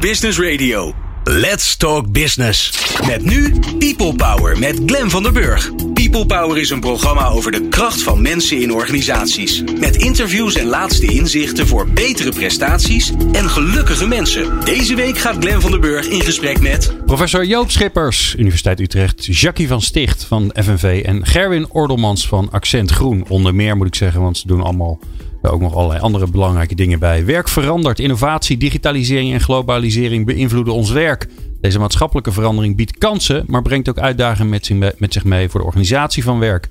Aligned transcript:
Business 0.00 0.38
Radio. 0.38 0.94
Let's 1.24 1.76
Talk 1.76 2.12
Business. 2.12 2.72
Met 3.06 3.24
nu 3.24 3.54
People 3.78 4.14
Power 4.14 4.58
met 4.58 4.80
Glen 4.86 5.10
van 5.10 5.22
der 5.22 5.32
Burg. 5.32 5.70
People 5.92 6.26
Power 6.26 6.58
is 6.58 6.70
een 6.70 6.80
programma 6.80 7.28
over 7.28 7.52
de 7.52 7.68
kracht 7.68 8.02
van 8.02 8.22
mensen 8.22 8.60
in 8.60 8.72
organisaties. 8.72 9.62
Met 9.80 9.96
interviews 9.96 10.54
en 10.54 10.66
laatste 10.66 11.06
inzichten 11.06 11.66
voor 11.66 11.88
betere 11.88 12.30
prestaties 12.30 13.12
en 13.32 13.48
gelukkige 13.50 14.06
mensen. 14.06 14.64
Deze 14.64 14.94
week 14.94 15.18
gaat 15.18 15.36
Glen 15.40 15.60
van 15.60 15.70
der 15.70 15.80
Burg 15.80 16.06
in 16.06 16.20
gesprek 16.20 16.60
met... 16.60 16.96
Professor 17.06 17.44
Joop 17.44 17.70
Schippers, 17.70 18.34
Universiteit 18.38 18.80
Utrecht. 18.80 19.24
Jackie 19.24 19.68
van 19.68 19.82
Sticht 19.82 20.24
van 20.24 20.52
FNV. 20.54 21.02
En 21.06 21.26
Gerwin 21.26 21.70
Ordelmans 21.70 22.28
van 22.28 22.50
Accent 22.50 22.90
Groen. 22.90 23.24
Onder 23.28 23.54
meer 23.54 23.76
moet 23.76 23.86
ik 23.86 23.94
zeggen, 23.94 24.20
want 24.20 24.38
ze 24.38 24.46
doen 24.46 24.62
allemaal 24.62 24.98
ook 25.50 25.60
nog 25.60 25.74
allerlei 25.74 26.00
andere 26.00 26.26
belangrijke 26.26 26.74
dingen 26.74 26.98
bij. 26.98 27.24
Werk 27.24 27.48
verandert. 27.48 27.98
Innovatie, 27.98 28.56
digitalisering 28.56 29.32
en 29.32 29.40
globalisering 29.40 30.26
beïnvloeden 30.26 30.74
ons 30.74 30.90
werk. 30.90 31.28
Deze 31.60 31.78
maatschappelijke 31.78 32.32
verandering 32.32 32.76
biedt 32.76 32.98
kansen, 32.98 33.44
maar 33.46 33.62
brengt 33.62 33.88
ook 33.88 33.98
uitdagingen 33.98 34.60
met 34.98 35.12
zich 35.12 35.24
mee 35.24 35.48
voor 35.48 35.60
de 35.60 35.66
organisatie 35.66 36.22
van 36.22 36.38
werk. 36.38 36.68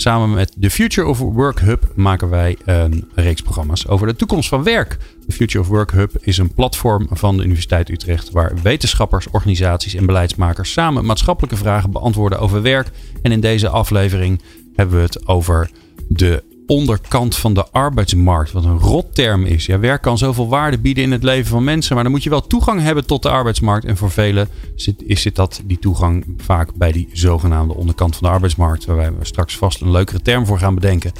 Samen 0.00 0.30
met 0.30 0.52
de 0.56 0.70
Future 0.70 1.06
of 1.06 1.18
Work 1.18 1.60
Hub 1.60 1.92
maken 1.94 2.28
wij 2.28 2.56
een 2.64 3.10
reeks 3.14 3.42
programma's 3.42 3.88
over 3.88 4.06
de 4.06 4.16
toekomst 4.16 4.48
van 4.48 4.62
werk. 4.62 4.96
De 5.26 5.32
Future 5.32 5.64
of 5.64 5.68
Work 5.68 5.90
Hub 5.90 6.10
is 6.20 6.38
een 6.38 6.52
platform 6.52 7.06
van 7.10 7.36
de 7.36 7.44
Universiteit 7.44 7.88
Utrecht 7.88 8.30
waar 8.30 8.52
wetenschappers, 8.62 9.30
organisaties 9.30 9.94
en 9.94 10.06
beleidsmakers 10.06 10.72
samen 10.72 11.04
maatschappelijke 11.04 11.56
vragen 11.56 11.90
beantwoorden 11.90 12.38
over 12.38 12.62
werk. 12.62 12.90
En 13.22 13.32
in 13.32 13.40
deze 13.40 13.68
aflevering 13.68 14.40
hebben 14.74 14.96
we 14.96 15.02
het 15.02 15.26
over 15.26 15.70
de 16.08 16.42
onderkant 16.68 17.36
van 17.36 17.54
de 17.54 17.66
arbeidsmarkt. 17.70 18.52
Wat 18.52 18.64
een 18.64 18.78
rotterm 18.78 19.44
is. 19.44 19.66
Ja, 19.66 19.78
werk 19.78 20.02
kan 20.02 20.18
zoveel 20.18 20.48
waarde 20.48 20.78
bieden 20.78 21.04
in 21.04 21.12
het 21.12 21.22
leven 21.22 21.50
van 21.50 21.64
mensen. 21.64 21.94
Maar 21.94 22.02
dan 22.02 22.12
moet 22.12 22.22
je 22.22 22.30
wel 22.30 22.46
toegang 22.46 22.80
hebben 22.80 23.06
tot 23.06 23.22
de 23.22 23.30
arbeidsmarkt. 23.30 23.86
En 23.86 23.96
voor 23.96 24.10
velen 24.10 24.48
zit, 24.74 25.02
is 25.06 25.22
zit 25.22 25.36
dat, 25.36 25.60
die 25.64 25.78
toegang 25.78 26.24
vaak 26.36 26.74
bij 26.74 26.92
die 26.92 27.08
zogenaamde 27.12 27.74
onderkant 27.74 28.16
van 28.16 28.28
de 28.28 28.34
arbeidsmarkt. 28.34 28.84
Waar 28.84 29.18
we 29.18 29.24
straks 29.24 29.56
vast 29.56 29.80
een 29.80 29.90
leukere 29.90 30.22
term 30.22 30.46
voor 30.46 30.58
gaan 30.58 30.74
bedenken. 30.74 31.12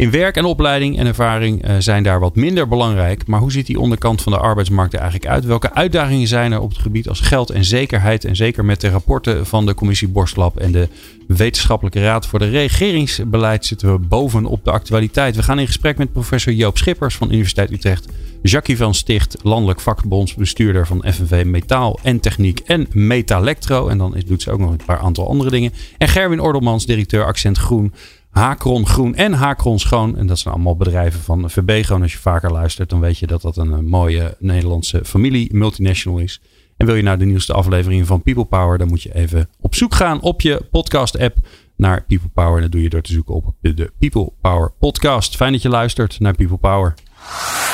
In 0.00 0.10
werk 0.10 0.36
en 0.36 0.44
opleiding 0.44 0.98
en 0.98 1.06
ervaring 1.06 1.68
uh, 1.68 1.74
zijn 1.78 2.02
daar 2.02 2.20
wat 2.20 2.36
minder 2.36 2.68
belangrijk. 2.68 3.26
Maar 3.26 3.40
hoe 3.40 3.52
ziet 3.52 3.66
die 3.66 3.80
onderkant 3.80 4.22
van 4.22 4.32
de 4.32 4.38
arbeidsmarkt 4.38 4.92
er 4.92 5.00
eigenlijk 5.00 5.30
uit? 5.30 5.44
Welke 5.44 5.74
uitdagingen 5.74 6.28
zijn 6.28 6.52
er 6.52 6.60
op 6.60 6.68
het 6.68 6.78
gebied 6.78 7.08
als 7.08 7.20
geld 7.20 7.50
en 7.50 7.64
zekerheid? 7.64 8.24
En 8.24 8.36
zeker 8.36 8.64
met 8.64 8.80
de 8.80 8.88
rapporten 8.88 9.46
van 9.46 9.66
de 9.66 9.74
commissie 9.74 10.08
Borstlab 10.08 10.58
en 10.58 10.72
de 10.72 10.88
Wetenschappelijke 11.26 12.02
Raad 12.02 12.26
voor 12.26 12.38
de 12.38 12.48
Regeringsbeleid 12.48 13.66
zitten 13.66 13.92
we 13.92 13.98
bovenop 13.98 14.64
de 14.64 14.70
actualiteit. 14.70 15.36
We 15.36 15.42
gaan 15.42 15.58
in 15.58 15.66
gesprek 15.66 15.98
met 15.98 16.12
professor 16.12 16.52
Joop 16.52 16.78
Schippers 16.78 17.16
van 17.16 17.32
Universiteit 17.32 17.70
Utrecht. 17.70 18.08
Jackie 18.42 18.76
van 18.76 18.94
Sticht, 18.94 19.36
landelijk 19.42 19.80
vakbondsbestuurder 19.80 20.86
van 20.86 21.04
FNV 21.12 21.44
Metaal 21.44 21.98
en 22.02 22.20
Techniek 22.20 22.58
en 22.58 22.86
Metalectro. 22.92 23.88
En 23.88 23.98
dan 23.98 24.22
doet 24.26 24.42
ze 24.42 24.50
ook 24.50 24.58
nog 24.58 24.70
een 24.70 24.80
paar 24.86 24.98
aantal 24.98 25.28
andere 25.28 25.50
dingen. 25.50 25.72
En 25.98 26.08
Gerwin 26.08 26.40
Ordelmans, 26.40 26.86
directeur 26.86 27.24
Accent 27.24 27.58
Groen 27.58 27.92
Hakron 28.30 28.86
Groen 28.86 29.14
en 29.14 29.32
Hakron 29.32 29.78
Schoon. 29.78 30.16
En 30.16 30.26
dat 30.26 30.38
zijn 30.38 30.54
allemaal 30.54 30.76
bedrijven 30.76 31.20
van 31.20 31.50
VB. 31.50 31.84
Als 31.90 32.12
je 32.12 32.18
vaker 32.18 32.52
luistert, 32.52 32.90
dan 32.90 33.00
weet 33.00 33.18
je 33.18 33.26
dat 33.26 33.42
dat 33.42 33.56
een, 33.56 33.72
eh, 33.72 33.78
mooie 33.78 34.36
Nederlandse 34.38 35.04
familie 35.04 35.54
multinational 35.54 36.18
is. 36.18 36.40
En 36.76 36.86
wil 36.86 36.94
je 36.94 37.02
nou 37.02 37.18
de 37.18 37.24
nieuwste 37.24 37.52
aflevering 37.52 38.06
van 38.06 38.22
People 38.22 38.44
Power, 38.44 38.78
dan 38.78 38.88
moet 38.88 39.02
je 39.02 39.14
even 39.14 39.48
op 39.60 39.74
zoek 39.74 39.94
gaan 39.94 40.20
op 40.20 40.40
je 40.40 40.62
podcast 40.70 41.18
app 41.18 41.36
naar 41.76 42.04
People 42.04 42.28
Power. 42.28 42.54
En 42.56 42.62
dat 42.62 42.72
doe 42.72 42.82
je 42.82 42.88
door 42.88 43.02
te 43.02 43.12
zoeken 43.12 43.34
op 43.34 43.54
de 43.60 43.92
People 43.98 44.32
Power 44.40 44.72
podcast. 44.78 45.36
Fijn 45.36 45.52
dat 45.52 45.62
je 45.62 45.68
luistert 45.68 46.20
naar 46.20 46.34
People 46.34 46.56
Power. 46.56 46.94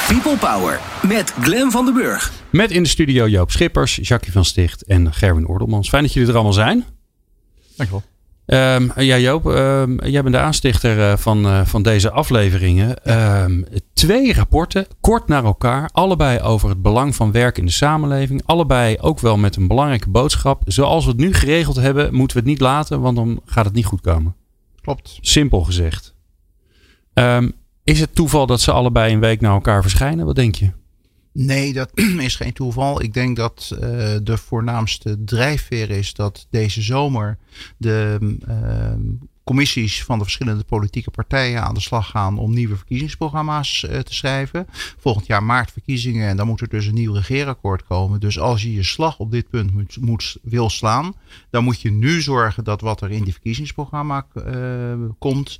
People 0.08 0.36
Power 0.36 0.80
met 1.08 1.30
Glen 1.30 1.70
van 1.70 1.84
den 1.84 1.94
Burg. 1.94 2.32
Met 2.50 2.70
in 2.70 2.82
de 2.82 2.88
studio 2.88 3.28
Joop 3.28 3.50
Schippers, 3.50 3.98
Jackie 4.02 4.32
van 4.32 4.44
Sticht 4.44 4.82
en 4.82 5.12
Gerwin 5.12 5.46
Ordelmans. 5.46 5.88
Fijn 5.88 6.02
dat 6.02 6.12
jullie 6.12 6.28
er 6.28 6.34
allemaal 6.34 6.52
zijn. 6.52 6.84
Dankjewel. 7.76 8.02
Um, 8.46 8.92
ja, 8.96 9.18
Joop, 9.18 9.46
um, 9.46 10.04
jij 10.04 10.22
bent 10.22 10.34
de 10.34 10.40
aanstichter 10.40 10.98
uh, 10.98 11.16
van, 11.16 11.46
uh, 11.46 11.64
van 11.64 11.82
deze 11.82 12.10
afleveringen. 12.10 13.12
Um, 13.42 13.66
twee 13.92 14.32
rapporten, 14.32 14.86
kort 15.00 15.28
naar 15.28 15.44
elkaar. 15.44 15.90
Allebei 15.92 16.40
over 16.40 16.68
het 16.68 16.82
belang 16.82 17.14
van 17.14 17.32
werk 17.32 17.58
in 17.58 17.64
de 17.64 17.72
samenleving. 17.72 18.42
Allebei 18.44 18.96
ook 19.00 19.20
wel 19.20 19.36
met 19.36 19.56
een 19.56 19.68
belangrijke 19.68 20.10
boodschap. 20.10 20.62
Zoals 20.66 21.04
we 21.04 21.10
het 21.10 21.20
nu 21.20 21.34
geregeld 21.34 21.76
hebben, 21.76 22.14
moeten 22.14 22.36
we 22.36 22.42
het 22.42 22.52
niet 22.52 22.60
laten, 22.60 23.00
want 23.00 23.16
dan 23.16 23.40
gaat 23.44 23.64
het 23.64 23.74
niet 23.74 23.86
goed 23.86 24.00
komen. 24.00 24.34
Klopt. 24.80 25.18
Simpel 25.20 25.64
gezegd. 25.64 26.14
is 27.84 28.00
het 28.00 28.14
toeval 28.14 28.46
dat 28.46 28.60
ze 28.60 28.72
allebei 28.72 29.12
een 29.12 29.20
week 29.20 29.40
naar 29.40 29.52
elkaar 29.52 29.82
verschijnen? 29.82 30.26
Wat 30.26 30.34
denk 30.34 30.54
je? 30.54 30.70
Nee, 31.38 31.72
dat 31.72 31.90
is 32.18 32.36
geen 32.36 32.52
toeval. 32.52 33.02
Ik 33.02 33.14
denk 33.14 33.36
dat 33.36 33.70
uh, 33.72 33.80
de 34.22 34.36
voornaamste 34.36 35.24
drijfveer 35.24 35.90
is 35.90 36.14
dat 36.14 36.46
deze 36.50 36.82
zomer 36.82 37.38
de 37.76 38.18
uh, 38.48 39.14
commissies 39.44 40.04
van 40.04 40.18
de 40.18 40.24
verschillende 40.24 40.64
politieke 40.64 41.10
partijen 41.10 41.62
aan 41.62 41.74
de 41.74 41.80
slag 41.80 42.10
gaan 42.10 42.38
om 42.38 42.54
nieuwe 42.54 42.76
verkiezingsprogramma's 42.76 43.82
uh, 43.82 43.98
te 43.98 44.14
schrijven. 44.14 44.66
Volgend 44.98 45.26
jaar 45.26 45.42
maart 45.42 45.72
verkiezingen 45.72 46.28
en 46.28 46.36
dan 46.36 46.46
moet 46.46 46.60
er 46.60 46.68
dus 46.68 46.86
een 46.86 46.94
nieuw 46.94 47.12
regeerakkoord 47.12 47.84
komen. 47.84 48.20
Dus 48.20 48.38
als 48.38 48.62
je 48.62 48.74
je 48.74 48.84
slag 48.84 49.18
op 49.18 49.30
dit 49.30 49.48
punt 49.48 49.72
moet, 49.72 49.96
moet 50.00 50.36
wil 50.42 50.70
slaan, 50.70 51.14
dan 51.50 51.64
moet 51.64 51.80
je 51.80 51.90
nu 51.90 52.20
zorgen 52.20 52.64
dat 52.64 52.80
wat 52.80 53.00
er 53.00 53.10
in 53.10 53.24
die 53.24 53.32
verkiezingsprogramma 53.32 54.26
komt, 55.18 55.58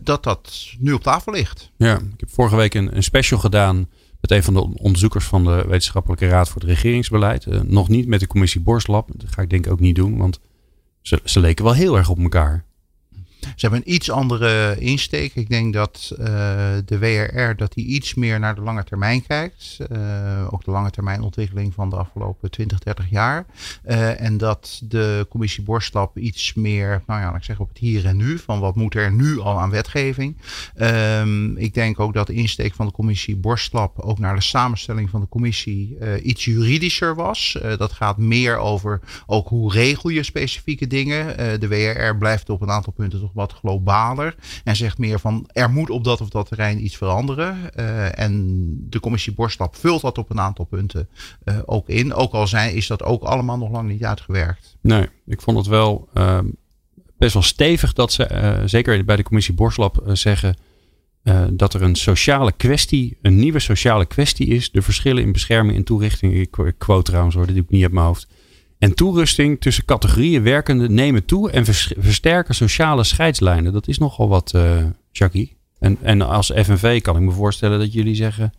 dat 0.00 0.22
dat 0.22 0.74
nu 0.78 0.92
op 0.92 1.02
tafel 1.02 1.32
ligt. 1.32 1.70
Ja, 1.76 1.94
ik 1.94 2.20
heb 2.20 2.30
vorige 2.30 2.56
week 2.56 2.74
een, 2.74 2.96
een 2.96 3.02
special 3.02 3.40
gedaan 3.40 3.88
met 4.20 4.30
een 4.30 4.42
van 4.42 4.54
de 4.54 4.60
onderzoekers 4.60 5.24
van 5.24 5.44
de 5.44 5.64
Wetenschappelijke 5.68 6.28
Raad 6.28 6.48
voor 6.48 6.60
het 6.60 6.70
Regeringsbeleid. 6.70 7.46
Uh, 7.46 7.60
nog 7.60 7.88
niet 7.88 8.06
met 8.06 8.20
de 8.20 8.26
commissie 8.26 8.60
Borstlab. 8.60 9.08
Dat 9.16 9.32
ga 9.32 9.42
ik 9.42 9.50
denk 9.50 9.66
ik 9.66 9.72
ook 9.72 9.80
niet 9.80 9.94
doen, 9.94 10.16
want 10.16 10.40
ze 11.24 11.40
leken 11.40 11.64
wel 11.64 11.74
heel 11.74 11.96
erg 11.96 12.08
op 12.08 12.18
elkaar. 12.18 12.64
Ze 13.40 13.66
hebben 13.66 13.82
een 13.84 13.94
iets 13.94 14.10
andere 14.10 14.76
insteek. 14.78 15.34
Ik 15.34 15.48
denk 15.48 15.72
dat 15.72 16.12
uh, 16.12 16.26
de 16.84 16.98
WRR 16.98 17.56
dat 17.56 17.72
die 17.72 17.86
iets 17.86 18.14
meer 18.14 18.38
naar 18.38 18.54
de 18.54 18.60
lange 18.60 18.84
termijn 18.84 19.26
kijkt. 19.26 19.78
Uh, 19.92 19.98
ook 20.50 20.64
de 20.64 20.70
lange 20.70 20.90
termijn 20.90 21.22
ontwikkeling 21.22 21.74
van 21.74 21.90
de 21.90 21.96
afgelopen 21.96 22.50
20, 22.50 22.78
30 22.78 23.10
jaar. 23.10 23.46
Uh, 23.86 24.20
en 24.20 24.38
dat 24.38 24.80
de 24.84 25.26
commissie 25.28 25.62
Borstlap 25.62 26.18
iets 26.18 26.54
meer, 26.54 27.02
nou 27.06 27.20
ja, 27.20 27.34
ik 27.34 27.44
zeg 27.44 27.58
op 27.58 27.68
het 27.68 27.78
hier 27.78 28.06
en 28.06 28.16
nu. 28.16 28.38
Van 28.38 28.60
wat 28.60 28.74
moet 28.74 28.94
er 28.94 29.12
nu 29.12 29.38
al 29.38 29.60
aan 29.60 29.70
wetgeving. 29.70 30.36
Um, 30.76 31.56
ik 31.56 31.74
denk 31.74 32.00
ook 32.00 32.14
dat 32.14 32.26
de 32.26 32.32
insteek 32.32 32.74
van 32.74 32.86
de 32.86 32.92
commissie 32.92 33.36
Borstlap 33.36 33.98
ook 33.98 34.18
naar 34.18 34.34
de 34.34 34.42
samenstelling 34.42 35.10
van 35.10 35.20
de 35.20 35.28
commissie 35.28 35.98
iets 36.22 36.44
juridischer 36.44 37.14
was. 37.14 37.58
dat 37.76 37.92
gaat 37.92 38.18
meer 38.18 38.56
over 38.56 39.00
ook 39.26 39.48
hoe 39.48 39.72
regel 39.72 40.10
je 40.10 40.22
specifieke 40.22 40.86
dingen. 40.86 41.60
de 41.60 41.68
WRR 41.68 42.16
blijft 42.16 42.50
op 42.50 42.60
een 42.60 42.70
aantal 42.70 42.92
punten 42.92 43.20
toch 43.20 43.29
wat 43.34 43.52
globaler. 43.52 44.34
En 44.64 44.76
zegt 44.76 44.98
meer 44.98 45.20
van 45.20 45.48
er 45.52 45.70
moet 45.70 45.90
op 45.90 46.04
dat 46.04 46.20
of 46.20 46.28
dat 46.28 46.48
terrein 46.48 46.84
iets 46.84 46.96
veranderen. 46.96 47.70
Uh, 47.76 48.18
en 48.18 48.66
de 48.88 49.00
commissie 49.00 49.34
Borstlap 49.34 49.76
vult 49.76 50.00
dat 50.00 50.18
op 50.18 50.30
een 50.30 50.40
aantal 50.40 50.64
punten 50.64 51.08
uh, 51.44 51.58
ook 51.64 51.88
in. 51.88 52.14
Ook 52.14 52.32
al 52.32 52.46
zijn, 52.46 52.74
is 52.74 52.86
dat 52.86 53.02
ook 53.02 53.22
allemaal 53.22 53.58
nog 53.58 53.70
lang 53.70 53.88
niet 53.88 54.04
uitgewerkt. 54.04 54.76
Nee, 54.80 55.08
ik 55.26 55.40
vond 55.40 55.56
het 55.56 55.66
wel 55.66 56.08
uh, 56.14 56.38
best 57.18 57.32
wel 57.32 57.42
stevig 57.42 57.92
dat 57.92 58.12
ze, 58.12 58.62
zeker 58.64 59.04
bij 59.04 59.16
de 59.16 59.22
commissie 59.22 59.54
Borstlap, 59.54 60.02
zeggen. 60.06 60.56
dat 61.50 61.74
er 61.74 61.82
een 61.82 61.96
sociale 61.96 62.52
kwestie, 62.52 63.18
een 63.22 63.38
nieuwe 63.38 63.58
sociale 63.58 64.06
kwestie 64.06 64.46
is. 64.46 64.70
De 64.70 64.82
verschillen 64.82 65.22
in 65.22 65.32
bescherming 65.32 65.76
en 65.76 65.84
toerichting. 65.84 66.34
Ik, 66.34 66.74
quote 66.78 67.02
trouwens 67.02 67.34
hoor, 67.34 67.46
doe 67.46 67.56
ik 67.56 67.70
niet 67.70 67.86
op 67.86 67.92
mijn 67.92 68.06
hoofd 68.06 68.26
en 68.80 68.94
toerusting 68.94 69.60
tussen 69.60 69.84
categorieën 69.84 70.42
werkenden 70.42 70.94
nemen 70.94 71.24
toe 71.24 71.50
en 71.50 71.64
versterken 71.98 72.54
sociale 72.54 73.04
scheidslijnen. 73.04 73.72
Dat 73.72 73.88
is 73.88 73.98
nogal 73.98 74.28
wat, 74.28 74.52
uh, 74.56 74.84
Jackie. 75.12 75.56
En, 75.78 75.98
en 76.02 76.22
als 76.22 76.52
FNV 76.54 77.00
kan 77.00 77.16
ik 77.16 77.22
me 77.22 77.30
voorstellen 77.30 77.78
dat 77.78 77.92
jullie 77.92 78.14
zeggen, 78.14 78.52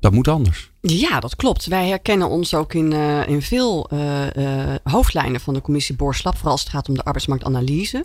dat 0.00 0.12
moet 0.12 0.28
anders. 0.28 0.70
Ja, 0.80 1.20
dat 1.20 1.36
klopt. 1.36 1.66
Wij 1.66 1.88
herkennen 1.88 2.28
ons 2.28 2.54
ook 2.54 2.74
in, 2.74 2.92
uh, 2.92 3.28
in 3.28 3.42
veel 3.42 3.90
uh, 3.92 4.74
hoofdlijnen 4.82 5.40
van 5.40 5.54
de 5.54 5.60
commissie 5.60 5.96
Boorslap, 5.96 6.34
vooral 6.34 6.52
als 6.52 6.60
het 6.60 6.70
gaat 6.70 6.88
om 6.88 6.94
de 6.94 7.04
arbeidsmarktanalyse. 7.04 8.04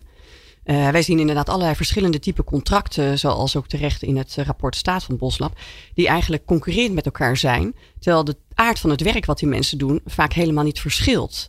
Uh, 0.66 0.90
wij 0.90 1.02
zien 1.02 1.20
inderdaad 1.20 1.50
allerlei 1.50 1.76
verschillende 1.76 2.20
type 2.20 2.44
contracten, 2.44 3.20
zoals 3.20 3.56
ook 3.56 3.68
terecht 3.68 4.04
in 4.04 4.18
het 4.18 4.36
rapport 4.36 4.76
staat 4.76 5.04
van 5.04 5.18
Boslab, 5.18 5.58
die 5.94 6.08
eigenlijk 6.08 6.46
concurrerend 6.46 6.94
met 6.94 7.06
elkaar 7.06 7.38
zijn, 7.38 7.76
terwijl 8.00 8.24
de 8.24 8.38
aard 8.54 8.80
van 8.80 8.90
het 8.90 9.02
werk 9.02 9.26
wat 9.26 9.40
die 9.40 9.48
mensen 9.48 9.78
doen 9.78 10.02
vaak 10.06 10.34
helemaal 10.34 10.64
niet 10.64 10.80
verschilt. 10.80 11.48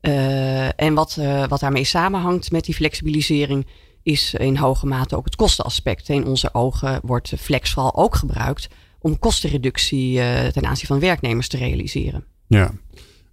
Uh, 0.00 0.80
en 0.80 0.94
wat, 0.94 1.18
wat 1.48 1.60
daarmee 1.60 1.84
samenhangt 1.84 2.50
met 2.50 2.64
die 2.64 2.74
flexibilisering 2.74 3.66
is 4.02 4.34
in 4.34 4.56
hoge 4.56 4.86
mate 4.86 5.16
ook 5.16 5.24
het 5.24 5.36
kostenaspect. 5.36 6.08
In 6.08 6.26
onze 6.26 6.54
ogen 6.54 7.00
wordt 7.02 7.32
flex 7.38 7.72
vooral 7.72 7.96
ook 7.96 8.14
gebruikt 8.14 8.68
om 8.98 9.18
kostenreductie 9.18 10.14
ten 10.52 10.66
aanzien 10.66 10.86
van 10.86 11.00
werknemers 11.00 11.48
te 11.48 11.56
realiseren. 11.56 12.24
Ja, 12.46 12.72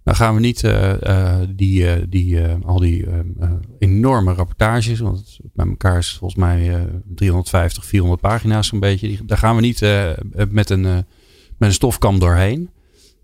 dan 0.04 0.14
gaan 0.14 0.34
we 0.34 0.40
niet 0.40 0.62
uh, 0.62 1.40
die, 1.48 1.82
uh, 1.82 1.92
die, 2.08 2.40
al 2.64 2.78
die 2.78 3.06
enorme 3.78 4.32
rapportages, 4.32 5.00
want 5.00 5.38
bij 5.52 5.66
elkaar 5.66 5.98
is 5.98 6.16
volgens 6.18 6.40
mij 6.40 6.86
350, 7.14 7.84
400 7.84 8.20
pagina's 8.20 8.66
zo'n 8.66 8.80
beetje. 8.80 9.18
Daar 9.24 9.38
gaan 9.38 9.56
we 9.56 9.60
niet 9.60 9.80
met, 10.50 10.70
een, 10.70 10.82
met 10.82 11.04
een 11.58 11.72
stofkam 11.72 12.18
doorheen. 12.18 12.70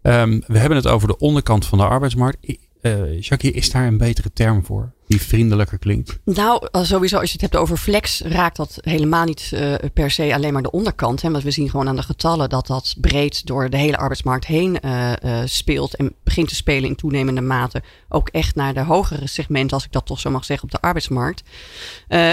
Ehm, 0.03 0.41
we 0.47 0.59
hebben 0.59 0.77
het 0.77 0.87
over 0.87 1.09
de 1.09 1.19
onderkant 1.19 1.67
van 1.67 1.79
de 1.79 1.85
arbeidsmarkt. 1.85 2.59
Uh, 2.83 3.21
Jackie, 3.21 3.53
is 3.53 3.71
daar 3.71 3.87
een 3.87 3.99
betere 3.99 4.33
term 4.33 4.65
voor? 4.65 4.93
Die 5.11 5.23
vriendelijker 5.23 5.79
klinkt? 5.79 6.19
Nou, 6.25 6.69
sowieso 6.73 7.17
als 7.17 7.27
je 7.27 7.33
het 7.33 7.41
hebt 7.41 7.57
over 7.57 7.77
flex, 7.77 8.21
raakt 8.21 8.57
dat 8.57 8.79
helemaal 8.81 9.25
niet 9.25 9.51
uh, 9.55 9.75
per 9.93 10.11
se 10.11 10.35
alleen 10.35 10.53
maar 10.53 10.63
de 10.63 10.71
onderkant. 10.71 11.23
Hè? 11.23 11.31
Want 11.31 11.43
we 11.43 11.51
zien 11.51 11.71
gewoon 11.71 11.89
aan 11.89 11.97
de 11.97 12.03
getallen 12.03 12.49
dat 12.49 12.67
dat 12.67 12.95
breed 13.01 13.47
door 13.47 13.71
de 13.71 13.77
hele 13.77 13.97
arbeidsmarkt 13.97 14.47
heen 14.47 14.79
uh, 14.85 15.13
uh, 15.25 15.39
speelt. 15.45 15.97
En 15.97 16.15
begint 16.25 16.49
te 16.49 16.55
spelen 16.55 16.89
in 16.89 16.97
toenemende 16.97 17.41
mate. 17.41 17.83
Ook 18.09 18.29
echt 18.29 18.55
naar 18.55 18.75
de 18.75 18.81
hogere 18.81 19.27
segmenten, 19.27 19.77
als 19.77 19.85
ik 19.85 19.93
dat 19.93 20.07
toch 20.07 20.21
zo 20.21 20.31
mag 20.31 20.45
zeggen, 20.45 20.65
op 20.65 20.73
de 20.73 20.81
arbeidsmarkt. 20.81 21.43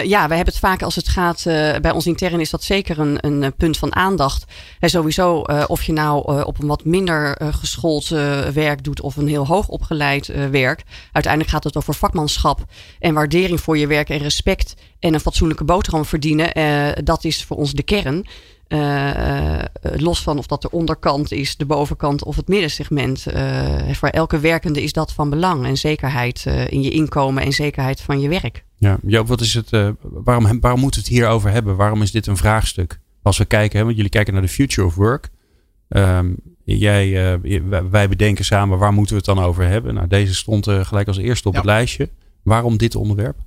ja, 0.04 0.28
we 0.28 0.36
hebben 0.36 0.46
het 0.46 0.60
vaak 0.60 0.82
als 0.82 0.96
het 0.96 1.08
gaat, 1.08 1.44
bij 1.82 1.92
ons 1.92 2.06
intern 2.06 2.40
is 2.40 2.50
dat 2.50 2.64
zeker 2.64 3.00
een, 3.00 3.18
een 3.26 3.54
punt 3.56 3.78
van 3.78 3.96
aandacht. 3.96 4.46
En 4.80 4.90
sowieso 4.90 5.40
of 5.68 5.84
je 5.84 5.94
nou 5.94 6.44
op 6.44 6.62
een 6.62 6.68
wat 6.68 6.86
minder 6.86 7.38
geschoold 7.54 8.08
werk 8.54 8.84
doet 8.84 9.02
of 9.02 9.16
een 9.16 9.28
heel 9.28 9.48
hoog 9.48 9.68
opgeleid 9.68 10.28
werk. 10.52 10.84
Uiteindelijk 11.12 11.54
gaat 11.54 11.64
het 11.64 11.78
over 11.78 11.94
vakmanschap 11.94 12.67
en 13.00 13.14
waardering 13.14 13.62
voor 13.62 13.78
je 13.78 13.88
werk 13.88 14.10
en 14.10 14.18
respect 14.18 14.76
en 15.00 15.14
een 15.14 15.20
fatsoenlijke 15.20 15.64
boterham 15.64 16.06
verdienen, 16.06 16.58
uh, 16.58 16.88
dat 17.04 17.24
is 17.24 17.44
voor 17.44 17.58
ons 17.58 17.72
de 17.72 17.84
kern. 17.84 18.26
Uh, 18.68 19.60
los 19.82 20.24
van 20.24 20.38
of 20.38 20.48
dat 20.48 20.62
de 20.62 20.72
onderkant 20.72 21.32
is, 21.32 21.56
de 21.56 21.66
bovenkant 21.66 22.24
of 22.24 22.36
het 22.36 22.48
middensegment. 22.48 23.26
voor 23.92 24.10
elke 24.10 24.40
werkende 24.40 24.84
is 24.84 24.94
dat 24.94 25.14
van 25.14 25.30
belang. 25.30 25.66
En 25.66 25.78
zekerheid 25.78 26.46
in 26.70 26.82
je 26.82 26.90
inkomen 26.90 27.44
en 27.44 27.52
zekerheid 27.52 28.02
van 28.02 28.20
je 28.20 28.30
werk. 28.30 28.64
Ja, 28.78 28.98
Joop, 29.06 29.28
wat 29.28 29.42
is 29.42 29.54
het, 29.54 29.70
waarom, 30.02 30.60
waarom 30.60 30.80
moeten 30.80 31.02
we 31.02 31.08
het 31.08 31.16
hierover 31.16 31.52
hebben? 31.52 31.76
Waarom 31.76 32.02
is 32.02 32.12
dit 32.12 32.28
een 32.28 32.38
vraagstuk? 32.38 33.00
Als 33.22 33.38
we 33.38 33.46
kijken, 33.46 33.78
hè, 33.78 33.84
want 33.84 33.96
jullie 33.96 34.12
kijken 34.12 34.34
naar 34.34 34.42
de 34.42 34.48
future 34.48 34.88
of 34.88 34.96
work. 34.96 35.30
Um, 35.90 36.36
jij, 36.64 37.40
wij 37.90 38.10
bedenken 38.10 38.46
samen, 38.46 38.78
waar 38.78 38.94
moeten 38.94 39.12
we 39.12 39.22
het 39.26 39.36
dan 39.36 39.46
over 39.46 39.68
hebben? 39.68 39.94
Nou, 39.94 40.08
deze 40.08 40.36
stond 40.36 40.68
gelijk 40.70 41.08
als 41.08 41.18
eerste 41.18 41.48
op 41.48 41.56
het 41.56 41.66
lijstje. 41.66 42.10
Waarom 42.48 42.78
dit 42.78 42.96
onderwerp? 42.96 43.38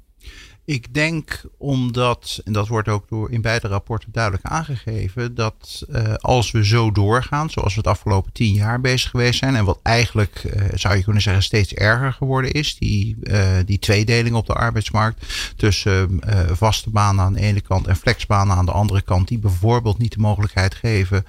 Ik 0.70 0.94
denk 0.94 1.42
omdat, 1.58 2.40
en 2.44 2.52
dat 2.52 2.68
wordt 2.68 2.88
ook 2.88 3.08
door 3.08 3.30
in 3.30 3.40
beide 3.40 3.68
rapporten 3.68 4.12
duidelijk 4.12 4.44
aangegeven, 4.44 5.34
dat 5.34 5.84
uh, 5.88 6.14
als 6.14 6.50
we 6.50 6.66
zo 6.66 6.92
doorgaan, 6.92 7.50
zoals 7.50 7.74
we 7.74 7.78
het 7.78 7.88
afgelopen 7.88 8.32
tien 8.32 8.54
jaar 8.54 8.80
bezig 8.80 9.10
geweest 9.10 9.38
zijn, 9.38 9.56
en 9.56 9.64
wat 9.64 9.78
eigenlijk, 9.82 10.42
uh, 10.44 10.62
zou 10.74 10.96
je 10.96 11.02
kunnen 11.04 11.22
zeggen, 11.22 11.42
steeds 11.42 11.74
erger 11.74 12.12
geworden 12.12 12.52
is, 12.52 12.76
die, 12.78 13.16
uh, 13.22 13.46
die 13.64 13.78
tweedeling 13.78 14.34
op 14.34 14.46
de 14.46 14.52
arbeidsmarkt 14.52 15.54
tussen 15.56 16.20
vaste 16.52 16.90
banen 16.90 17.24
aan 17.24 17.32
de 17.32 17.40
ene 17.40 17.60
kant 17.60 17.86
en 17.86 17.96
flexbanen 17.96 18.56
aan 18.56 18.66
de 18.66 18.72
andere 18.72 19.02
kant, 19.02 19.28
die 19.28 19.38
bijvoorbeeld 19.38 19.98
niet 19.98 20.12
de 20.12 20.20
mogelijkheid 20.20 20.74
geven 20.74 21.24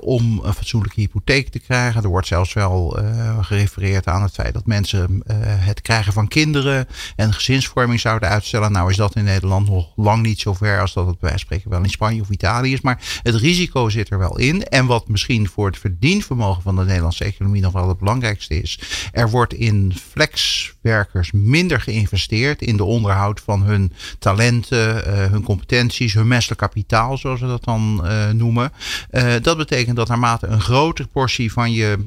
om 0.00 0.40
een 0.42 0.54
fatsoenlijke 0.54 1.00
hypotheek 1.00 1.48
te 1.48 1.58
krijgen. 1.58 2.02
Er 2.02 2.08
wordt 2.08 2.26
zelfs 2.26 2.52
wel 2.52 2.98
gerefereerd 3.40 4.06
aan 4.06 4.22
het 4.22 4.34
feit 4.34 4.54
dat 4.54 4.66
mensen 4.66 5.22
het 5.42 5.82
krijgen 5.82 6.12
van 6.12 6.28
kinderen 6.28 6.86
en 7.16 7.32
gezinsvorming 7.32 8.00
zouden 8.00 8.28
uitstellen 8.28 8.67
nou 8.70 8.90
is 8.90 8.96
dat 8.96 9.16
in 9.16 9.24
Nederland 9.24 9.68
nog 9.68 9.92
lang 9.96 10.22
niet 10.22 10.40
zo 10.40 10.54
ver 10.54 10.80
als 10.80 10.92
dat 10.92 11.06
het 11.06 11.18
bij 11.18 11.38
spreken 11.38 11.70
wel 11.70 11.82
in 11.82 11.90
Spanje 11.90 12.20
of 12.20 12.30
Italië 12.30 12.72
is. 12.72 12.80
Maar 12.80 13.20
het 13.22 13.34
risico 13.34 13.88
zit 13.88 14.10
er 14.10 14.18
wel 14.18 14.38
in. 14.38 14.64
En 14.64 14.86
wat 14.86 15.08
misschien 15.08 15.48
voor 15.48 15.66
het 15.66 15.78
verdienvermogen 15.78 16.62
van 16.62 16.76
de 16.76 16.84
Nederlandse 16.84 17.24
economie 17.24 17.62
nog 17.62 17.72
wel 17.72 17.88
het 17.88 17.98
belangrijkste 17.98 18.60
is. 18.60 18.80
Er 19.12 19.30
wordt 19.30 19.54
in 19.54 19.92
flexwerkers 20.10 21.32
minder 21.32 21.80
geïnvesteerd 21.80 22.62
in 22.62 22.76
de 22.76 22.84
onderhoud 22.84 23.40
van 23.40 23.62
hun 23.62 23.92
talenten, 24.18 24.96
uh, 24.96 25.30
hun 25.30 25.42
competenties, 25.42 26.14
hun 26.14 26.28
menselijk 26.28 26.60
kapitaal, 26.60 27.18
zoals 27.18 27.40
we 27.40 27.46
dat 27.46 27.64
dan 27.64 28.00
uh, 28.04 28.30
noemen. 28.30 28.72
Uh, 29.10 29.34
dat 29.42 29.56
betekent 29.56 29.96
dat 29.96 30.08
naarmate 30.08 30.46
een 30.46 30.60
grotere 30.60 31.08
portie 31.08 31.52
van 31.52 31.72
je, 31.72 31.98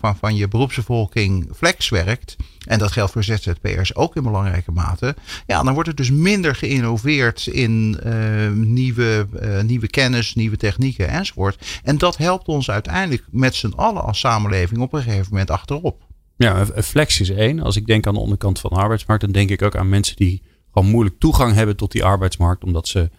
van, 0.00 0.16
van 0.16 0.36
je 0.36 0.48
beroepsbevolking 0.48 1.48
flex 1.56 1.88
werkt 1.88 2.36
en 2.66 2.78
dat 2.78 2.92
geldt 2.92 3.12
voor 3.12 3.24
ZZP'ers 3.24 3.94
ook 3.94 4.16
in 4.16 4.22
belangrijke 4.22 4.72
mate. 4.72 5.14
Ja, 5.46 5.62
dan 5.62 5.74
wordt 5.74 5.88
er 5.88 5.94
dus 5.94 6.10
minder 6.10 6.54
geïnnoveerd 6.54 7.46
in 7.46 8.00
uh, 8.06 8.50
nieuwe, 8.50 9.26
uh, 9.42 9.60
nieuwe 9.60 9.88
kennis, 9.88 10.34
nieuwe 10.34 10.56
technieken 10.56 11.08
enzovoort. 11.08 11.80
En 11.82 11.98
dat 11.98 12.16
helpt 12.16 12.46
ons 12.46 12.70
uiteindelijk 12.70 13.24
met 13.30 13.54
z'n 13.54 13.72
allen 13.76 14.04
als 14.04 14.18
samenleving 14.18 14.80
op 14.80 14.92
een 14.92 15.02
gegeven 15.02 15.28
moment 15.30 15.50
achterop. 15.50 16.02
Ja, 16.36 16.66
flex 16.66 17.20
is 17.20 17.30
één. 17.30 17.60
Als 17.60 17.76
ik 17.76 17.86
denk 17.86 18.06
aan 18.06 18.14
de 18.14 18.20
onderkant 18.20 18.60
van 18.60 18.70
de 18.70 18.76
arbeidsmarkt, 18.76 19.22
dan 19.22 19.32
denk 19.32 19.50
ik 19.50 19.62
ook 19.62 19.76
aan 19.76 19.88
mensen 19.88 20.16
die 20.16 20.42
gewoon 20.72 20.90
moeilijk 20.90 21.18
toegang 21.18 21.54
hebben 21.54 21.76
tot 21.76 21.92
die 21.92 22.04
arbeidsmarkt, 22.04 22.64
omdat 22.64 22.88
ze 22.88 23.10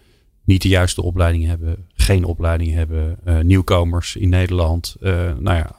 niet 0.44 0.62
de 0.62 0.68
juiste 0.68 1.02
opleiding 1.02 1.46
hebben, 1.46 1.86
geen 1.94 2.24
opleiding 2.24 2.72
hebben, 2.72 3.18
uh, 3.24 3.40
nieuwkomers 3.40 4.16
in 4.16 4.28
Nederland. 4.28 4.96
nou 5.00 5.56
ja, 5.56 5.76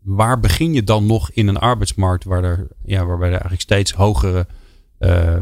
waar 0.00 0.40
begin 0.40 0.72
je 0.72 0.84
dan 0.84 1.06
nog 1.06 1.30
in 1.30 1.48
een 1.48 1.58
arbeidsmarkt 1.58 2.24
waar 2.24 2.44
er, 2.44 2.68
ja, 2.84 3.04
waarbij 3.04 3.26
er 3.26 3.32
eigenlijk 3.32 3.62
steeds 3.62 3.92
hogere 3.92 4.46
uh, 4.98 5.36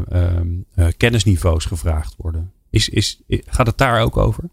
uh, 0.75 0.87
kennisniveaus 0.97 1.65
gevraagd 1.65 2.15
worden? 2.17 2.51
Is, 2.69 2.89
is, 2.89 3.21
gaat 3.27 3.67
het 3.67 3.77
daar 3.77 4.01
ook 4.01 4.17
over? 4.17 4.43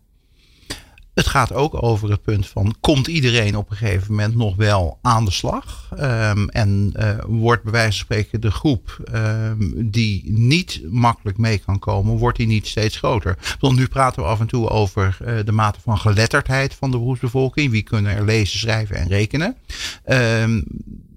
Het 1.16 1.26
gaat 1.26 1.52
ook 1.52 1.82
over 1.82 2.10
het 2.10 2.22
punt 2.22 2.46
van 2.46 2.74
komt 2.80 3.06
iedereen 3.06 3.56
op 3.56 3.70
een 3.70 3.76
gegeven 3.76 4.10
moment 4.10 4.36
nog 4.36 4.56
wel 4.56 4.98
aan 5.02 5.24
de 5.24 5.30
slag? 5.30 5.90
Um, 6.00 6.48
en 6.48 6.92
uh, 6.96 7.18
wordt 7.26 7.62
bij 7.62 7.72
wijze 7.72 7.90
van 7.90 7.98
spreken 7.98 8.40
de 8.40 8.50
groep 8.50 8.98
um, 9.14 9.90
die 9.90 10.22
niet 10.30 10.80
makkelijk 10.90 11.38
mee 11.38 11.58
kan 11.58 11.78
komen, 11.78 12.16
wordt 12.16 12.38
die 12.38 12.46
niet 12.46 12.66
steeds 12.66 12.96
groter? 12.96 13.38
Want 13.60 13.76
nu 13.76 13.86
praten 13.86 14.22
we 14.22 14.28
af 14.28 14.40
en 14.40 14.46
toe 14.46 14.68
over 14.68 15.18
uh, 15.20 15.38
de 15.44 15.52
mate 15.52 15.80
van 15.80 15.98
geletterdheid 15.98 16.74
van 16.74 16.90
de 16.90 16.98
beroepsbevolking. 16.98 17.70
Wie 17.70 17.82
kunnen 17.82 18.16
er 18.16 18.24
lezen, 18.24 18.58
schrijven 18.58 18.96
en 18.96 19.08
rekenen? 19.08 19.56
Um, 20.06 20.64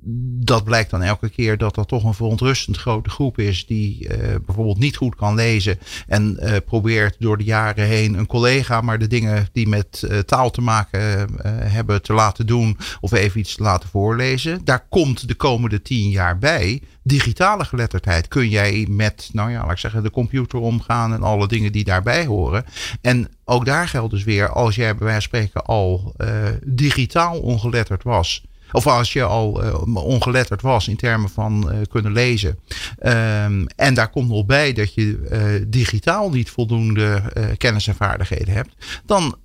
dat 0.01 0.63
blijkt 0.63 0.89
dan 0.89 1.01
elke 1.01 1.29
keer 1.29 1.57
dat 1.57 1.75
dat 1.75 1.87
toch 1.87 2.03
een 2.03 2.13
verontrustend 2.13 2.77
grote 2.77 3.09
groep 3.09 3.39
is 3.39 3.65
die 3.65 4.07
uh, 4.07 4.17
bijvoorbeeld 4.45 4.79
niet 4.79 4.95
goed 4.95 5.15
kan 5.15 5.35
lezen 5.35 5.79
en 6.07 6.37
uh, 6.39 6.55
probeert 6.65 7.15
door 7.19 7.37
de 7.37 7.43
jaren 7.43 7.85
heen 7.85 8.13
een 8.13 8.25
collega 8.25 8.81
maar 8.81 8.99
de 8.99 9.07
dingen 9.07 9.47
die 9.51 9.67
met 9.67 10.03
uh, 10.05 10.19
taal 10.19 10.51
te 10.51 10.61
maken 10.61 10.99
hebben 11.43 12.01
te 12.01 12.13
laten 12.13 12.45
doen 12.45 12.77
of 13.01 13.11
even 13.11 13.39
iets 13.39 13.55
te 13.55 13.63
laten 13.63 13.89
voorlezen. 13.89 14.61
Daar 14.63 14.85
komt 14.89 15.27
de 15.27 15.35
komende 15.35 15.81
tien 15.81 16.09
jaar 16.09 16.37
bij. 16.37 16.81
Digitale 17.03 17.65
geletterdheid 17.65 18.27
kun 18.27 18.49
jij 18.49 18.87
met, 18.89 19.29
nou 19.33 19.51
ja, 19.51 19.61
laat 19.61 19.71
ik 19.71 19.77
zeggen, 19.77 20.03
de 20.03 20.11
computer 20.11 20.59
omgaan 20.59 21.13
en 21.13 21.23
alle 21.23 21.47
dingen 21.47 21.71
die 21.71 21.83
daarbij 21.83 22.25
horen. 22.25 22.65
En 23.01 23.27
ook 23.45 23.65
daar 23.65 23.87
geldt 23.87 24.11
dus 24.11 24.23
weer, 24.23 24.49
als 24.49 24.75
jij 24.75 24.95
bij 24.95 25.05
wijze 25.07 25.29
van 25.29 25.39
spreken 25.39 25.65
al 25.65 26.15
digitaal 26.63 27.39
ongeletterd 27.39 28.03
was 28.03 28.43
of 28.71 28.87
als 28.87 29.13
je 29.13 29.23
al 29.23 29.65
uh, 29.65 29.95
ongeletterd 29.95 30.61
was 30.61 30.87
in 30.87 30.95
termen 30.95 31.29
van 31.29 31.71
uh, 31.71 31.77
kunnen 31.89 32.11
lezen. 32.11 32.59
Um, 33.03 33.67
en 33.75 33.93
daar 33.93 34.09
komt 34.09 34.29
nog 34.29 34.45
bij 34.45 34.73
dat 34.73 34.93
je 34.93 35.29
uh, 35.31 35.65
digitaal 35.67 36.29
niet 36.29 36.49
voldoende 36.49 37.21
kennis 37.57 37.87
en 37.87 37.95
vaardigheden 37.95 38.53
hebt. 38.53 39.01
Dan 39.05 39.35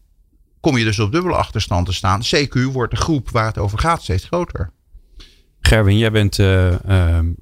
kom 0.60 0.78
je 0.78 0.84
dus 0.84 0.98
op 0.98 1.12
dubbele 1.12 1.34
achterstand 1.34 1.86
te 1.86 1.92
staan. 1.92 2.20
CQ 2.22 2.62
wordt 2.72 2.94
de 2.94 3.00
groep 3.00 3.30
waar 3.30 3.46
het 3.46 3.58
over 3.58 3.78
gaat 3.78 4.02
steeds 4.02 4.24
groter. 4.24 4.70
Gerwin, 5.60 5.98
jij 5.98 6.10
bent 6.10 6.38
ehm, 6.38 7.32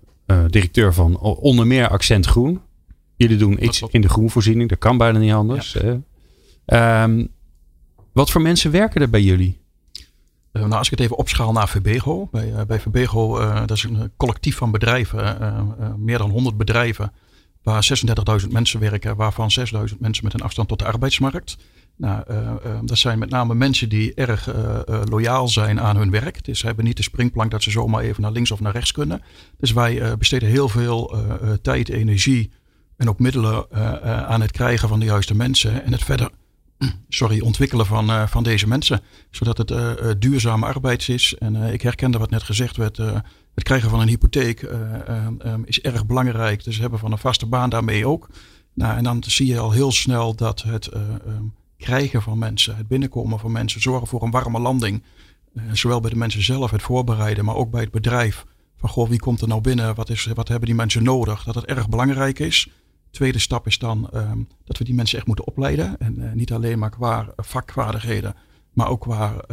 directeur 0.51 0.95
van 0.95 1.19
onder 1.19 1.67
meer 1.67 1.89
Accent 1.89 2.27
Groen. 2.27 2.61
Jullie 3.17 3.37
doen 3.37 3.65
iets 3.65 3.83
in 3.91 4.01
de 4.01 4.09
groenvoorziening. 4.09 4.69
Dat 4.69 4.79
kan 4.79 4.97
bijna 4.97 5.19
niet 5.19 5.33
anders. 5.33 5.77
Ja. 6.67 7.03
Um, 7.05 7.29
wat 8.13 8.31
voor 8.31 8.41
mensen 8.41 8.71
werken 8.71 9.01
er 9.01 9.11
bij 9.11 9.23
jullie? 9.23 9.62
Uh, 10.53 10.63
nou, 10.63 10.75
als 10.75 10.87
ik 10.87 10.91
het 10.91 11.01
even 11.01 11.17
opschaal 11.17 11.53
naar 11.53 11.69
Verbego. 11.69 12.29
Bij, 12.31 12.49
uh, 12.49 12.61
bij 12.67 12.81
Verbego, 12.81 13.41
uh, 13.41 13.61
dat 13.67 13.77
is 13.77 13.83
een 13.83 14.13
collectief 14.17 14.57
van 14.57 14.71
bedrijven. 14.71 15.97
meer 15.99 16.19
dan 16.19 16.31
100 16.31 16.57
bedrijven. 16.57 17.13
Waar 17.63 17.89
36.000 18.41 18.49
mensen 18.51 18.81
werken. 18.81 19.17
Waarvan 19.17 19.51
6.000 19.51 19.99
mensen 19.99 20.25
met 20.25 20.35
een 20.35 20.41
afstand 20.41 20.69
tot 20.69 20.79
de 20.79 20.85
arbeidsmarkt. 20.85 21.57
Nou, 21.97 22.25
dat 22.85 22.99
zijn 22.99 23.19
met 23.19 23.31
name 23.31 23.55
mensen 23.55 23.89
die 23.89 24.15
erg 24.15 24.49
loyaal 25.05 25.49
zijn 25.49 25.81
aan 25.81 25.97
hun 25.97 26.11
werk. 26.11 26.45
Dus 26.45 26.59
ze 26.59 26.67
hebben 26.67 26.85
niet 26.85 26.97
de 26.97 27.03
springplank 27.03 27.51
dat 27.51 27.63
ze 27.63 27.71
zomaar 27.71 28.03
even 28.03 28.23
naar 28.23 28.33
links 28.33 28.51
of 28.51 28.61
naar 28.61 28.73
rechts 28.73 28.93
kunnen. 28.93 29.23
Dus 29.59 29.73
wij 29.73 30.17
besteden 30.19 30.49
heel 30.49 30.69
veel 30.69 31.15
tijd, 31.63 31.89
energie 31.89 32.53
en 32.97 33.09
ook 33.09 33.19
middelen 33.19 33.71
aan 34.27 34.41
het 34.41 34.51
krijgen 34.51 34.89
van 34.89 35.01
de 35.01 35.07
juiste 35.07 35.35
mensen. 35.35 35.85
En 35.85 35.93
het 35.93 36.05
verder 36.05 36.31
sorry, 37.09 37.41
ontwikkelen 37.41 37.87
van, 37.87 38.11
uh, 38.11 38.27
van 38.27 38.43
deze 38.43 38.69
mensen. 38.69 39.01
Zodat 39.31 39.59
het 39.59 39.71
uh, 39.71 39.91
duurzame 40.19 40.67
arbeid 40.67 41.09
is. 41.09 41.35
En 41.39 41.57
ik 41.57 41.83
herkende 41.83 42.19
wat 42.19 42.31
net 42.31 42.43
gezegd 42.43 42.77
werd. 42.77 42.97
het 42.97 43.63
krijgen 43.63 43.91
van 43.91 44.01
een 44.01 44.09
hypotheek 44.09 44.69
is 45.65 45.81
erg 45.81 46.07
belangrijk. 46.07 46.65
Dus 46.65 46.79
hebben 46.79 46.99
van 46.99 47.13
een 47.13 47.19
vaste 47.19 47.47
baan 47.47 47.71
daarmee 47.71 48.07
ook. 48.07 48.29
Nou, 48.75 48.97
en 48.97 49.05
dan 49.05 49.25
zie 49.27 49.47
je 49.47 49.59
al 49.59 49.71
heel 49.71 49.93
snel 49.93 50.35
dat 50.35 50.63
het 50.63 50.95
um, 50.95 51.55
krijgen 51.77 52.23
van 52.23 52.39
mensen, 52.39 52.77
het 52.77 52.89
binnenkomen 52.89 53.39
van 53.39 53.53
mensen, 53.53 53.81
zorgen 53.81 54.07
voor 54.07 54.23
een 54.23 54.31
warme 54.31 54.59
landing. 54.59 55.03
zowel 55.73 56.01
bij 56.01 56.11
de 56.11 56.17
mensen 56.17 56.43
zelf, 56.43 56.71
het 56.71 56.83
voorbereiden, 56.83 57.45
maar 57.45 57.55
ook 57.55 57.71
bij 57.71 57.81
het 57.81 57.91
bedrijf. 57.91 58.45
Van 58.77 58.89
goh, 58.89 59.09
wie 59.09 59.19
komt 59.19 59.41
er 59.41 59.49
nou 59.49 59.61
binnen? 59.61 59.95
Wat, 59.95 60.11
is, 60.11 60.29
wat 60.35 60.49
hebben 60.49 60.67
die 60.67 60.77
mensen 60.77 61.03
nodig? 61.03 61.45
Dat 61.45 61.55
het 61.55 61.65
erg 61.65 61.89
belangrijk 61.89 62.39
is. 62.39 62.69
Tweede 63.13 63.39
stap 63.39 63.67
is 63.67 63.79
dan 63.79 64.11
um, 64.15 64.49
dat 64.65 64.79
we 64.79 64.85
die 64.85 64.95
mensen 64.95 65.19
echt 65.19 65.27
moeten 65.27 65.47
opleiden. 65.47 65.99
En 65.99 66.19
uh, 66.19 66.33
niet 66.33 66.53
alleen 66.53 66.79
maar 66.79 66.91
qua 66.91 67.33
vakvaardigheden, 67.37 68.35
Maar 68.73 68.89
ook 68.89 69.01
qua 69.01 69.45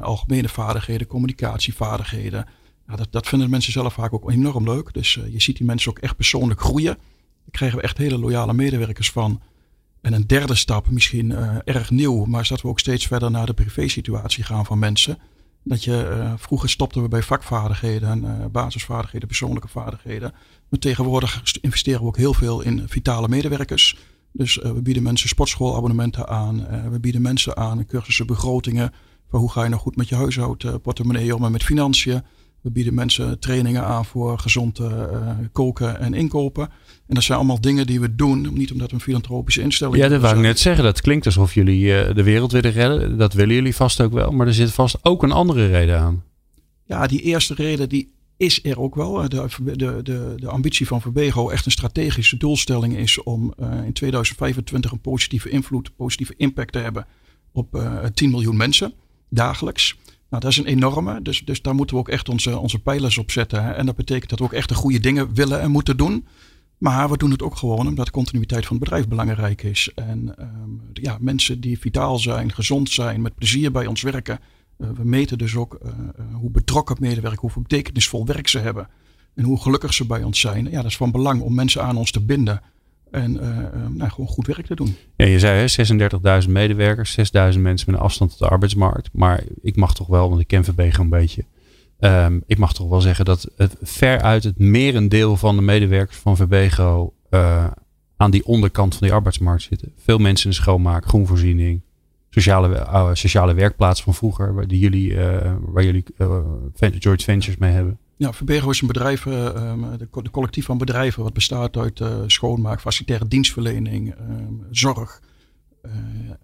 algemene 0.00 0.48
vaardigheden, 0.48 1.06
communicatievaardigheden. 1.06 2.46
Ja, 2.86 2.96
dat, 2.96 3.08
dat 3.10 3.26
vinden 3.26 3.50
mensen 3.50 3.72
zelf 3.72 3.94
vaak 3.94 4.12
ook 4.12 4.30
enorm 4.30 4.64
leuk. 4.64 4.92
Dus 4.92 5.14
je 5.14 5.40
ziet 5.40 5.56
die 5.56 5.66
mensen 5.66 5.90
ook 5.90 5.98
echt 5.98 6.16
persoonlijk 6.16 6.60
groeien. 6.60 6.94
Daar 6.94 7.50
krijgen 7.50 7.78
we 7.78 7.84
echt 7.84 7.98
hele 7.98 8.18
loyale 8.18 8.52
medewerkers 8.52 9.10
van. 9.10 9.40
En 10.00 10.12
een 10.12 10.26
derde 10.26 10.54
stap, 10.54 10.90
misschien 10.90 11.32
erg 11.64 11.90
nieuw, 11.90 12.24
maar 12.24 12.40
is 12.40 12.48
dat 12.48 12.60
we 12.60 12.68
ook 12.68 12.78
steeds 12.78 13.06
verder 13.06 13.30
naar 13.30 13.46
de 13.46 13.54
privé-situatie 13.54 14.44
gaan 14.44 14.66
van 14.66 14.78
mensen. 14.78 15.18
Dat 15.64 15.84
je, 15.84 16.32
vroeger 16.36 16.68
stopten 16.68 17.02
we 17.02 17.08
bij 17.08 17.22
vakvaardigheden 17.22 18.08
en 18.08 18.50
basisvaardigheden, 18.52 19.28
persoonlijke 19.28 19.68
vaardigheden. 19.68 20.32
Maar 20.70 20.80
tegenwoordig 20.80 21.42
investeren 21.60 22.00
we 22.00 22.06
ook 22.06 22.16
heel 22.16 22.34
veel 22.34 22.60
in 22.60 22.82
vitale 22.88 23.28
medewerkers. 23.28 23.96
Dus 24.32 24.56
uh, 24.56 24.70
we 24.70 24.82
bieden 24.82 25.02
mensen 25.02 25.28
sportschoolabonnementen 25.28 26.28
aan. 26.28 26.66
we 26.90 27.00
bieden 27.00 27.22
mensen 27.22 27.56
aan 27.56 27.86
cursussen 27.86 28.26
begrotingen. 28.26 28.92
Van 29.30 29.40
hoe 29.40 29.50
ga 29.50 29.62
je 29.62 29.68
nou 29.68 29.80
goed 29.80 29.96
met 29.96 30.08
je 30.08 30.14
huishoudportemonnee 30.14 31.34
om 31.34 31.44
en 31.44 31.52
met 31.52 31.64
financiën. 31.64 32.22
We 32.60 32.70
bieden 32.70 32.94
mensen 32.94 33.38
trainingen 33.38 33.84
aan 33.84 34.04
voor 34.04 34.38
gezond 34.38 34.78
uh, 34.78 34.88
koken 35.52 36.00
en 36.00 36.14
inkopen. 36.14 36.68
En 37.06 37.14
dat 37.14 37.22
zijn 37.22 37.38
allemaal 37.38 37.60
dingen 37.60 37.86
die 37.86 38.00
we 38.00 38.14
doen, 38.14 38.48
niet 38.52 38.72
omdat 38.72 38.88
we 38.88 38.94
een 38.94 39.00
filantropische 39.00 39.60
instelling 39.60 39.96
zijn. 39.96 40.08
Ja, 40.08 40.14
dat 40.14 40.24
wou 40.24 40.36
ik 40.36 40.46
net 40.46 40.58
zeggen. 40.58 40.84
Dat 40.84 41.00
klinkt 41.00 41.26
alsof 41.26 41.54
jullie 41.54 41.82
uh, 41.82 42.14
de 42.14 42.22
wereld 42.22 42.52
willen 42.52 42.72
redden. 42.72 43.18
Dat 43.18 43.32
willen 43.32 43.54
jullie 43.54 43.74
vast 43.74 44.00
ook 44.00 44.12
wel. 44.12 44.30
Maar 44.30 44.46
er 44.46 44.54
zit 44.54 44.72
vast 44.72 44.98
ook 45.02 45.22
een 45.22 45.32
andere 45.32 45.66
reden 45.66 45.98
aan. 45.98 46.22
Ja, 46.84 47.06
die 47.06 47.20
eerste 47.20 47.54
reden 47.54 47.88
die 47.88 48.14
is 48.40 48.64
er 48.64 48.80
ook 48.80 48.94
wel. 48.94 49.28
De, 49.28 49.48
de, 49.62 50.02
de, 50.02 50.34
de 50.36 50.48
ambitie 50.48 50.86
van 50.86 51.00
Verbego 51.00 51.48
echt 51.48 51.64
een 51.66 51.70
strategische 51.70 52.36
doelstelling 52.36 52.96
is 52.96 53.22
om 53.22 53.54
uh, 53.60 53.84
in 53.84 53.92
2025 53.92 54.92
een 54.92 55.00
positieve 55.00 55.48
invloed, 55.48 55.96
positieve 55.96 56.34
impact 56.36 56.72
te 56.72 56.78
hebben 56.78 57.06
op 57.52 57.90
10 58.14 58.30
miljoen 58.30 58.56
mensen 58.56 58.92
dagelijks. 59.28 59.96
Nou, 60.30 60.42
dat 60.42 60.50
is 60.50 60.56
een 60.56 60.66
enorme. 60.66 61.22
Dus, 61.22 61.44
dus 61.44 61.62
daar 61.62 61.74
moeten 61.74 61.96
we 61.96 62.02
ook 62.02 62.08
echt 62.08 62.28
onze, 62.28 62.58
onze 62.58 62.78
pijlers 62.78 63.18
op 63.18 63.30
zetten. 63.30 63.64
Hè. 63.64 63.72
En 63.72 63.86
dat 63.86 63.96
betekent 63.96 64.30
dat 64.30 64.38
we 64.38 64.44
ook 64.44 64.52
echt 64.52 64.68
de 64.68 64.74
goede 64.74 65.00
dingen 65.00 65.34
willen 65.34 65.60
en 65.60 65.70
moeten 65.70 65.96
doen. 65.96 66.26
Maar 66.78 67.10
we 67.10 67.16
doen 67.16 67.30
het 67.30 67.42
ook 67.42 67.56
gewoon 67.56 67.86
omdat 67.86 68.06
de 68.06 68.12
continuïteit 68.12 68.66
van 68.66 68.76
het 68.76 68.84
bedrijf 68.84 69.08
belangrijk 69.08 69.62
is. 69.62 69.90
En 69.94 70.34
um, 70.38 70.80
ja, 70.92 71.16
mensen 71.20 71.60
die 71.60 71.78
vitaal 71.78 72.18
zijn, 72.18 72.52
gezond 72.52 72.90
zijn, 72.90 73.22
met 73.22 73.34
plezier 73.34 73.72
bij 73.72 73.86
ons 73.86 74.02
werken. 74.02 74.40
Uh, 74.80 74.88
we 74.96 75.04
meten 75.04 75.38
dus 75.38 75.56
ook 75.56 75.78
uh, 75.82 75.90
hoe 76.32 76.50
betrokken 76.50 76.96
medewerkers, 77.00 77.40
hoeveel 77.40 77.62
betekenisvol 77.62 78.26
werk 78.26 78.48
ze 78.48 78.58
hebben. 78.58 78.88
En 79.34 79.44
hoe 79.44 79.60
gelukkig 79.60 79.94
ze 79.94 80.06
bij 80.06 80.22
ons 80.22 80.40
zijn. 80.40 80.64
Ja, 80.64 80.76
dat 80.76 80.90
is 80.90 80.96
van 80.96 81.10
belang 81.10 81.42
om 81.42 81.54
mensen 81.54 81.82
aan 81.82 81.96
ons 81.96 82.10
te 82.10 82.20
binden. 82.20 82.62
En 83.10 83.32
nou, 83.96 84.10
gewoon 84.10 84.26
goed 84.26 84.46
werk 84.46 84.66
te 84.66 84.74
doen. 84.74 84.96
Ja, 85.16 85.26
je 85.26 85.38
zei 85.38 85.68
36.000 86.42 86.50
medewerkers, 86.50 87.16
6.000 87.18 87.24
mensen 87.34 87.62
met 87.62 87.86
een 87.86 87.96
afstand 87.96 88.30
tot 88.30 88.38
de 88.38 88.48
arbeidsmarkt. 88.48 89.08
Maar 89.12 89.42
ik 89.62 89.76
mag 89.76 89.94
toch 89.94 90.06
wel, 90.06 90.28
want 90.28 90.40
ik 90.40 90.46
ken 90.46 90.64
VB 90.64 90.98
een 90.98 91.08
beetje. 91.08 91.44
Um, 92.00 92.42
ik 92.46 92.58
mag 92.58 92.72
toch 92.72 92.88
wel 92.88 93.00
zeggen 93.00 93.24
dat 93.24 93.50
het 93.56 93.76
veruit 93.82 94.44
het 94.44 94.58
merendeel 94.58 95.36
van 95.36 95.56
de 95.56 95.62
medewerkers 95.62 96.16
van 96.16 96.36
uh, 97.30 97.70
aan 98.16 98.30
die 98.30 98.46
onderkant 98.46 98.94
van 98.94 99.06
die 99.06 99.16
arbeidsmarkt 99.16 99.62
zitten. 99.62 99.92
Veel 99.96 100.18
mensen 100.18 100.44
in 100.44 100.56
de 100.56 100.62
schoonmaak, 100.62 101.06
groenvoorziening, 101.06 101.80
sociale, 102.30 102.68
uh, 102.68 103.10
sociale 103.12 103.54
werkplaats 103.54 104.02
van 104.02 104.14
vroeger, 104.14 104.54
waar, 104.54 104.66
die 104.66 104.78
jullie, 104.78 105.10
uh, 105.10 105.54
waar 105.60 105.84
jullie 105.84 106.04
George 106.76 107.24
Ventures 107.24 107.56
mee 107.56 107.72
hebben. 107.72 107.98
Ja, 108.20 108.32
Verbergo 108.32 108.70
is 108.70 108.80
een 108.80 108.86
bedrijf, 108.86 109.24
uh, 109.24 109.34
de, 109.98 110.08
de, 110.22 110.30
collectief 110.30 110.64
van 110.64 110.78
bedrijven, 110.78 111.22
wat 111.22 111.32
bestaat 111.32 111.76
uit 111.76 112.00
uh, 112.00 112.08
schoonmaak, 112.26 112.80
facilitaire 112.80 113.28
dienstverlening, 113.28 114.08
uh, 114.08 114.14
zorg 114.70 115.20
en, 115.82 116.38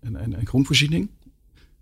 en, 0.00 0.16
en. 0.16 0.30
Nou, 0.30 1.08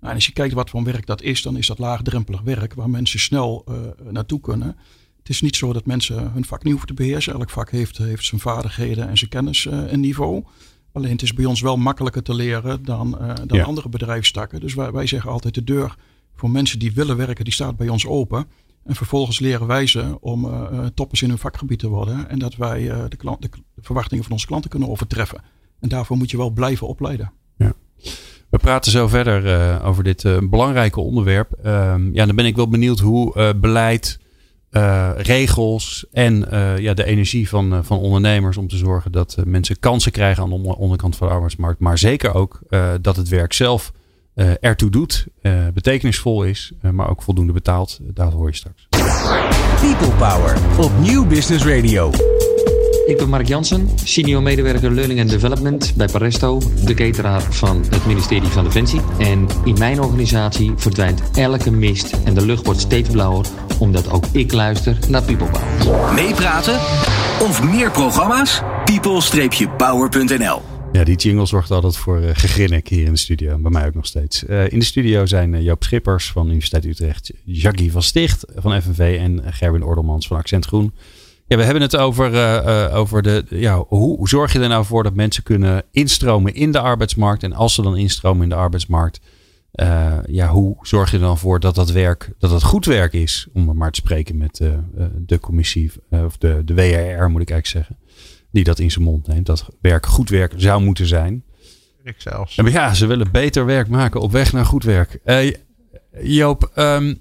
en 0.01 0.15
als 0.15 0.27
je 0.27 0.33
kijkt 0.33 0.55
wat 0.55 0.71
voor 0.71 0.85
werk 0.85 1.07
dat 1.07 1.23
is, 1.23 1.43
dan 1.43 1.57
is 1.57 1.67
dat 1.67 1.79
laagdrempelig 1.79 2.41
werk 2.41 2.75
waar 2.75 2.91
mensen 2.91 3.21
snel 3.21 3.65
naartoe 4.11 4.41
kunnen. 4.41 4.77
Het 5.19 5.29
is 5.29 5.41
niet 5.41 5.57
zo 5.57 5.73
dat 5.73 5.87
mensen 5.87 6.33
hun 6.33 6.45
vak 6.45 6.63
niet 6.63 6.73
hoeven 6.73 6.89
te 6.89 7.03
beheersen. 7.03 7.33
Elk 7.33 7.51
vak 7.51 7.71
heeft, 7.71 7.99
heeft 7.99 8.25
zijn 8.25 8.41
vaardigheden 8.41 9.09
en 9.09 9.19
zijn 9.19 9.31
kennis 9.31 9.67
en 9.67 10.01
niveau. 10.01 10.45
Alleen 10.93 11.13
het 11.13 11.23
is 11.23 11.35
bij 11.35 11.45
ons 11.45 11.61
wel 11.61 11.77
makkelijker 11.77 12.23
te 12.23 12.35
leren 12.35 12.85
dan, 12.85 13.11
dan 13.47 13.59
ja. 13.59 13.65
andere 13.65 13.89
bedrijfstakken. 13.89 14.61
Dus 14.61 14.75
wij, 14.75 14.91
wij 14.91 15.07
zeggen 15.07 15.31
altijd 15.31 15.55
de 15.55 15.65
deur 15.65 15.97
voor 16.35 16.51
mensen 16.51 16.79
die 16.79 16.93
willen 16.93 17.17
werken, 17.17 17.45
die 17.45 17.53
staat 17.53 17.77
bij 17.77 17.89
ons 17.89 18.07
open. 18.07 18.47
En 18.85 18.95
vervolgens 18.95 19.41
leren 19.41 19.67
wij 19.67 19.87
ze 19.87 20.19
om 20.21 20.45
uh, 20.45 20.87
toppers 20.95 21.23
in 21.23 21.29
hun 21.29 21.39
vakgebied 21.39 21.79
te 21.79 21.89
worden. 21.89 22.29
En 22.29 22.39
dat 22.39 22.57
wij 22.57 22.83
uh, 22.83 23.05
de, 23.09 23.17
klant, 23.17 23.43
de, 23.43 23.49
verwachtingen 23.81 24.25
van 24.25 24.33
onze 24.33 24.47
klanten 24.47 24.71
kunnen 24.71 24.89
overtreffen. 24.89 25.43
En 25.81 25.89
daarvoor 25.89 26.17
moet 26.17 26.31
je 26.31 26.37
wel 26.37 26.51
blijven 26.51 26.87
opleiden. 26.87 27.33
Ja. 27.57 27.73
We 28.51 28.59
praten 28.59 28.93
zo 28.93 29.09
verder 29.09 29.47
uh, 29.47 29.87
over 29.87 30.05
dit 30.05 30.23
belangrijke 30.51 31.01
onderwerp. 31.01 31.53
Ehm, 31.53 32.15
ja, 32.15 32.27
dan 32.27 32.37
ben 32.37 32.47
ik 32.47 32.57
wel 32.57 32.69
benieuwd 32.69 32.99
hoe 32.99 33.55
beleid, 33.57 34.19
regels 35.17 36.07
en 36.13 36.47
ja, 36.79 36.95
de 36.95 37.05
energie 37.05 37.49
van, 37.49 37.85
van 37.85 37.99
ondernemers 37.99 38.57
om 38.57 38.69
te 38.69 38.77
zorgen 38.77 39.13
dat 39.13 39.37
mensen 39.45 39.79
kansen 39.79 40.13
krijgen 40.13 40.43
aan 40.43 40.51
de 40.51 40.77
onderkant 40.77 41.17
van 41.17 41.27
de 41.27 41.33
arbeidsmarkt. 41.33 41.81
Maar 41.81 41.99
zeker 41.99 42.35
ook 42.35 42.61
dat 43.01 43.17
het 43.17 43.29
werk 43.29 43.53
zelf 43.53 43.93
uh, 44.35 44.51
ertoe 44.61 44.91
doet, 44.91 45.27
uh, 45.43 45.53
betekenisvol 45.75 46.45
is, 46.45 46.73
uh, 46.83 46.91
maar 46.91 47.11
ook 47.11 47.23
voldoende 47.23 47.53
betaalt. 47.53 47.99
Dat 48.03 48.33
hoor 48.33 48.49
je 48.49 48.57
straks. 48.57 48.87
People 49.81 50.17
Power 50.19 50.57
op 50.79 50.91
Nieuw 51.01 51.27
Business 51.27 51.65
Radio. 51.65 52.11
Ik 53.07 53.17
ben 53.17 53.29
Mark 53.29 53.47
Jansen, 53.47 53.89
senior 54.05 54.43
medewerker 54.43 54.91
Learning 54.91 55.21
and 55.21 55.31
Development 55.31 55.93
bij 55.97 56.07
Paresto, 56.07 56.61
de 56.85 56.95
cateraar 56.95 57.43
van 57.43 57.85
het 57.91 58.07
ministerie 58.07 58.49
van 58.49 58.65
Defensie. 58.65 59.01
En 59.19 59.47
in 59.65 59.79
mijn 59.79 60.01
organisatie 60.01 60.73
verdwijnt 60.77 61.23
elke 61.35 61.71
mist 61.71 62.13
en 62.25 62.35
de 62.35 62.47
lucht 62.47 62.65
wordt 62.65 62.81
steeds 62.81 63.09
blauwer, 63.09 63.47
omdat 63.79 64.11
ook 64.11 64.25
ik 64.33 64.53
luister 64.53 64.97
naar 65.09 65.23
People 65.23 65.47
Power. 65.47 66.15
Meepraten 66.15 66.75
of 67.41 67.63
meer 67.63 67.91
programma's? 67.91 68.63
people-power.nl 68.85 70.63
ja, 70.93 71.05
die 71.05 71.17
jingle 71.17 71.47
zorgt 71.47 71.71
altijd 71.71 71.97
voor 71.97 72.21
uh, 72.21 72.31
gegrinnik 72.33 72.89
hier 72.89 73.05
in 73.05 73.13
de 73.13 73.19
studio. 73.19 73.59
Bij 73.59 73.71
mij 73.71 73.87
ook 73.87 73.95
nog 73.95 74.07
steeds. 74.07 74.45
Uh, 74.45 74.71
in 74.71 74.79
de 74.79 74.85
studio 74.85 75.27
zijn 75.27 75.53
uh, 75.53 75.63
Joop 75.63 75.83
Schippers 75.83 76.31
van 76.31 76.47
Universiteit 76.47 76.85
Utrecht. 76.85 77.33
Jackie 77.45 77.93
van 77.93 78.03
Sticht 78.03 78.45
van 78.55 78.83
FNV. 78.83 79.19
En 79.21 79.43
Gerwin 79.53 79.85
Ordelmans 79.85 80.27
van 80.27 80.37
Accent 80.37 80.67
Groen. 80.67 80.93
Ja, 81.47 81.57
we 81.57 81.63
hebben 81.63 81.83
het 81.83 81.97
over, 81.97 82.33
over 82.93 83.23
de, 83.23 83.45
ja, 83.49 83.85
hoe, 83.89 84.17
hoe 84.17 84.29
zorg 84.29 84.53
je 84.53 84.59
er 84.59 84.69
nou 84.69 84.85
voor 84.85 85.03
dat 85.03 85.15
mensen 85.15 85.43
kunnen 85.43 85.85
instromen 85.91 86.55
in 86.55 86.73
de 86.73 86.81
arbeidsmarkt. 86.81 87.43
En 87.43 87.53
als 87.53 87.75
ze 87.75 87.83
dan 87.83 87.97
instromen 87.97 88.43
in 88.43 88.49
de 88.49 88.55
arbeidsmarkt. 88.55 89.21
Ja, 90.27 90.49
hoe 90.49 90.77
zorg 90.81 91.11
je 91.11 91.17
er 91.17 91.23
dan 91.23 91.39
voor 91.39 91.61
dat 91.61 91.75
dat 91.75 91.91
werk, 91.91 92.31
dat 92.39 92.51
het 92.51 92.63
goed 92.63 92.85
werk 92.85 93.13
is? 93.13 93.49
Om 93.53 93.77
maar 93.77 93.91
te 93.91 94.01
spreken 94.01 94.37
met 94.37 94.61
de 95.17 95.39
commissie, 95.41 95.93
of 96.11 96.39
de, 96.39 96.63
de 96.65 96.75
WRR 96.75 97.31
moet 97.31 97.43
ik 97.43 97.51
eigenlijk 97.51 97.67
zeggen 97.67 97.97
die 98.53 98.65
dat 98.65 98.79
in 98.79 98.91
zijn 98.91 99.05
mond 99.05 99.27
neemt. 99.27 99.47
Dat 99.47 99.69
werk 99.81 100.07
goed 100.07 100.29
werk 100.29 100.53
zou 100.57 100.83
moeten 100.83 101.07
zijn. 101.07 101.45
Ik 102.05 102.15
zelfs. 102.19 102.57
En 102.57 102.71
ja, 102.71 102.95
ze 102.95 103.07
willen 103.07 103.31
beter 103.33 103.67
werk 103.67 103.89
maken 103.89 104.21
op 104.21 104.33
weg 104.33 104.53
naar 104.53 104.65
goed 104.65 104.85
werk. 104.85 105.19
Joop, 106.23 106.73
um, 106.75 107.21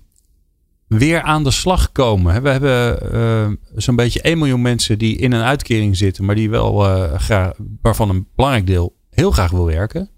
weer 0.87 1.21
aan 1.21 1.43
de 1.43 1.51
slag 1.51 1.91
komen. 1.91 2.43
We 2.43 2.49
hebben 2.49 3.59
zo'n 3.75 3.95
beetje 3.95 4.21
1 4.21 4.37
miljoen 4.37 4.61
mensen 4.61 4.97
die 4.97 5.17
in 5.17 5.31
een 5.31 5.43
uitkering 5.43 5.97
zitten, 5.97 6.25
maar 6.25 6.35
die 6.35 6.49
wel 6.49 6.79
graag, 7.17 7.53
waarvan 7.81 8.09
een 8.09 8.27
belangrijk 8.35 8.67
deel 8.67 8.95
heel 9.09 9.31
graag 9.31 9.51
wil 9.51 9.65
werken. 9.65 10.09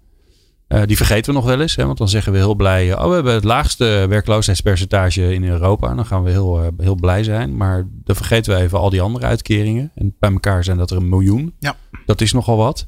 Uh, 0.68 0.82
die 0.84 0.96
vergeten 0.96 1.32
we 1.32 1.38
nog 1.38 1.48
wel 1.48 1.60
eens, 1.60 1.76
hè, 1.76 1.86
want 1.86 1.98
dan 1.98 2.08
zeggen 2.08 2.32
we 2.32 2.38
heel 2.38 2.54
blij: 2.54 2.98
oh, 2.98 3.08
we 3.08 3.14
hebben 3.14 3.34
het 3.34 3.44
laagste 3.44 4.06
werkloosheidspercentage 4.08 5.34
in 5.34 5.44
Europa. 5.44 5.88
En 5.88 5.96
dan 5.96 6.06
gaan 6.06 6.22
we 6.22 6.30
heel, 6.30 6.62
uh, 6.62 6.68
heel 6.78 6.94
blij 6.94 7.22
zijn. 7.22 7.56
Maar 7.56 7.86
dan 8.04 8.16
vergeten 8.16 8.54
we 8.54 8.60
even 8.60 8.78
al 8.78 8.90
die 8.90 9.00
andere 9.00 9.26
uitkeringen. 9.26 9.92
En 9.94 10.14
bij 10.18 10.32
elkaar 10.32 10.64
zijn 10.64 10.76
dat 10.76 10.90
er 10.90 10.96
een 10.96 11.08
miljoen. 11.08 11.54
Ja. 11.58 11.76
Dat 12.06 12.20
is 12.20 12.32
nogal 12.32 12.56
wat. 12.56 12.86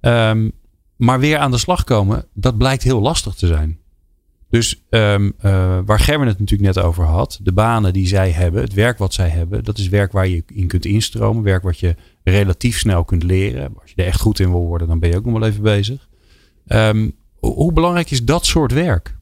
Um, 0.00 0.52
maar 0.96 1.20
weer 1.20 1.38
aan 1.38 1.50
de 1.50 1.58
slag 1.58 1.84
komen, 1.84 2.24
dat 2.34 2.58
blijkt 2.58 2.82
heel 2.82 3.00
lastig 3.00 3.34
te 3.34 3.46
zijn. 3.46 3.78
Dus 4.50 4.82
um, 4.90 5.32
waar 5.84 6.00
Gerben 6.00 6.26
het 6.26 6.38
natuurlijk 6.38 6.74
net 6.74 6.84
over 6.84 7.04
had, 7.04 7.38
de 7.42 7.52
banen 7.52 7.92
die 7.92 8.06
zij 8.06 8.30
hebben, 8.30 8.62
het 8.62 8.74
werk 8.74 8.98
wat 8.98 9.14
zij 9.14 9.28
hebben, 9.28 9.64
dat 9.64 9.78
is 9.78 9.88
werk 9.88 10.12
waar 10.12 10.28
je 10.28 10.44
in 10.46 10.66
kunt 10.66 10.84
instromen, 10.84 11.42
werk 11.42 11.62
wat 11.62 11.78
je 11.78 11.94
relatief 12.24 12.78
snel 12.78 13.04
kunt 13.04 13.22
leren. 13.22 13.72
Als 13.80 13.92
je 13.94 14.02
er 14.02 14.08
echt 14.08 14.20
goed 14.20 14.40
in 14.40 14.50
wil 14.50 14.66
worden, 14.66 14.88
dan 14.88 14.98
ben 14.98 15.10
je 15.10 15.16
ook 15.16 15.24
nog 15.24 15.38
wel 15.38 15.48
even 15.48 15.62
bezig. 15.62 16.08
Um, 16.72 17.16
hoe 17.38 17.72
belangrijk 17.72 18.10
is 18.10 18.24
dat 18.24 18.46
soort 18.46 18.72
werk? 18.72 19.16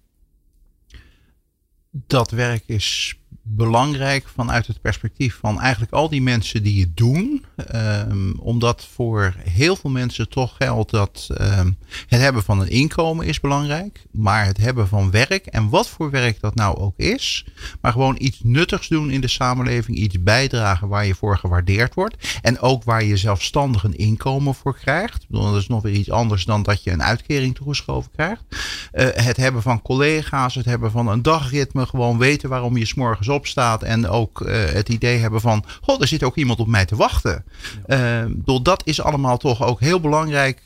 Dat 1.90 2.30
werk 2.30 2.62
is 2.66 3.19
belangrijk 3.42 4.28
vanuit 4.34 4.66
het 4.66 4.80
perspectief 4.80 5.38
van 5.40 5.60
eigenlijk 5.60 5.92
al 5.92 6.08
die 6.08 6.22
mensen 6.22 6.62
die 6.62 6.80
het 6.80 6.96
doen. 6.96 7.44
Um, 7.74 8.34
omdat 8.38 8.88
voor 8.94 9.34
heel 9.38 9.76
veel 9.76 9.90
mensen 9.90 10.28
toch 10.28 10.56
geldt 10.56 10.90
dat 10.90 11.28
um, 11.40 11.78
het 12.06 12.20
hebben 12.20 12.42
van 12.42 12.60
een 12.60 12.70
inkomen 12.70 13.26
is 13.26 13.40
belangrijk. 13.40 14.06
Maar 14.10 14.46
het 14.46 14.56
hebben 14.56 14.88
van 14.88 15.10
werk 15.10 15.46
en 15.46 15.68
wat 15.68 15.88
voor 15.88 16.10
werk 16.10 16.40
dat 16.40 16.54
nou 16.54 16.78
ook 16.78 16.96
is. 16.96 17.44
Maar 17.80 17.92
gewoon 17.92 18.16
iets 18.18 18.40
nuttigs 18.42 18.88
doen 18.88 19.10
in 19.10 19.20
de 19.20 19.28
samenleving. 19.28 19.96
Iets 19.96 20.22
bijdragen 20.22 20.88
waar 20.88 21.06
je 21.06 21.14
voor 21.14 21.38
gewaardeerd 21.38 21.94
wordt. 21.94 22.38
En 22.42 22.60
ook 22.60 22.84
waar 22.84 23.04
je 23.04 23.16
zelfstandig 23.16 23.84
een 23.84 23.98
inkomen 23.98 24.54
voor 24.54 24.78
krijgt. 24.78 25.24
Dat 25.28 25.56
is 25.56 25.66
nog 25.66 25.82
weer 25.82 25.92
iets 25.94 26.10
anders 26.10 26.44
dan 26.44 26.62
dat 26.62 26.82
je 26.82 26.90
een 26.90 27.02
uitkering 27.02 27.54
toegeschoven 27.54 28.10
krijgt. 28.10 28.42
Uh, 28.50 29.08
het 29.12 29.36
hebben 29.36 29.62
van 29.62 29.82
collega's, 29.82 30.54
het 30.54 30.64
hebben 30.64 30.90
van 30.90 31.08
een 31.08 31.22
dagritme. 31.22 31.86
Gewoon 31.86 32.18
weten 32.18 32.48
waarom 32.48 32.76
je 32.76 32.86
s'morgens 32.86 33.28
opstaat. 33.30 33.82
En 33.82 34.08
ook 34.08 34.40
uh, 34.40 34.64
het 34.64 34.88
idee 34.88 35.18
hebben 35.18 35.40
van, 35.40 35.64
god, 35.80 36.00
er 36.00 36.06
zit 36.06 36.22
ook 36.22 36.36
iemand 36.36 36.58
op 36.58 36.66
mij 36.66 36.84
te 36.84 36.96
wachten. 36.96 37.44
Ja. 37.86 38.24
Uh, 38.24 38.60
dat 38.62 38.82
is 38.84 39.02
allemaal 39.02 39.36
toch 39.36 39.64
ook 39.64 39.80
heel 39.80 40.00
belangrijk 40.00 40.62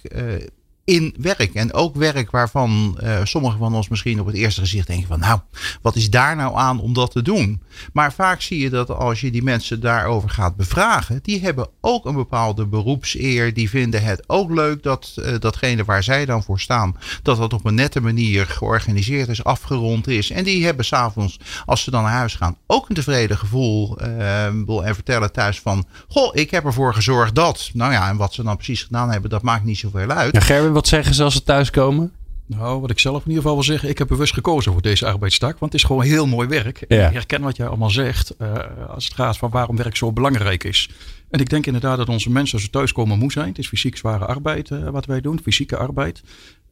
in 0.85 1.15
werk. 1.19 1.55
En 1.55 1.73
ook 1.73 1.95
werk 1.95 2.31
waarvan 2.31 2.99
uh, 3.03 3.21
sommigen 3.25 3.59
van 3.59 3.75
ons 3.75 3.89
misschien 3.89 4.21
op 4.21 4.27
het 4.27 4.35
eerste 4.35 4.61
gezicht 4.61 4.87
denken 4.87 5.07
van 5.07 5.19
nou, 5.19 5.41
wat 5.83 5.97
is 5.97 6.11
daar 6.11 6.37
nou 6.37 6.57
aan 6.57 6.81
om 6.81 6.93
dat 6.93 7.11
te 7.11 7.23
doen? 7.23 7.63
Maar 7.93 8.13
vaak 8.13 8.41
zie 8.41 8.59
je 8.59 8.71
dat 8.71 8.91
als 8.91 9.21
je 9.21 9.31
die 9.31 9.43
mensen 9.43 9.81
daarover 9.81 10.31
gaat 10.31 10.57
bevragen, 10.57 11.19
die 11.23 11.41
hebben 11.41 11.69
ook 11.81 12.05
een 12.05 12.15
bepaalde 12.15 12.67
beroepseer. 12.67 13.55
Die 13.55 13.71
vinden 13.71 14.03
het 14.03 14.25
ook 14.27 14.51
leuk 14.51 14.83
dat 14.83 15.15
uh, 15.19 15.35
datgene 15.39 15.85
waar 15.85 16.03
zij 16.03 16.25
dan 16.25 16.43
voor 16.43 16.61
staan, 16.61 16.97
dat 17.23 17.37
dat 17.37 17.53
op 17.53 17.65
een 17.65 17.75
nette 17.75 18.01
manier 18.01 18.47
georganiseerd 18.47 19.29
is, 19.29 19.45
afgerond 19.45 20.09
is. 20.09 20.31
En 20.31 20.45
die 20.45 20.65
hebben 20.65 20.85
s'avonds, 20.85 21.39
als 21.65 21.83
ze 21.83 21.91
dan 21.91 22.03
naar 22.03 22.13
huis 22.13 22.35
gaan, 22.35 22.57
ook 22.67 22.89
een 22.89 22.95
tevreden 22.95 23.39
gevoel. 23.39 24.03
Uh, 24.03 24.45
en 24.45 24.95
vertellen 24.95 25.33
thuis 25.33 25.61
van, 25.61 25.87
goh, 26.09 26.37
ik 26.37 26.51
heb 26.51 26.65
ervoor 26.65 26.95
gezorgd 26.95 27.35
dat. 27.35 27.71
Nou 27.73 27.93
ja, 27.93 28.09
en 28.09 28.17
wat 28.17 28.35
ze 28.35 28.43
dan 28.43 28.57
precies 28.57 28.83
gedaan 28.83 29.11
hebben, 29.11 29.31
dat 29.31 29.43
maakt 29.43 29.65
niet 29.65 29.79
zoveel 29.79 30.09
uit. 30.09 30.35
Wat 30.75 30.89
zeggen 30.89 31.15
ze 31.15 31.23
als 31.23 31.35
ze 31.35 31.43
thuiskomen? 31.43 32.13
Nou, 32.47 32.81
wat 32.81 32.91
ik 32.91 32.99
zelf 32.99 33.23
in 33.23 33.29
ieder 33.29 33.43
geval 33.43 33.55
wil 33.55 33.65
zeggen, 33.65 33.89
ik 33.89 33.99
heb 33.99 34.09
bewust 34.09 34.35
gekozen 34.35 34.73
voor 34.73 34.83
deze 34.83 35.07
arbeidstak. 35.07 35.59
Want 35.59 35.73
het 35.73 35.81
is 35.81 35.87
gewoon 35.87 36.03
heel 36.03 36.27
mooi 36.27 36.49
werk. 36.49 36.85
Ja. 36.89 37.07
Ik 37.07 37.13
herken 37.13 37.43
wat 37.43 37.57
jij 37.57 37.67
allemaal 37.67 37.91
zegt 37.91 38.35
uh, 38.39 38.53
als 38.89 39.05
het 39.05 39.15
gaat 39.15 39.37
van 39.37 39.51
waarom 39.51 39.77
werk 39.77 39.97
zo 39.97 40.13
belangrijk 40.13 40.65
is. 40.65 40.91
En 41.31 41.41
ik 41.41 41.49
denk 41.49 41.67
inderdaad 41.67 41.97
dat 41.97 42.09
onze 42.09 42.31
mensen 42.31 42.55
als 42.55 42.63
ze 42.63 42.71
thuiskomen 42.71 43.19
moe 43.19 43.33
zijn. 43.33 43.49
Het 43.49 43.59
is 43.59 43.69
fysiek 43.69 43.97
zware 43.97 44.25
arbeid 44.25 44.71
uh, 44.71 44.89
wat 44.89 45.07
wij 45.07 45.21
doen, 45.21 45.41
fysieke 45.43 45.77
arbeid. 45.77 46.23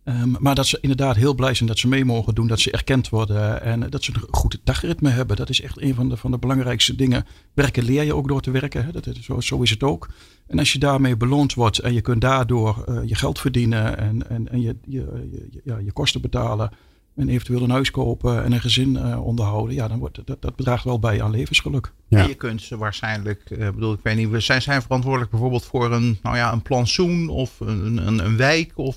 Um, 0.04 0.37
maar 0.38 0.54
dat 0.54 0.66
ze 0.66 0.78
inderdaad 0.80 1.16
heel 1.16 1.35
blij 1.35 1.54
zijn 1.54 1.68
dat 1.68 1.78
ze 1.78 1.88
mee 1.88 2.04
mogen 2.04 2.35
doen, 2.35 2.47
dat 2.47 2.61
ze 2.61 2.71
erkend 2.71 3.09
worden 3.09 3.62
en 3.62 3.90
dat 3.90 4.04
ze 4.04 4.12
een 4.14 4.23
goed 4.30 4.61
dagritme 4.64 5.11
hebben. 5.11 5.37
Dat 5.37 5.49
is 5.49 5.61
echt 5.61 5.82
een 5.82 5.94
van 5.94 6.09
de, 6.09 6.16
van 6.16 6.30
de 6.30 6.38
belangrijkste 6.38 6.94
dingen. 6.94 7.26
Werken 7.54 7.85
leer 7.85 8.02
je 8.02 8.14
ook 8.14 8.28
door 8.28 8.40
te 8.40 8.50
werken, 8.50 8.85
hè? 8.85 8.92
Dat, 8.92 9.09
zo, 9.21 9.40
zo 9.40 9.62
is 9.62 9.71
het 9.71 9.82
ook. 9.82 10.09
En 10.47 10.59
als 10.59 10.73
je 10.73 10.78
daarmee 10.78 11.16
beloond 11.16 11.54
wordt 11.54 11.78
en 11.78 11.92
je 11.92 12.00
kunt 12.00 12.21
daardoor 12.21 12.85
uh, 12.88 12.99
je 13.04 13.14
geld 13.14 13.38
verdienen 13.38 13.99
en, 13.99 14.28
en, 14.30 14.49
en 14.49 14.61
je, 14.61 14.76
je, 14.85 15.28
je, 15.30 15.61
ja, 15.64 15.78
je 15.78 15.92
kosten 15.92 16.21
betalen 16.21 16.71
en 17.16 17.28
eventueel 17.28 17.62
een 17.62 17.71
huis 17.71 17.90
kopen 17.90 18.44
en 18.44 18.52
een 18.52 18.61
gezin 18.61 18.94
uh, 18.94 19.25
onderhouden, 19.25 19.75
ja, 19.75 19.88
dan 19.88 19.99
wordt 19.99 20.26
dat, 20.26 20.42
dat 20.42 20.56
bedraagt 20.56 20.85
wel 20.85 20.99
bij 20.99 21.23
aan 21.23 21.30
levensgeluk. 21.30 21.92
Ja. 22.09 22.18
En 22.18 22.28
je 22.28 22.35
kunt 22.35 22.62
ze 22.62 22.76
waarschijnlijk, 22.76 23.50
uh, 23.50 23.71
bedoel, 23.71 23.92
ik 23.92 24.00
weet 24.02 24.16
niet, 24.16 24.30
we 24.30 24.40
zijn, 24.40 24.62
zijn 24.62 24.82
verantwoordelijk 24.82 25.30
bijvoorbeeld 25.30 25.64
voor 25.64 25.92
een, 25.92 26.18
nou 26.23 26.37
ja, 26.37 26.52
een 26.52 26.62
plantsoen 26.62 27.28
of 27.28 27.61
een, 27.61 28.06
een, 28.06 28.25
een 28.25 28.37
wijk 28.37 28.73
of 28.75 28.97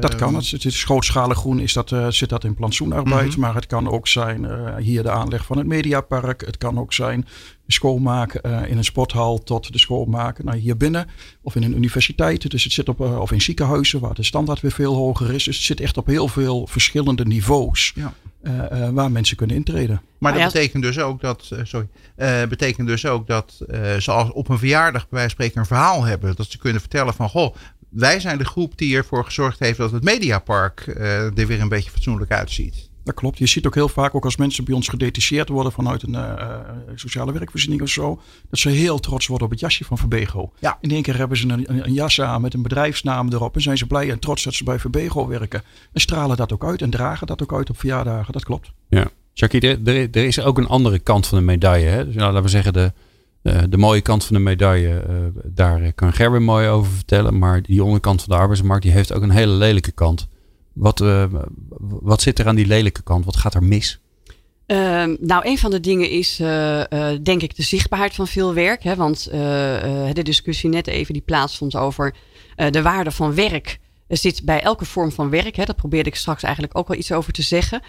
dat 0.00 0.14
kan. 0.14 0.34
Het, 0.34 0.50
het 0.50 0.64
is 0.64 0.84
grootschalig 0.84 1.38
groen, 1.38 1.60
is 1.60 1.72
dat, 1.72 1.90
uh, 1.90 2.08
zit 2.08 2.28
dat 2.28 2.44
in 2.44 2.54
plantsoenarbeid. 2.54 3.24
Mm 3.24 3.30
-hmm. 3.30 3.40
Maar 3.40 3.54
het 3.54 3.66
kan 3.66 3.88
ook 3.88 4.08
zijn 4.08 4.42
uh, 4.42 4.76
hier 4.76 5.02
de 5.02 5.10
aanleg 5.10 5.44
van 5.44 5.58
het 5.58 5.66
Mediapark. 5.66 6.46
Het 6.46 6.58
kan 6.58 6.78
ook 6.78 6.92
zijn 6.92 7.26
schoonmaken 7.66 8.68
in 8.68 8.76
een 8.76 8.84
sporthal 8.84 9.42
tot 9.42 9.72
de 9.72 9.78
schoonmaken 9.78 10.44
nou, 10.44 10.58
hier 10.58 10.76
binnen. 10.76 11.08
Of 11.42 11.54
in 11.54 11.62
een 11.62 11.76
universiteit. 11.76 12.50
Dus 12.50 12.64
het 12.64 12.72
zit 12.72 12.88
op, 12.88 13.00
of 13.00 13.32
in 13.32 13.40
ziekenhuizen 13.40 14.00
waar 14.00 14.14
de 14.14 14.22
standaard 14.22 14.60
weer 14.60 14.72
veel 14.72 14.94
hoger 14.94 15.34
is. 15.34 15.44
Dus 15.44 15.56
het 15.56 15.64
zit 15.64 15.80
echt 15.80 15.96
op 15.96 16.06
heel 16.06 16.28
veel 16.28 16.66
verschillende 16.66 17.24
niveaus. 17.24 17.92
Ja. 17.94 18.12
waar 18.92 19.10
mensen 19.10 19.36
kunnen 19.36 19.56
intreden. 19.56 20.00
Maar 20.18 20.32
dat 20.32 20.52
betekent 20.52 20.82
dus 20.82 20.98
ook 20.98 21.20
dat, 21.20 21.50
sorry, 21.62 21.88
betekent 22.48 22.86
dus 22.86 23.06
ook 23.06 23.26
dat 23.26 23.64
ze 23.98 24.10
als 24.10 24.32
op 24.32 24.48
een 24.48 24.58
verjaardag 24.58 25.08
bij 25.08 25.18
wijze 25.18 25.34
van 25.34 25.44
spreken 25.44 25.60
een 25.60 25.76
verhaal 25.76 26.04
hebben. 26.04 26.36
Dat 26.36 26.50
ze 26.50 26.58
kunnen 26.58 26.80
vertellen 26.80 27.14
van, 27.14 27.28
goh, 27.28 27.54
wij 27.92 28.20
zijn 28.20 28.38
de 28.38 28.44
groep 28.44 28.78
die 28.78 28.96
ervoor 28.96 29.24
gezorgd 29.24 29.58
heeft 29.58 29.78
dat 29.78 29.92
het 29.92 30.04
Mediapark 30.04 30.86
uh, 30.86 31.38
er 31.38 31.46
weer 31.46 31.60
een 31.60 31.68
beetje 31.68 31.90
fatsoenlijk 31.90 32.30
uitziet. 32.30 32.90
Dat 33.04 33.14
klopt. 33.14 33.38
Je 33.38 33.46
ziet 33.46 33.66
ook 33.66 33.74
heel 33.74 33.88
vaak, 33.88 34.14
ook 34.14 34.24
als 34.24 34.36
mensen 34.36 34.64
bij 34.64 34.74
ons 34.74 34.88
gedetacheerd 34.88 35.48
worden 35.48 35.72
vanuit 35.72 36.02
een 36.02 36.12
uh, 36.14 36.58
sociale 36.94 37.32
werkvoorziening 37.32 37.82
of 37.82 37.88
zo, 37.88 38.20
dat 38.50 38.58
ze 38.58 38.68
heel 38.68 38.98
trots 38.98 39.26
worden 39.26 39.46
op 39.46 39.52
het 39.52 39.60
jasje 39.60 39.84
van 39.84 39.98
Verbego. 39.98 40.52
Ja. 40.58 40.78
In 40.80 40.90
één 40.90 41.02
keer 41.02 41.16
hebben 41.16 41.36
ze 41.36 41.48
een, 41.48 41.70
een, 41.70 41.84
een, 41.86 41.92
jas 41.92 42.20
aan 42.20 42.40
met 42.40 42.54
een 42.54 42.62
bedrijfsnaam 42.62 43.32
erop 43.32 43.54
en 43.54 43.62
zijn 43.62 43.78
ze 43.78 43.86
blij 43.86 44.10
en 44.10 44.18
trots 44.18 44.44
dat 44.44 44.54
ze 44.54 44.64
bij 44.64 44.78
Verbego 44.78 45.26
werken. 45.26 45.62
En 45.92 46.00
stralen 46.00 46.36
dat 46.36 46.52
ook 46.52 46.64
uit 46.64 46.82
en 46.82 46.90
dragen 46.90 47.26
dat 47.26 47.42
ook 47.42 47.52
uit 47.52 47.70
op 47.70 47.78
verjaardagen. 47.78 48.32
Dat 48.32 48.44
klopt. 48.44 48.72
Ja. 48.88 49.10
Jackie, 49.32 49.60
er, 49.60 50.08
er, 50.10 50.24
is 50.24 50.40
ook 50.40 50.58
een 50.58 50.66
andere 50.66 50.98
kant 50.98 51.26
van 51.26 51.38
de 51.38 51.44
medaille. 51.44 51.86
Hè? 51.86 52.04
Dus 52.04 52.14
nou, 52.14 52.26
laten 52.26 52.42
we 52.42 52.48
zeggen, 52.48 52.72
de, 52.72 52.80
uh, 52.80 52.88
de 53.42 53.76
mooie 53.76 54.00
kant 54.00 54.24
van 54.24 54.36
de 54.36 54.42
medaille, 54.42 55.04
uh, 55.08 55.16
daar 55.44 55.92
kan 55.92 56.12
Gerben 56.12 56.42
mooi 56.42 56.68
over 56.68 56.92
vertellen. 56.92 57.38
Maar 57.38 57.62
die 57.62 57.84
onderkant 57.84 58.22
van 58.22 58.34
de 58.34 58.40
arbeidsmarkt, 58.40 58.82
die 58.82 58.92
heeft 58.92 59.12
ook 59.12 59.22
een 59.22 59.30
hele 59.30 59.52
lelijke 59.52 59.92
kant. 59.92 60.28
Wat, 60.72 61.00
uh, 61.00 61.24
wat 61.78 62.22
zit 62.22 62.38
er 62.38 62.46
aan 62.46 62.54
die 62.54 62.66
lelijke 62.66 63.02
kant? 63.02 63.24
Wat 63.24 63.36
gaat 63.36 63.54
er 63.54 63.62
mis? 63.62 64.00
Uh, 64.66 65.04
nou, 65.20 65.46
een 65.46 65.58
van 65.58 65.70
de 65.70 65.80
dingen 65.80 66.10
is 66.10 66.36
denk 67.22 67.42
ik 67.42 67.56
de 67.56 67.62
zichtbaarheid 67.62 68.14
van 68.14 68.26
veel 68.26 68.54
werk. 68.54 68.82
Hè? 68.82 68.94
Want 68.96 69.24
de 70.12 70.20
discussie 70.22 70.68
net 70.68 70.86
even 70.86 71.12
die 71.12 71.22
plaatsvond 71.22 71.76
over 71.76 72.14
de 72.70 72.82
waarde 72.82 73.10
van 73.10 73.34
werk 73.34 73.78
zit 74.08 74.44
bij 74.44 74.62
elke 74.62 74.84
vorm 74.84 75.12
van 75.12 75.30
werk. 75.30 75.56
Hè, 75.56 75.64
dat 75.64 75.76
probeerde 75.76 76.08
ik 76.08 76.16
straks 76.16 76.42
eigenlijk 76.42 76.78
ook 76.78 76.88
wel 76.88 76.96
iets 76.96 77.12
over 77.12 77.32
te 77.32 77.42
zeggen. 77.42 77.82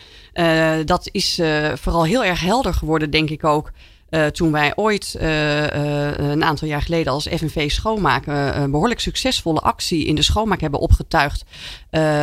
Dat 0.86 1.10
is 1.12 1.42
vooral 1.74 2.04
heel 2.04 2.26
erg 2.26 2.40
helder 2.40 2.74
geworden, 2.74 3.10
denk 3.10 3.30
ik 3.30 3.44
ook. 3.44 3.72
Uh, 4.14 4.26
toen 4.26 4.52
wij 4.52 4.72
ooit 4.76 5.16
uh, 5.22 5.62
uh, 5.62 6.18
een 6.18 6.44
aantal 6.44 6.68
jaar 6.68 6.82
geleden 6.82 7.14
als 7.14 7.28
FNV 7.28 7.72
Schoonmaken 7.72 8.62
een 8.62 8.72
behoorlijk 8.72 9.00
succesvolle 9.00 9.60
actie 9.60 10.06
in 10.06 10.16
de 10.16 10.22
schoonmaak 10.22 10.62
hebben 10.62 10.80
opgetuigd. 10.80 11.44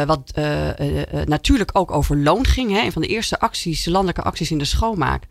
wat 0.07 0.33
natuurlijk 1.24 1.70
ook 1.72 1.90
over 1.90 2.16
loon 2.16 2.46
ging. 2.46 2.70
Hè. 2.70 2.81
Een 2.81 2.92
van 2.92 3.03
de 3.03 3.09
eerste 3.09 3.40
acties, 3.40 3.85
landelijke 3.85 4.22
acties 4.22 4.50
in 4.50 4.59
de 4.59 4.64
schoonmaak. 4.64 5.22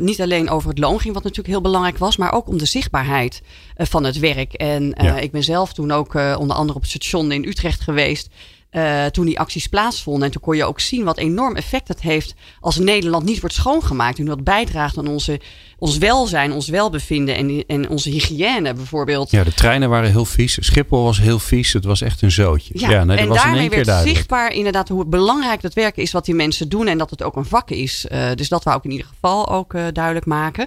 niet 0.00 0.20
alleen 0.20 0.50
over 0.50 0.68
het 0.68 0.78
loon 0.78 1.00
ging, 1.00 1.14
wat 1.14 1.22
natuurlijk 1.22 1.54
heel 1.54 1.60
belangrijk 1.60 1.98
was, 1.98 2.16
maar 2.16 2.32
ook 2.32 2.48
om 2.48 2.58
de 2.58 2.66
zichtbaarheid 2.66 3.42
van 3.76 4.04
het 4.04 4.18
werk. 4.18 4.52
En 4.52 4.94
ja. 4.96 5.18
ik 5.18 5.30
ben 5.30 5.44
zelf 5.44 5.72
toen 5.72 5.92
ook 5.92 6.14
onder 6.14 6.56
andere 6.56 6.74
op 6.74 6.80
het 6.80 6.90
station 6.90 7.32
in 7.32 7.44
Utrecht 7.44 7.80
geweest. 7.80 8.28
Uh, 8.76 9.04
toen 9.04 9.26
die 9.26 9.38
acties 9.38 9.66
plaatsvonden. 9.66 10.24
En 10.24 10.30
toen 10.30 10.40
kon 10.40 10.56
je 10.56 10.64
ook 10.64 10.80
zien 10.80 11.04
wat 11.04 11.18
enorm 11.18 11.56
effect 11.56 11.88
het 11.88 12.00
heeft 12.00 12.34
als 12.60 12.76
Nederland 12.76 13.24
niet 13.24 13.40
wordt 13.40 13.54
schoongemaakt. 13.54 14.18
En 14.18 14.24
dat 14.24 14.44
bijdraagt 14.44 14.98
aan 14.98 15.06
onze, 15.06 15.40
ons 15.78 15.98
welzijn, 15.98 16.52
ons 16.52 16.68
welbevinden 16.68 17.36
en, 17.36 17.64
en 17.66 17.88
onze 17.88 18.10
hygiëne 18.10 18.74
bijvoorbeeld. 18.74 19.30
Ja, 19.30 19.44
de 19.44 19.54
treinen 19.54 19.88
waren 19.88 20.10
heel 20.10 20.24
vies. 20.24 20.58
Schiphol 20.60 21.02
was 21.02 21.20
heel 21.20 21.38
vies. 21.38 21.72
Het 21.72 21.84
was 21.84 22.00
echt 22.00 22.22
een 22.22 22.30
zootje. 22.30 22.78
Ja, 22.78 22.90
ja 22.90 23.04
nee, 23.04 23.16
en 23.16 23.28
was 23.28 23.36
daarmee 23.42 23.68
werd 23.68 23.84
duidelijk. 23.84 24.16
zichtbaar 24.16 24.52
inderdaad 24.52 24.88
hoe 24.88 25.06
belangrijk 25.06 25.60
dat 25.60 25.74
werken 25.74 26.02
is 26.02 26.12
wat 26.12 26.24
die 26.24 26.34
mensen 26.34 26.68
doen. 26.68 26.86
En 26.86 26.98
dat 26.98 27.10
het 27.10 27.22
ook 27.22 27.36
een 27.36 27.44
vak 27.44 27.70
is. 27.70 28.06
Uh, 28.12 28.28
dus 28.34 28.48
dat 28.48 28.64
wou 28.64 28.76
ik 28.76 28.84
in 28.84 28.90
ieder 28.90 29.06
geval 29.06 29.48
ook 29.48 29.74
uh, 29.74 29.84
duidelijk 29.92 30.26
maken. 30.26 30.66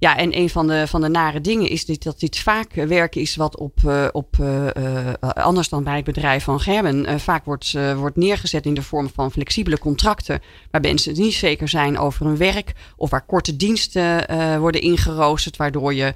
Ja, 0.00 0.16
en 0.16 0.38
een 0.38 0.50
van 0.50 0.66
de, 0.66 0.86
van 0.86 1.00
de 1.00 1.08
nare 1.08 1.40
dingen 1.40 1.68
is 1.68 1.84
dit, 1.84 2.02
dat 2.02 2.20
dit 2.20 2.38
vaak 2.38 2.72
werk 2.72 3.14
is 3.14 3.36
wat 3.36 3.56
op, 3.56 3.78
uh, 3.86 4.06
op 4.12 4.36
uh, 4.40 4.64
uh, 4.64 5.12
anders 5.20 5.68
dan 5.68 5.84
bij 5.84 5.96
het 5.96 6.04
bedrijf 6.04 6.44
van 6.44 6.60
Gerben, 6.60 7.20
vaak 7.20 7.44
wordt, 7.44 7.76
wordt 7.96 8.16
neergezet 8.16 8.66
in 8.66 8.74
de 8.74 8.82
vorm 8.82 9.10
van 9.14 9.32
flexibele 9.32 9.78
contracten. 9.78 10.40
Waar 10.70 10.80
mensen 10.80 11.14
niet 11.14 11.34
zeker 11.34 11.68
zijn 11.68 11.98
over 11.98 12.26
hun 12.26 12.36
werk. 12.36 12.72
Of 12.96 13.10
waar 13.10 13.26
korte 13.26 13.56
diensten 13.56 14.26
worden 14.60 14.80
ingeroosterd. 14.80 15.56
Waardoor 15.56 15.94
je, 15.94 16.14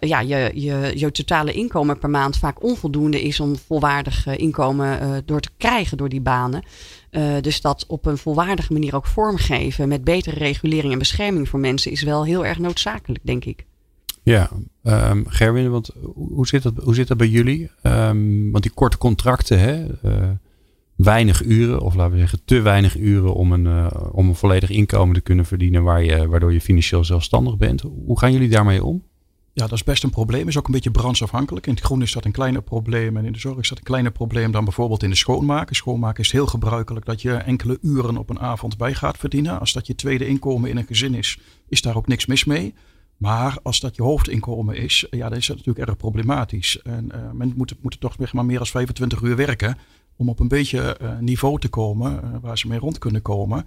ja, 0.00 0.20
je, 0.20 0.50
je, 0.54 0.92
je 0.94 1.10
totale 1.10 1.52
inkomen 1.52 1.98
per 1.98 2.10
maand 2.10 2.36
vaak 2.36 2.62
onvoldoende 2.62 3.22
is 3.22 3.40
om 3.40 3.56
volwaardig 3.66 4.26
inkomen 4.26 5.22
door 5.26 5.40
te 5.40 5.50
krijgen 5.56 5.96
door 5.96 6.08
die 6.08 6.20
banen. 6.20 6.62
Uh, 7.10 7.40
dus 7.40 7.60
dat 7.60 7.84
op 7.86 8.06
een 8.06 8.18
volwaardige 8.18 8.72
manier 8.72 8.94
ook 8.94 9.06
vormgeven 9.06 9.88
met 9.88 10.04
betere 10.04 10.36
regulering 10.36 10.92
en 10.92 10.98
bescherming 10.98 11.48
voor 11.48 11.60
mensen 11.60 11.90
is 11.90 12.02
wel 12.02 12.24
heel 12.24 12.46
erg 12.46 12.58
noodzakelijk, 12.58 13.20
denk 13.22 13.44
ik. 13.44 13.66
Ja, 14.22 14.50
um, 14.82 15.24
Gerwin, 15.28 15.70
want 15.70 15.90
hoe 16.14 16.46
zit 16.46 16.62
dat, 16.62 16.74
hoe 16.76 16.94
zit 16.94 17.08
dat 17.08 17.16
bij 17.16 17.28
jullie? 17.28 17.70
Um, 17.82 18.50
want 18.50 18.62
die 18.62 18.72
korte 18.72 18.98
contracten, 18.98 19.60
hè, 19.60 19.86
uh, 20.04 20.30
weinig 20.96 21.44
uren, 21.44 21.80
of 21.80 21.94
laten 21.94 22.12
we 22.12 22.18
zeggen 22.18 22.40
te 22.44 22.60
weinig 22.60 22.96
uren 22.96 23.34
om 23.34 23.52
een, 23.52 23.64
uh, 23.64 23.86
om 24.12 24.28
een 24.28 24.34
volledig 24.34 24.70
inkomen 24.70 25.14
te 25.14 25.20
kunnen 25.20 25.44
verdienen 25.44 25.82
waar 25.82 26.04
je, 26.04 26.28
waardoor 26.28 26.52
je 26.52 26.60
financieel 26.60 27.04
zelfstandig 27.04 27.56
bent. 27.56 27.80
Hoe 27.80 28.18
gaan 28.18 28.32
jullie 28.32 28.48
daarmee 28.48 28.84
om? 28.84 29.02
Ja, 29.58 29.66
dat 29.66 29.72
is 29.72 29.84
best 29.84 30.02
een 30.02 30.10
probleem. 30.10 30.48
Is 30.48 30.58
ook 30.58 30.66
een 30.66 30.72
beetje 30.72 30.90
brancheafhankelijk. 30.90 31.66
In 31.66 31.74
het 31.74 31.82
groen 31.82 32.02
is 32.02 32.12
dat 32.12 32.24
een 32.24 32.32
kleiner 32.32 32.62
probleem. 32.62 33.16
En 33.16 33.24
in 33.24 33.32
de 33.32 33.38
zorg 33.38 33.58
is 33.58 33.68
dat 33.68 33.78
een 33.78 33.84
kleiner 33.84 34.12
probleem 34.12 34.50
dan 34.50 34.64
bijvoorbeeld 34.64 35.02
in 35.02 35.10
de 35.10 35.16
schoonmaken. 35.16 35.76
Schoonmaken 35.76 36.22
is 36.22 36.32
heel 36.32 36.46
gebruikelijk 36.46 37.06
dat 37.06 37.22
je 37.22 37.32
enkele 37.32 37.78
uren 37.82 38.16
op 38.16 38.30
een 38.30 38.40
avond 38.40 38.76
bij 38.76 38.94
gaat 38.94 39.18
verdienen. 39.18 39.60
Als 39.60 39.72
dat 39.72 39.86
je 39.86 39.94
tweede 39.94 40.26
inkomen 40.26 40.70
in 40.70 40.76
een 40.76 40.86
gezin 40.86 41.14
is, 41.14 41.38
is 41.68 41.82
daar 41.82 41.96
ook 41.96 42.06
niks 42.06 42.26
mis 42.26 42.44
mee. 42.44 42.74
Maar 43.16 43.58
als 43.62 43.80
dat 43.80 43.96
je 43.96 44.02
hoofdinkomen 44.02 44.76
is, 44.76 45.06
ja, 45.10 45.28
dan 45.28 45.38
is 45.38 45.46
dat 45.46 45.56
natuurlijk 45.56 45.88
erg 45.88 45.96
problematisch. 45.96 46.82
En 46.82 47.08
uh, 47.14 47.30
men 47.32 47.52
moet, 47.56 47.74
moet 47.80 48.00
toch 48.00 48.14
zeg 48.18 48.32
maar 48.32 48.44
meer 48.44 48.58
dan 48.58 48.66
25 48.66 49.20
uur 49.20 49.36
werken 49.36 49.78
om 50.16 50.28
op 50.28 50.40
een 50.40 50.48
beetje 50.48 50.98
uh, 51.02 51.18
niveau 51.18 51.60
te 51.60 51.68
komen 51.68 52.20
uh, 52.24 52.30
waar 52.40 52.58
ze 52.58 52.68
mee 52.68 52.78
rond 52.78 52.98
kunnen 52.98 53.22
komen. 53.22 53.66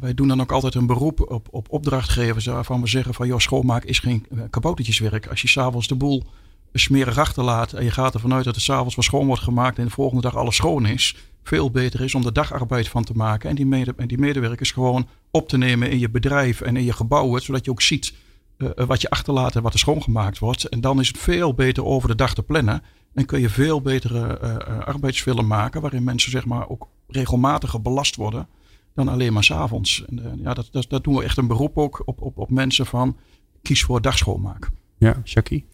Wij 0.00 0.14
doen 0.14 0.28
dan 0.28 0.40
ook 0.40 0.52
altijd 0.52 0.74
een 0.74 0.86
beroep 0.86 1.30
op, 1.30 1.48
op 1.50 1.66
opdrachtgevers 1.70 2.46
waarvan 2.46 2.80
we 2.80 2.86
zeggen 2.86 3.14
van 3.14 3.26
joh, 3.26 3.38
schoonmaak 3.38 3.84
is 3.84 3.98
geen 3.98 4.26
kaboutertjeswerk. 4.50 5.26
Als 5.26 5.42
je 5.42 5.48
s'avonds 5.48 5.88
de 5.88 5.94
boel 5.94 6.24
smerig 6.72 7.18
achterlaat 7.18 7.72
en 7.72 7.84
je 7.84 7.90
gaat 7.90 8.14
ervan 8.14 8.32
uit 8.32 8.44
dat 8.44 8.54
het 8.54 8.64
s'avonds 8.64 8.94
wat 8.94 9.04
schoon 9.04 9.26
wordt 9.26 9.42
gemaakt 9.42 9.78
en 9.78 9.84
de 9.84 9.90
volgende 9.90 10.22
dag 10.22 10.36
alles 10.36 10.56
schoon 10.56 10.86
is, 10.86 11.16
veel 11.42 11.70
beter 11.70 12.00
is 12.00 12.14
om 12.14 12.26
er 12.26 12.32
dagarbeid 12.32 12.88
van 12.88 13.04
te 13.04 13.12
maken 13.14 13.50
en 13.50 13.56
die, 13.56 13.66
mede, 13.66 13.94
en 13.96 14.08
die 14.08 14.18
medewerkers 14.18 14.70
gewoon 14.70 15.08
op 15.30 15.48
te 15.48 15.58
nemen 15.58 15.90
in 15.90 15.98
je 15.98 16.10
bedrijf 16.10 16.60
en 16.60 16.76
in 16.76 16.84
je 16.84 16.92
gebouwen, 16.92 17.42
zodat 17.42 17.64
je 17.64 17.70
ook 17.70 17.82
ziet 17.82 18.14
uh, 18.58 18.70
wat 18.74 19.00
je 19.00 19.10
achterlaat 19.10 19.56
en 19.56 19.62
wat 19.62 19.72
er 19.72 19.78
schoongemaakt 19.78 20.38
wordt. 20.38 20.64
En 20.64 20.80
dan 20.80 21.00
is 21.00 21.08
het 21.08 21.18
veel 21.18 21.54
beter 21.54 21.84
over 21.84 22.08
de 22.08 22.14
dag 22.14 22.34
te 22.34 22.42
plannen. 22.42 22.82
En 23.14 23.26
kun 23.26 23.40
je 23.40 23.48
veel 23.48 23.80
betere 23.80 24.38
uh, 24.42 24.78
arbeidsfilm 24.78 25.46
maken, 25.46 25.80
waarin 25.80 26.04
mensen 26.04 26.30
zeg 26.30 26.44
maar 26.44 26.68
ook 26.68 26.88
regelmatiger 27.08 27.82
belast 27.82 28.16
worden 28.16 28.48
dan 28.94 29.08
alleen 29.08 29.32
maar 29.32 29.44
s'avonds. 29.44 30.04
En 30.08 30.40
ja, 30.42 30.54
dat, 30.54 30.68
dat, 30.70 30.86
dat 30.88 31.04
doen 31.04 31.16
we 31.16 31.22
echt 31.24 31.36
een 31.36 31.46
beroep 31.46 31.78
ook 31.78 32.02
op, 32.04 32.22
op, 32.22 32.38
op 32.38 32.50
mensen 32.50 32.86
van 32.86 33.16
kies 33.62 33.82
voor 33.82 34.00
dagschoonmaak. 34.00 34.70
Ja, 34.98 35.20
Shaki? 35.24 35.64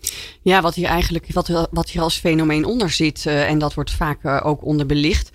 Ja, 0.42 0.60
wat 0.60 0.74
hier 0.74 0.88
eigenlijk 0.88 1.32
wat, 1.32 1.68
wat 1.70 1.90
hier 1.90 2.02
als 2.02 2.16
fenomeen 2.16 2.64
onder 2.64 2.90
zit, 2.90 3.24
uh, 3.24 3.48
en 3.48 3.58
dat 3.58 3.74
wordt 3.74 3.90
vaak 3.90 4.24
uh, 4.24 4.40
ook 4.44 4.64
onderbelicht, 4.64 5.30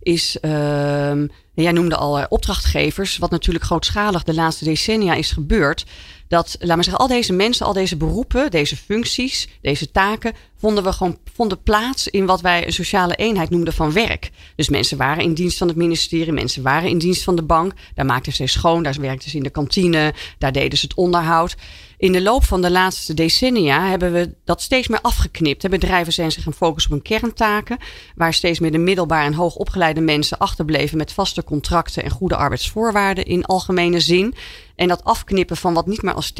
is, 0.00 0.38
uh, 0.42 1.22
jij 1.62 1.72
noemde 1.72 1.96
al 1.96 2.26
opdrachtgevers, 2.28 3.18
wat 3.18 3.30
natuurlijk 3.30 3.64
grootschalig 3.64 4.22
de 4.22 4.34
laatste 4.34 4.64
decennia 4.64 5.14
is 5.14 5.32
gebeurd 5.32 5.84
dat, 6.28 6.56
laat 6.58 6.74
maar 6.74 6.84
zeggen, 6.84 7.02
al 7.02 7.08
deze 7.08 7.32
mensen, 7.32 7.66
al 7.66 7.72
deze 7.72 7.96
beroepen, 7.96 8.50
deze 8.50 8.76
functies, 8.76 9.48
deze 9.60 9.90
taken, 9.90 10.32
vonden 10.56 10.84
we 10.84 10.92
gewoon 10.92 11.18
vonden 11.34 11.62
plaats 11.62 12.08
in 12.08 12.26
wat 12.26 12.40
wij 12.40 12.66
een 12.66 12.72
sociale 12.72 13.14
eenheid 13.14 13.50
noemden 13.50 13.72
van 13.72 13.92
werk. 13.92 14.30
Dus 14.56 14.68
mensen 14.68 14.96
waren 14.96 15.22
in 15.22 15.34
dienst 15.34 15.58
van 15.58 15.68
het 15.68 15.76
ministerie, 15.76 16.32
mensen 16.32 16.62
waren 16.62 16.90
in 16.90 16.98
dienst 16.98 17.22
van 17.22 17.36
de 17.36 17.42
bank. 17.42 17.72
Daar 17.94 18.06
maakten 18.06 18.32
ze 18.32 18.46
schoon, 18.46 18.82
daar 18.82 18.96
werkten 19.00 19.30
ze 19.30 19.36
in 19.36 19.42
de 19.42 19.50
kantine, 19.50 20.14
daar 20.38 20.52
deden 20.52 20.78
ze 20.78 20.86
het 20.86 20.96
onderhoud. 20.96 21.56
In 21.96 22.12
de 22.12 22.22
loop 22.22 22.44
van 22.44 22.62
de 22.62 22.70
laatste 22.70 23.14
decennia 23.14 23.88
hebben 23.88 24.12
we 24.12 24.34
dat 24.44 24.62
steeds 24.62 24.88
meer 24.88 25.00
afgeknipt. 25.00 25.68
Bedrijven 25.68 26.12
zijn 26.12 26.32
zich 26.32 26.42
gaan 26.42 26.54
focussen 26.54 26.92
op 26.92 26.96
hun 26.96 27.18
kerntaken, 27.18 27.78
waar 28.14 28.34
steeds 28.34 28.58
meer 28.58 28.72
de 28.72 28.78
middelbaar 28.78 29.24
en 29.24 29.34
hoogopgeleide 29.34 30.00
mensen 30.00 30.38
achterbleven 30.38 30.96
met 30.96 31.12
vaste 31.12 31.42
contracten 31.48 32.02
en 32.04 32.10
goede 32.10 32.36
arbeidsvoorwaarden 32.36 33.24
in 33.24 33.44
algemene 33.44 34.00
zin. 34.00 34.34
En 34.76 34.88
dat 34.88 35.04
afknippen 35.04 35.56
van 35.56 35.74
wat 35.74 35.86
niet 35.86 36.02
meer 36.02 36.14
als 36.14 36.32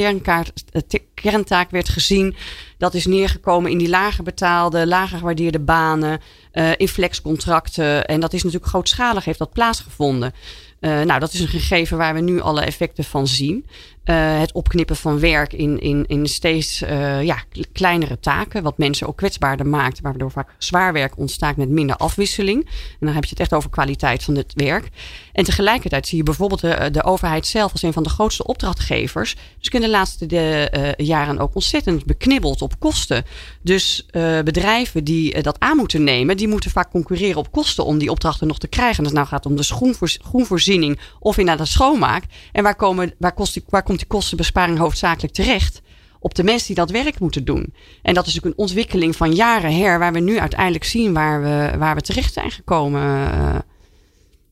kerntaak 1.14 1.70
werd 1.70 1.88
gezien, 1.88 2.36
dat 2.78 2.94
is 2.94 3.06
neergekomen 3.06 3.70
in 3.70 3.78
die 3.78 3.88
lager 3.88 4.24
betaalde, 4.24 4.86
lager 4.86 5.18
gewaardeerde 5.18 5.58
banen, 5.58 6.20
uh, 6.52 6.70
in 6.76 6.88
flexcontracten. 6.88 8.06
En 8.06 8.20
dat 8.20 8.32
is 8.32 8.42
natuurlijk 8.42 8.70
grootschalig, 8.70 9.24
heeft 9.24 9.38
dat 9.38 9.52
plaatsgevonden. 9.52 10.32
Uh, 10.80 11.00
nou, 11.00 11.20
dat 11.20 11.32
is 11.32 11.40
een 11.40 11.48
gegeven 11.48 11.96
waar 11.96 12.14
we 12.14 12.20
nu 12.20 12.40
alle 12.40 12.60
effecten 12.60 13.04
van 13.04 13.26
zien. 13.26 13.66
Uh, 14.10 14.38
het 14.38 14.52
opknippen 14.52 14.96
van 14.96 15.20
werk 15.20 15.52
in, 15.52 15.80
in, 15.80 16.04
in 16.06 16.26
steeds 16.26 16.82
uh, 16.82 17.22
ja, 17.22 17.42
kleinere 17.72 18.20
taken, 18.20 18.62
wat 18.62 18.78
mensen 18.78 19.06
ook 19.06 19.16
kwetsbaarder 19.16 19.66
maakt, 19.66 20.00
waardoor 20.00 20.30
vaak 20.30 20.54
zwaar 20.58 20.92
werk 20.92 21.18
ontstaat 21.18 21.56
met 21.56 21.68
minder 21.68 21.96
afwisseling. 21.96 22.64
En 22.64 23.06
dan 23.06 23.14
heb 23.14 23.24
je 23.24 23.30
het 23.30 23.40
echt 23.40 23.52
over 23.52 23.70
kwaliteit 23.70 24.24
van 24.24 24.36
het 24.36 24.52
werk. 24.54 24.88
En 25.32 25.44
tegelijkertijd 25.44 26.06
zie 26.06 26.18
je 26.18 26.22
bijvoorbeeld 26.22 26.60
de, 26.60 26.88
de 26.92 27.04
overheid 27.04 27.46
zelf 27.46 27.72
als 27.72 27.82
een 27.82 27.92
van 27.92 28.02
de 28.02 28.08
grootste 28.08 28.44
opdrachtgevers. 28.44 29.36
Dus 29.58 29.68
in 29.68 29.80
de 29.80 29.88
laatste 29.88 30.26
de, 30.26 30.72
uh, 30.98 31.06
jaren 31.06 31.38
ook 31.38 31.54
ontzettend 31.54 32.04
beknibbeld 32.04 32.62
op 32.62 32.78
kosten. 32.78 33.24
Dus 33.62 34.06
bedrijven 34.44 35.04
die 35.04 35.42
dat 35.42 35.56
aan 35.58 35.76
moeten 35.76 36.04
nemen, 36.04 36.36
die 36.36 36.48
moeten 36.48 36.70
vaak 36.70 36.90
concurreren 36.90 37.36
op 37.36 37.52
kosten 37.52 37.84
om 37.84 37.98
die 37.98 38.10
opdrachten 38.10 38.46
nog 38.46 38.58
te 38.58 38.68
krijgen. 38.68 39.04
Dus 39.04 39.12
nou 39.12 39.26
gaat 39.26 39.44
het 39.44 39.52
om 39.52 39.56
de 39.56 39.62
schoenvoorziening 39.62 40.98
of 41.18 41.38
inderdaad 41.38 41.66
de 41.66 41.72
schoonmaak. 41.72 42.24
En 42.52 42.62
waar, 42.62 42.76
komen, 42.76 43.14
waar, 43.18 43.34
kost 43.34 43.54
die, 43.54 43.64
waar 43.68 43.82
komt 43.82 43.97
die 43.98 44.06
kostenbesparing 44.06 44.78
hoofdzakelijk 44.78 45.34
terecht? 45.34 45.82
Op 46.20 46.34
de 46.34 46.44
mensen 46.44 46.66
die 46.66 46.76
dat 46.76 46.90
werk 46.90 47.18
moeten 47.18 47.44
doen. 47.44 47.74
En 48.02 48.14
dat 48.14 48.26
is 48.26 48.34
natuurlijk 48.34 48.58
een 48.58 48.64
ontwikkeling 48.64 49.16
van 49.16 49.34
jaren 49.34 49.76
her, 49.76 49.98
waar 49.98 50.12
we 50.12 50.20
nu 50.20 50.38
uiteindelijk 50.38 50.84
zien 50.84 51.12
waar 51.12 51.42
we, 51.42 51.78
waar 51.78 51.94
we 51.94 52.00
terecht 52.00 52.32
zijn 52.32 52.50
gekomen. 52.50 53.00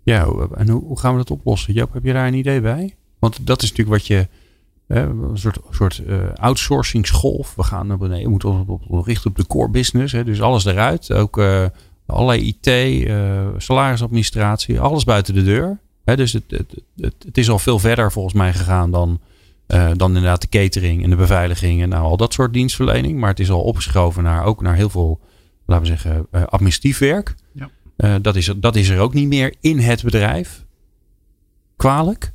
Ja, 0.02 0.26
en 0.54 0.68
hoe, 0.68 0.98
gaan 0.98 1.12
we 1.12 1.18
dat 1.18 1.30
oplossen? 1.30 1.74
Joop, 1.74 1.92
heb 1.92 2.04
je 2.04 2.12
daar 2.12 2.26
een 2.26 2.35
idee 2.35 2.61
bij? 2.61 2.96
Want 3.18 3.46
dat 3.46 3.62
is 3.62 3.70
natuurlijk 3.70 3.98
wat 3.98 4.06
je. 4.06 4.28
een 4.87 5.30
soort, 5.38 5.59
soort 5.70 6.02
uh, 6.06 6.16
outsourcingsgolf. 6.35 7.54
We 7.54 7.62
gaan 7.62 7.87
naar 7.87 7.98
beneden. 7.98 8.24
We 8.24 8.30
moeten 8.30 8.48
ons 8.48 8.68
op, 8.88 9.06
richten 9.06 9.30
op 9.30 9.37
de 9.37 9.46
core 9.46 9.70
business. 9.70 10.12
Hè. 10.12 10.24
Dus 10.24 10.40
alles 10.40 10.64
eruit. 10.64 11.12
Ook 11.12 11.38
uh, 11.38 11.66
allerlei 12.06 12.46
IT, 12.46 12.66
uh, 12.66 13.46
salarisadministratie. 13.56 14.80
Alles 14.80 15.04
buiten 15.04 15.35
de 15.35 15.42
deur. 15.42 15.78
Hè, 16.04 16.16
dus 16.16 16.32
het, 16.32 16.44
het, 16.48 16.74
het, 16.96 17.38
is 17.38 17.50
al 17.50 17.59
veel 17.59 17.78
verder 17.78 18.12
volgens 18.12 18.35
mij 18.35 18.52
gegaan 18.52 18.90
dan, 18.90 19.20
uh, 19.68 19.90
dan 19.96 20.09
inderdaad 20.09 20.40
de 20.40 20.48
catering 20.48 21.02
en 21.05 21.11
de 21.11 21.16
beveiliging 21.16 21.83
en 21.83 21.88
nou, 21.88 22.05
al 22.05 22.16
dat 22.16 22.33
soort 22.33 22.52
dienstverlening. 22.52 23.18
Maar 23.18 23.31
het 23.31 23.40
is 23.40 23.50
al 23.50 23.62
opgeschoven 23.62 24.22
naar 24.22 24.44
ook 24.44 24.62
naar 24.62 24.74
heel 24.74 24.90
veel, 24.90 25.20
laten 25.66 25.85
we 25.85 25.98
zeggen, 25.98 26.26
uh, 26.33 26.42
administratief 26.42 26.98
werk. 26.98 27.35
Ja. 27.52 27.70
Uh, 27.96 28.14
dat, 28.22 28.37
is, 28.37 28.52
dat 28.57 28.76
is 28.76 28.88
er 28.88 29.00
ook 29.00 29.14
niet 29.14 29.29
meer 29.29 29.55
in 29.61 29.79
het 29.79 30.02
bedrijf. 30.02 30.64
Kwalijk? 31.76 32.33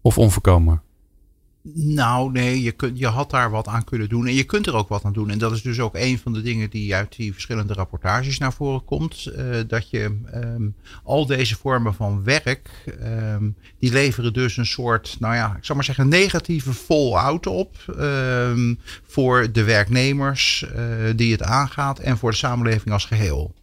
Of 0.00 0.18
onvoorkomen? 0.18 0.82
Nou, 1.74 2.32
nee, 2.32 2.62
je, 2.62 2.72
kunt, 2.72 2.98
je 2.98 3.06
had 3.06 3.30
daar 3.30 3.50
wat 3.50 3.66
aan 3.66 3.84
kunnen 3.84 4.08
doen. 4.08 4.26
En 4.26 4.34
je 4.34 4.44
kunt 4.44 4.66
er 4.66 4.74
ook 4.74 4.88
wat 4.88 5.04
aan 5.04 5.12
doen. 5.12 5.30
En 5.30 5.38
dat 5.38 5.52
is 5.52 5.62
dus 5.62 5.80
ook 5.80 5.94
een 5.94 6.18
van 6.18 6.32
de 6.32 6.42
dingen 6.42 6.70
die 6.70 6.94
uit 6.94 7.16
die 7.16 7.32
verschillende 7.32 7.72
rapportages 7.72 8.38
naar 8.38 8.52
voren 8.52 8.84
komt. 8.84 9.32
Uh, 9.36 9.56
dat 9.66 9.90
je 9.90 10.18
um, 10.34 10.74
al 11.04 11.26
deze 11.26 11.56
vormen 11.56 11.94
van 11.94 12.24
werk, 12.24 12.70
um, 13.02 13.56
die 13.78 13.92
leveren 13.92 14.32
dus 14.32 14.56
een 14.56 14.66
soort, 14.66 15.16
nou 15.18 15.34
ja, 15.34 15.54
ik 15.56 15.64
zal 15.64 15.74
maar 15.74 15.84
zeggen, 15.84 16.08
negatieve 16.08 16.72
fallout 16.72 17.46
op. 17.46 17.76
Um, 17.98 18.78
voor 19.06 19.52
de 19.52 19.64
werknemers 19.64 20.66
uh, 20.76 20.82
die 21.16 21.32
het 21.32 21.42
aangaat 21.42 21.98
en 21.98 22.18
voor 22.18 22.30
de 22.30 22.36
samenleving 22.36 22.92
als 22.92 23.04
geheel. 23.04 23.54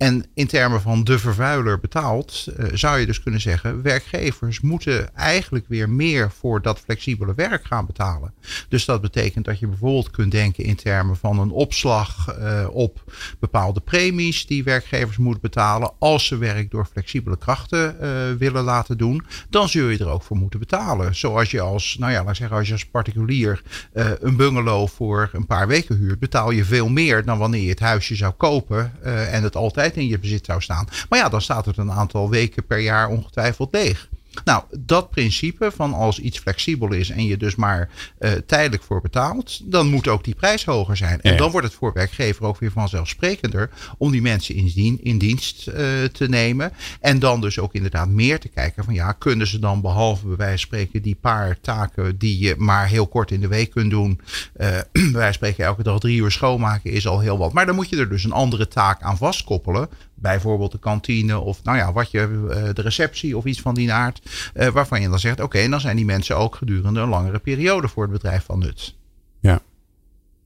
En 0.00 0.24
in 0.34 0.46
termen 0.46 0.80
van 0.80 1.04
de 1.04 1.18
vervuiler 1.18 1.80
betaalt, 1.80 2.46
uh, 2.58 2.66
zou 2.72 2.98
je 2.98 3.06
dus 3.06 3.22
kunnen 3.22 3.40
zeggen, 3.40 3.82
werkgevers 3.82 4.60
moeten 4.60 5.14
eigenlijk 5.16 5.64
weer 5.68 5.88
meer 5.88 6.30
voor 6.30 6.62
dat 6.62 6.80
flexibele 6.80 7.34
werk 7.34 7.64
gaan 7.64 7.86
betalen. 7.86 8.34
Dus 8.68 8.84
dat 8.84 9.00
betekent 9.00 9.44
dat 9.44 9.58
je 9.58 9.66
bijvoorbeeld 9.66 10.10
kunt 10.10 10.32
denken 10.32 10.64
in 10.64 10.76
termen 10.76 11.16
van 11.16 11.38
een 11.38 11.50
opslag 11.50 12.36
uh, 12.38 12.66
op 12.70 13.12
bepaalde 13.38 13.80
premies 13.80 14.46
die 14.46 14.64
werkgevers 14.64 15.16
moeten 15.16 15.42
betalen 15.42 15.92
als 15.98 16.26
ze 16.26 16.36
werk 16.36 16.70
door 16.70 16.86
flexibele 16.92 17.38
krachten 17.38 17.96
uh, 18.00 18.08
willen 18.38 18.64
laten 18.64 18.98
doen. 18.98 19.26
Dan 19.50 19.68
zul 19.68 19.88
je 19.88 19.98
er 19.98 20.08
ook 20.08 20.22
voor 20.22 20.36
moeten 20.36 20.58
betalen. 20.58 21.14
Zoals 21.14 21.50
je 21.50 21.60
als, 21.60 21.96
nou 21.98 22.12
ja, 22.12 22.24
laat 22.24 22.36
zeggen, 22.36 22.56
als 22.56 22.66
je 22.66 22.72
als 22.72 22.86
particulier 22.86 23.62
een 23.92 24.36
bungalow 24.36 24.88
voor 24.88 25.30
een 25.32 25.46
paar 25.46 25.66
weken 25.66 25.96
huurt, 25.96 26.18
betaal 26.18 26.50
je 26.50 26.64
veel 26.64 26.88
meer 26.88 27.24
dan 27.24 27.38
wanneer 27.38 27.62
je 27.62 27.68
het 27.68 27.80
huisje 27.80 28.14
zou 28.14 28.32
kopen 28.32 29.02
en 29.02 29.42
altijd 29.56 29.96
in 29.96 30.06
je 30.06 30.18
bezit 30.18 30.44
zou 30.44 30.60
staan. 30.60 30.88
Maar 31.08 31.18
ja, 31.18 31.28
dan 31.28 31.40
staat 31.40 31.66
het 31.66 31.76
een 31.76 31.92
aantal 31.92 32.30
weken 32.30 32.66
per 32.66 32.78
jaar 32.78 33.08
ongetwijfeld 33.08 33.72
leeg. 33.72 34.08
Nou, 34.44 34.62
dat 34.78 35.10
principe 35.10 35.70
van 35.70 35.94
als 35.94 36.18
iets 36.18 36.38
flexibel 36.38 36.92
is 36.92 37.10
en 37.10 37.24
je 37.24 37.36
dus 37.36 37.54
maar 37.54 37.88
uh, 38.18 38.30
tijdelijk 38.32 38.82
voor 38.82 39.00
betaalt, 39.00 39.70
dan 39.70 39.86
moet 39.86 40.08
ook 40.08 40.24
die 40.24 40.34
prijs 40.34 40.64
hoger 40.64 40.96
zijn. 40.96 41.20
En 41.20 41.32
ja. 41.32 41.38
dan 41.38 41.50
wordt 41.50 41.66
het 41.66 41.76
voor 41.76 41.92
werkgever 41.92 42.44
ook 42.44 42.58
weer 42.58 42.70
vanzelfsprekender 42.70 43.70
om 43.98 44.10
die 44.10 44.22
mensen 44.22 44.54
in, 44.54 44.72
dien, 44.74 44.98
in 45.02 45.18
dienst 45.18 45.68
uh, 45.68 45.74
te 46.12 46.28
nemen. 46.28 46.72
En 47.00 47.18
dan 47.18 47.40
dus 47.40 47.58
ook 47.58 47.74
inderdaad 47.74 48.08
meer 48.08 48.40
te 48.40 48.48
kijken 48.48 48.84
van 48.84 48.94
ja, 48.94 49.12
kunnen 49.12 49.46
ze 49.46 49.58
dan 49.58 49.80
behalve 49.80 50.26
bij 50.26 50.36
wijze 50.36 50.50
van 50.50 50.58
spreken 50.58 51.02
die 51.02 51.18
paar 51.20 51.60
taken 51.60 52.18
die 52.18 52.38
je 52.38 52.54
maar 52.58 52.88
heel 52.88 53.06
kort 53.06 53.30
in 53.30 53.40
de 53.40 53.48
week 53.48 53.70
kunt 53.70 53.90
doen, 53.90 54.20
uh, 54.56 54.66
bij 54.92 55.02
wijze 55.02 55.20
van 55.22 55.32
spreken 55.32 55.64
elke 55.64 55.82
dag 55.82 55.98
drie 55.98 56.20
uur 56.20 56.30
schoonmaken 56.30 56.90
is 56.90 57.06
al 57.06 57.20
heel 57.20 57.38
wat. 57.38 57.52
Maar 57.52 57.66
dan 57.66 57.74
moet 57.74 57.88
je 57.88 57.96
er 57.96 58.08
dus 58.08 58.24
een 58.24 58.32
andere 58.32 58.68
taak 58.68 59.02
aan 59.02 59.16
vastkoppelen 59.16 59.88
bijvoorbeeld 60.20 60.72
de 60.72 60.78
kantine 60.78 61.38
of 61.38 61.64
nou 61.64 61.76
ja, 61.76 61.92
wat 61.92 62.10
je, 62.10 62.70
de 62.74 62.82
receptie 62.82 63.36
of 63.36 63.44
iets 63.44 63.60
van 63.60 63.74
die 63.74 63.92
aard. 63.92 64.20
Uh, 64.54 64.68
waarvan 64.68 65.00
je 65.00 65.08
dan 65.08 65.18
zegt, 65.18 65.40
oké, 65.40 65.44
okay, 65.56 65.68
dan 65.68 65.80
zijn 65.80 65.96
die 65.96 66.04
mensen 66.04 66.36
ook 66.36 66.54
gedurende 66.54 67.00
een 67.00 67.08
langere 67.08 67.38
periode 67.38 67.88
voor 67.88 68.02
het 68.02 68.12
bedrijf 68.12 68.44
van 68.44 68.58
nut. 68.58 68.94
Ja. 69.40 69.60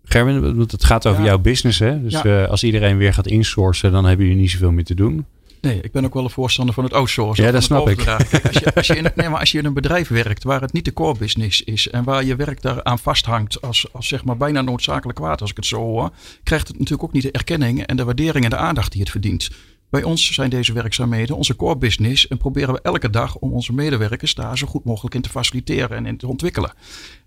Gerwin, 0.04 0.58
het 0.58 0.84
gaat 0.84 1.06
over 1.06 1.20
ja. 1.20 1.26
jouw 1.26 1.38
business. 1.38 1.78
Hè? 1.78 2.02
Dus 2.02 2.12
ja. 2.12 2.42
uh, 2.42 2.48
als 2.48 2.64
iedereen 2.64 2.96
weer 2.96 3.14
gaat 3.14 3.26
insourcen, 3.26 3.92
dan 3.92 4.04
hebben 4.04 4.26
jullie 4.26 4.40
niet 4.40 4.50
zoveel 4.50 4.72
meer 4.72 4.84
te 4.84 4.94
doen. 4.94 5.26
Nee, 5.64 5.80
ik 5.80 5.92
ben 5.92 6.04
ook 6.04 6.14
wel 6.14 6.24
een 6.24 6.30
voorstander 6.30 6.74
van 6.74 6.84
het 6.84 6.92
outsourcen. 6.92 7.44
Ja, 7.44 7.50
dat 7.50 7.62
snap 7.62 7.88
ik. 7.88 7.96
Kijk, 7.96 8.46
als, 8.46 8.58
je, 8.58 8.74
als, 8.74 8.86
je 8.86 8.96
in, 8.96 9.10
nee, 9.14 9.28
maar 9.28 9.40
als 9.40 9.52
je 9.52 9.58
in 9.58 9.64
een 9.64 9.72
bedrijf 9.72 10.08
werkt 10.08 10.42
waar 10.42 10.60
het 10.60 10.72
niet 10.72 10.84
de 10.84 10.92
core 10.92 11.18
business 11.18 11.62
is 11.62 11.88
en 11.88 12.04
waar 12.04 12.24
je 12.24 12.36
werk 12.36 12.62
daaraan 12.62 12.98
vasthangt 12.98 13.62
als, 13.62 13.86
als 13.92 14.08
zeg 14.08 14.24
maar 14.24 14.36
bijna 14.36 14.60
noodzakelijk 14.60 15.18
kwaad, 15.18 15.40
als 15.40 15.50
ik 15.50 15.56
het 15.56 15.66
zo 15.66 15.76
hoor, 15.76 16.10
krijgt 16.42 16.68
het 16.68 16.76
natuurlijk 16.78 17.02
ook 17.02 17.12
niet 17.12 17.22
de 17.22 17.30
erkenning 17.30 17.82
en 17.82 17.96
de 17.96 18.04
waardering 18.04 18.44
en 18.44 18.50
de 18.50 18.56
aandacht 18.56 18.92
die 18.92 19.00
het 19.00 19.10
verdient. 19.10 19.50
Bij 19.94 20.02
ons 20.02 20.32
zijn 20.32 20.50
deze 20.50 20.72
werkzaamheden 20.72 21.36
onze 21.36 21.56
core 21.56 21.76
business 21.76 22.28
en 22.28 22.36
proberen 22.36 22.74
we 22.74 22.80
elke 22.80 23.10
dag 23.10 23.36
om 23.36 23.52
onze 23.52 23.72
medewerkers 23.72 24.34
daar 24.34 24.58
zo 24.58 24.66
goed 24.66 24.84
mogelijk 24.84 25.14
in 25.14 25.20
te 25.20 25.28
faciliteren 25.28 25.96
en 25.96 26.06
in 26.06 26.16
te 26.16 26.26
ontwikkelen. 26.26 26.72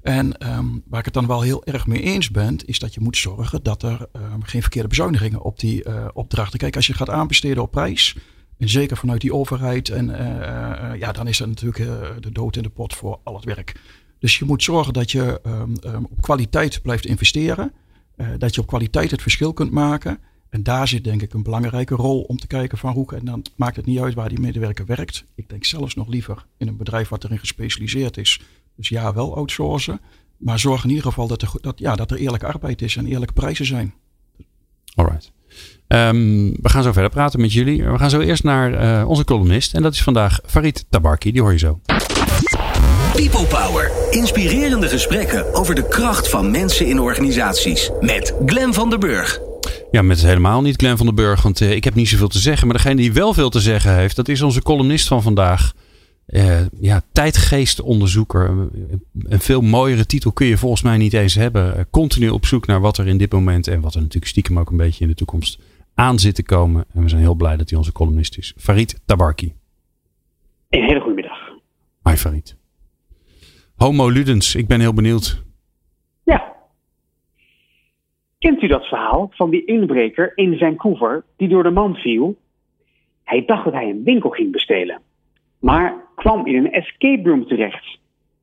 En 0.02 0.52
um, 0.58 0.84
waar 0.88 1.00
ik 1.00 1.06
het 1.06 1.14
dan 1.14 1.28
wel 1.28 1.42
heel 1.42 1.66
erg 1.66 1.88
mee 1.88 2.02
eens 2.02 2.32
ben, 2.32 2.58
is 2.66 2.80
dat 2.80 2.94
je 2.94 3.00
moet 3.00 3.18
zorgen 3.18 3.64
dat 3.64 3.84
er 3.84 4.08
um, 4.16 4.44
geen 4.44 4.62
verkeerde 4.62 4.88
bezuinigingen 4.88 5.42
op 5.42 5.60
die 5.60 5.88
uh, 5.88 6.06
opdrachten. 6.14 6.60
Kijk, 6.60 6.76
als 6.76 6.88
je 6.88 6.94
gaat 6.94 7.10
aanbesteden 7.10 7.64
op 7.64 7.72
prijs, 7.72 8.16
en 8.58 8.70
zeker 8.70 8.98
vanuit 8.98 9.22
die 9.22 9.34
overheid, 9.34 9.90
en 9.90 10.10
uh, 10.10 10.20
uh, 10.20 11.00
ja, 11.00 11.12
dan 11.12 11.28
is 11.28 11.40
er 11.40 11.48
natuurlijk 11.48 12.22
de 12.22 12.32
dood 12.32 12.56
in 12.56 12.64
de 12.64 12.70
pot 12.70 12.96
voor 12.96 13.20
al 13.24 13.36
het 13.36 13.46
werk. 13.46 13.80
Dus 14.20 14.38
je 14.38 14.46
moet 14.46 14.64
zorgen 14.64 14.94
dat 14.94 15.12
je 15.12 15.42
um, 15.46 16.06
op 16.10 16.22
kwaliteit 16.22 16.82
blijft 16.82 17.06
investeren, 17.06 17.74
dat 18.38 18.56
je 18.56 18.62
op 18.62 18.68
kwaliteit 18.68 19.12
het 19.12 19.22
verschil 19.22 19.54
kunt 19.54 19.72
maken. 19.72 20.20
En 20.58 20.64
daar 20.64 20.88
zit 20.88 21.04
denk 21.04 21.22
ik 21.22 21.34
een 21.34 21.44
belangrijke 21.44 21.96
rol 21.96 22.22
om 22.22 22.38
te 22.38 22.48
kijken 22.48 22.78
van 22.78 22.94
hoe, 22.94 23.16
en 23.16 23.26
dan 23.26 23.46
maakt 23.56 23.76
het 23.76 23.86
niet 23.86 24.00
uit 24.00 24.14
waar 24.14 24.30
die 24.30 24.40
medewerker 24.40 24.86
werkt. 24.86 25.24
Ik 25.36 25.50
denk 25.50 25.66
zelfs 25.66 25.96
nog 25.96 26.08
liever 26.08 26.46
in 26.58 26.68
een 26.68 26.78
bedrijf 26.78 27.10
wat 27.10 27.24
erin 27.24 27.40
gespecialiseerd 27.40 28.18
is. 28.18 28.42
Dus 28.76 28.90
ja, 28.90 29.14
wel 29.14 29.36
outsourcen. 29.36 30.00
Maar 30.38 30.60
zorg 30.60 30.84
in 30.84 30.90
ieder 30.90 31.04
geval 31.04 31.28
dat 31.28 31.42
er, 31.42 31.52
dat, 31.62 31.80
ja, 31.80 31.96
dat 31.96 32.12
er 32.12 32.18
eerlijke 32.18 32.46
arbeid 32.46 32.82
is 32.82 32.96
en 32.96 33.06
eerlijke 33.06 33.34
prijzen 33.34 33.66
zijn. 33.66 33.94
Alright. 34.96 35.32
Um, 35.88 36.52
we 36.62 36.70
gaan 36.70 36.84
zo 36.84 36.92
verder 36.92 37.12
praten 37.12 37.42
met 37.42 37.54
jullie. 37.54 37.84
We 37.84 37.98
gaan 37.98 38.10
zo 38.10 38.20
eerst 38.20 38.44
naar 38.44 39.02
uh, 39.02 39.10
onze 39.10 39.24
columnist. 39.24 39.74
En 39.74 39.82
dat 39.82 39.94
is 39.94 40.04
vandaag 40.04 40.40
Farid 40.46 40.86
Tabarki. 40.90 41.32
Die 41.32 41.42
hoor 41.42 41.52
je 41.52 41.58
zo. 41.58 41.80
People 43.14 43.46
Power. 43.46 43.92
Inspirerende 44.10 44.88
gesprekken 44.88 45.54
over 45.54 45.76
de 45.76 45.88
kracht 45.88 46.30
van 46.30 46.52
mensen 46.52 46.88
in 46.88 47.00
organisaties. 47.00 47.92
Met 48.00 48.34
Glen 48.46 48.74
van 48.74 48.90
der 48.90 49.00
Burg. 49.00 49.47
Ja, 49.92 50.02
met 50.02 50.22
helemaal 50.22 50.62
niet 50.62 50.76
Glenn 50.76 50.98
van 50.98 51.06
den 51.06 51.16
Burg, 51.16 51.42
want 51.42 51.62
uh, 51.62 51.72
ik 51.72 51.84
heb 51.84 51.96
niet 51.96 52.08
zoveel 52.08 52.28
te 52.28 52.40
zeggen. 52.40 52.68
Maar 52.68 52.76
degene 52.76 52.96
die 52.96 53.14
wel 53.14 53.34
veel 53.34 53.50
te 53.50 53.60
zeggen 53.60 53.96
heeft, 53.96 54.16
dat 54.16 54.28
is 54.28 54.42
onze 54.42 54.62
columnist 54.62 55.08
van 55.08 55.22
vandaag. 55.22 55.74
Uh, 56.28 56.60
ja, 56.80 57.02
tijdgeestonderzoeker. 57.12 58.70
Een 59.24 59.40
veel 59.40 59.62
mooiere 59.62 60.06
titel 60.06 60.32
kun 60.32 60.48
je 60.48 60.58
volgens 60.58 60.82
mij 60.82 60.98
niet 60.98 61.14
eens 61.14 61.36
hebben. 61.36 61.78
Uh, 61.78 61.84
continu 61.90 62.30
op 62.30 62.46
zoek 62.46 62.66
naar 62.66 62.82
wat 62.82 62.98
er 62.98 63.08
in 63.08 63.18
dit 63.18 63.32
moment 63.32 63.68
en 63.68 63.82
wat 63.82 63.94
er 63.94 64.00
natuurlijk 64.00 64.32
stiekem 64.32 64.60
ook 64.60 64.70
een 64.70 64.78
beetje 64.78 65.04
in 65.04 65.10
de 65.10 65.16
toekomst 65.16 65.60
aan 65.94 66.20
zit 66.20 66.36
te 66.36 66.44
komen. 66.44 66.86
En 66.94 67.04
we 67.04 67.10
zijn 67.10 67.22
heel 67.22 67.36
blij 67.36 67.58
dat 67.58 67.70
hij 67.70 67.78
onze 67.78 67.92
columnist 67.92 68.38
is. 68.38 68.54
Farid 68.58 69.02
Tabarki. 69.06 69.54
Een 70.70 70.84
hele 70.84 71.00
goede 71.00 71.16
middag. 71.16 71.38
Hi 72.04 72.16
Farid. 72.16 72.56
Homo 73.76 74.10
Ludens, 74.10 74.56
ik 74.56 74.68
ben 74.68 74.80
heel 74.80 74.94
benieuwd. 74.94 75.44
Ja, 76.24 76.54
Kent 78.40 78.62
u 78.62 78.68
dat 78.68 78.86
verhaal 78.86 79.30
van 79.32 79.50
die 79.50 79.66
inbreker 79.66 80.32
in 80.36 80.58
Vancouver 80.58 81.24
die 81.38 81.48
door 81.48 81.64
de 81.64 81.70
man 81.70 81.96
viel? 81.96 82.38
Hij 83.24 83.46
dacht 83.46 83.64
dat 83.64 83.74
hij 83.74 83.90
een 83.90 84.04
winkel 84.04 84.30
ging 84.30 84.52
bestelen, 84.52 85.02
maar 85.60 86.06
kwam 86.16 86.46
in 86.46 86.56
een 86.56 86.72
escape 86.72 87.30
room 87.30 87.48
terecht, 87.48 88.00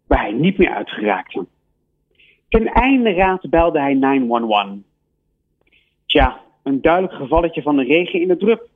waar 0.06 0.20
hij 0.20 0.32
niet 0.32 0.58
meer 0.58 0.74
uitgeraakte. 0.74 1.46
Ten 2.48 2.66
einde 2.66 3.12
raad 3.12 3.50
belde 3.50 3.80
hij 3.80 3.94
911. 3.94 4.78
Tja, 6.06 6.40
een 6.62 6.80
duidelijk 6.80 7.14
gevalletje 7.14 7.62
van 7.62 7.76
de 7.76 7.84
regen 7.84 8.20
in 8.20 8.28
de 8.28 8.36
drup. 8.36 8.68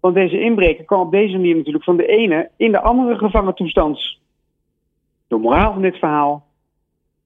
Want 0.00 0.14
deze 0.14 0.40
inbreker 0.40 0.84
kwam 0.84 1.00
op 1.00 1.10
deze 1.10 1.36
manier 1.36 1.56
natuurlijk 1.56 1.84
van 1.84 1.96
de 1.96 2.06
ene 2.06 2.50
in 2.56 2.72
de 2.72 2.80
andere 2.80 3.18
gevangen 3.18 3.54
toestand. 3.54 4.18
De 5.28 5.36
moraal 5.36 5.72
van 5.72 5.82
dit 5.82 5.96
verhaal: 5.96 6.46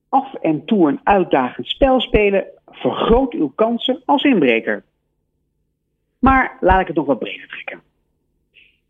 af 0.08 0.34
en 0.34 0.64
toe 0.64 0.88
een 0.88 1.00
uitdagend 1.02 1.66
spel 1.66 2.00
spelen 2.00 2.46
vergroot 2.70 3.32
uw 3.32 3.52
kansen 3.54 4.02
als 4.04 4.22
inbreker. 4.22 4.84
Maar 6.18 6.56
laat 6.60 6.80
ik 6.80 6.86
het 6.86 6.96
nog 6.96 7.06
wat 7.06 7.18
breder 7.18 7.48
trekken. 7.48 7.80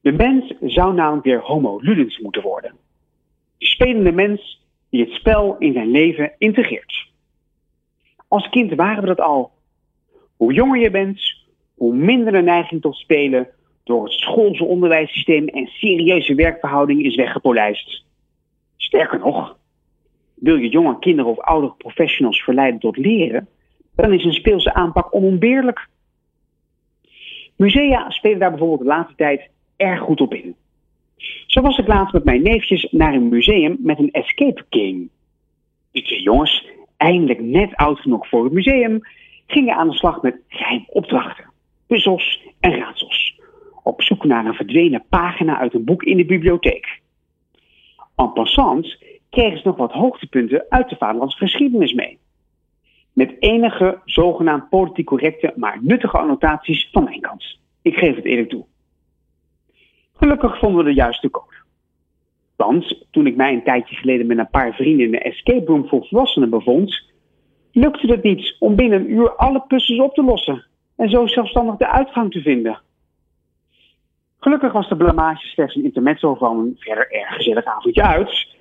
De 0.00 0.12
mens 0.12 0.54
zou 0.60 0.94
namelijk 0.94 1.24
weer 1.24 1.40
homo 1.40 1.78
ludens 1.80 2.18
moeten 2.18 2.42
worden. 2.42 2.72
De 3.58 3.66
spelende 3.66 4.12
mens 4.12 4.64
die 4.90 5.04
het 5.04 5.12
spel 5.12 5.56
in 5.58 5.72
zijn 5.72 5.90
leven 5.90 6.32
integreert. 6.38 7.08
Als 8.28 8.48
kind 8.48 8.74
waren 8.74 9.00
we 9.00 9.06
dat 9.06 9.20
al. 9.20 9.52
Hoe 10.36 10.52
jonger 10.52 10.80
je 10.80 10.90
bent, 10.90 11.20
hoe 11.74 11.94
minder 11.94 12.32
de 12.32 12.42
neiging 12.42 12.80
tot 12.80 12.96
spelen 12.96 13.48
door 13.84 14.04
het 14.04 14.12
schoolse 14.12 14.64
onderwijssysteem 14.64 15.48
en 15.48 15.66
serieuze 15.66 16.34
werkverhoudingen 16.34 17.04
is 17.04 17.14
weggepolijst. 17.14 18.04
Sterker 18.76 19.18
nog, 19.18 19.56
wil 20.34 20.56
je 20.56 20.68
jonge 20.68 20.98
kinderen 20.98 21.30
of 21.30 21.38
oudere 21.38 21.74
professionals 21.76 22.42
verleiden 22.42 22.80
tot 22.80 22.96
leren, 22.96 23.48
dan 24.00 24.12
is 24.12 24.24
een 24.24 24.32
speelse 24.32 24.74
aanpak 24.74 25.14
onontbeerlijk. 25.14 25.88
Musea 27.56 28.10
spelen 28.10 28.38
daar 28.38 28.50
bijvoorbeeld 28.50 28.80
de 28.80 28.86
laatste 28.86 29.14
tijd 29.16 29.48
erg 29.76 30.00
goed 30.00 30.20
op 30.20 30.34
in. 30.34 30.54
Zo 31.46 31.60
was 31.60 31.78
ik 31.78 31.86
laatst 31.86 32.12
met 32.12 32.24
mijn 32.24 32.42
neefjes 32.42 32.88
naar 32.90 33.14
een 33.14 33.28
museum 33.28 33.76
met 33.80 33.98
een 33.98 34.10
escape 34.10 34.64
game. 34.70 35.08
Die 35.92 36.02
twee 36.02 36.22
jongens, 36.22 36.66
eindelijk 36.96 37.40
net 37.40 37.76
oud 37.76 37.98
genoeg 37.98 38.28
voor 38.28 38.44
het 38.44 38.52
museum, 38.52 39.00
gingen 39.46 39.76
aan 39.76 39.88
de 39.88 39.96
slag 39.96 40.22
met 40.22 40.36
geheime 40.48 40.86
opdrachten, 40.88 41.50
puzzels 41.86 42.42
en 42.60 42.76
raadsels. 42.78 43.38
Op 43.82 44.02
zoek 44.02 44.24
naar 44.24 44.46
een 44.46 44.54
verdwenen 44.54 45.04
pagina 45.08 45.58
uit 45.58 45.74
een 45.74 45.84
boek 45.84 46.02
in 46.02 46.16
de 46.16 46.24
bibliotheek. 46.24 47.00
En 48.16 48.32
passant 48.32 48.98
kregen 49.30 49.58
ze 49.58 49.66
nog 49.66 49.76
wat 49.76 49.92
hoogtepunten 49.92 50.64
uit 50.68 50.88
de 50.88 50.96
vaderlandse 50.96 51.38
geschiedenis 51.38 51.92
mee. 51.92 52.18
Met 53.20 53.36
enige 53.38 54.00
zogenaamd 54.04 54.68
politiek 54.68 55.06
correcte, 55.06 55.52
maar 55.56 55.78
nuttige 55.80 56.18
annotaties 56.18 56.88
van 56.92 57.04
mijn 57.04 57.20
kant. 57.20 57.58
Ik 57.82 57.94
geef 57.94 58.16
het 58.16 58.24
eerlijk 58.24 58.48
toe. 58.48 58.64
Gelukkig 60.16 60.58
vonden 60.58 60.84
we 60.84 60.90
de 60.90 60.96
juiste 60.96 61.30
code. 61.30 61.54
Want 62.56 63.06
toen 63.10 63.26
ik 63.26 63.36
mij 63.36 63.52
een 63.52 63.64
tijdje 63.64 63.96
geleden 63.96 64.26
met 64.26 64.38
een 64.38 64.50
paar 64.50 64.74
vrienden 64.74 65.04
in 65.04 65.10
de 65.10 65.18
escape 65.18 65.64
room 65.64 65.88
voor 65.88 66.06
volwassenen 66.06 66.50
bevond, 66.50 67.02
lukte 67.72 68.06
het 68.06 68.22
niet 68.22 68.56
om 68.58 68.74
binnen 68.74 69.00
een 69.00 69.10
uur 69.10 69.36
alle 69.36 69.60
puzzels 69.60 70.00
op 70.00 70.14
te 70.14 70.22
lossen 70.22 70.66
en 70.96 71.10
zo 71.10 71.26
zelfstandig 71.26 71.76
de 71.76 71.90
uitgang 71.90 72.32
te 72.32 72.40
vinden. 72.40 72.80
Gelukkig 74.38 74.72
was 74.72 74.88
de 74.88 74.96
blamage 74.96 75.46
slechts 75.46 75.74
een 75.74 75.84
intermezzo 75.84 76.34
van 76.34 76.58
een 76.58 76.76
verder 76.78 77.10
erg 77.10 77.34
gezellig 77.34 77.64
avondje 77.64 78.02
uit. 78.02 78.58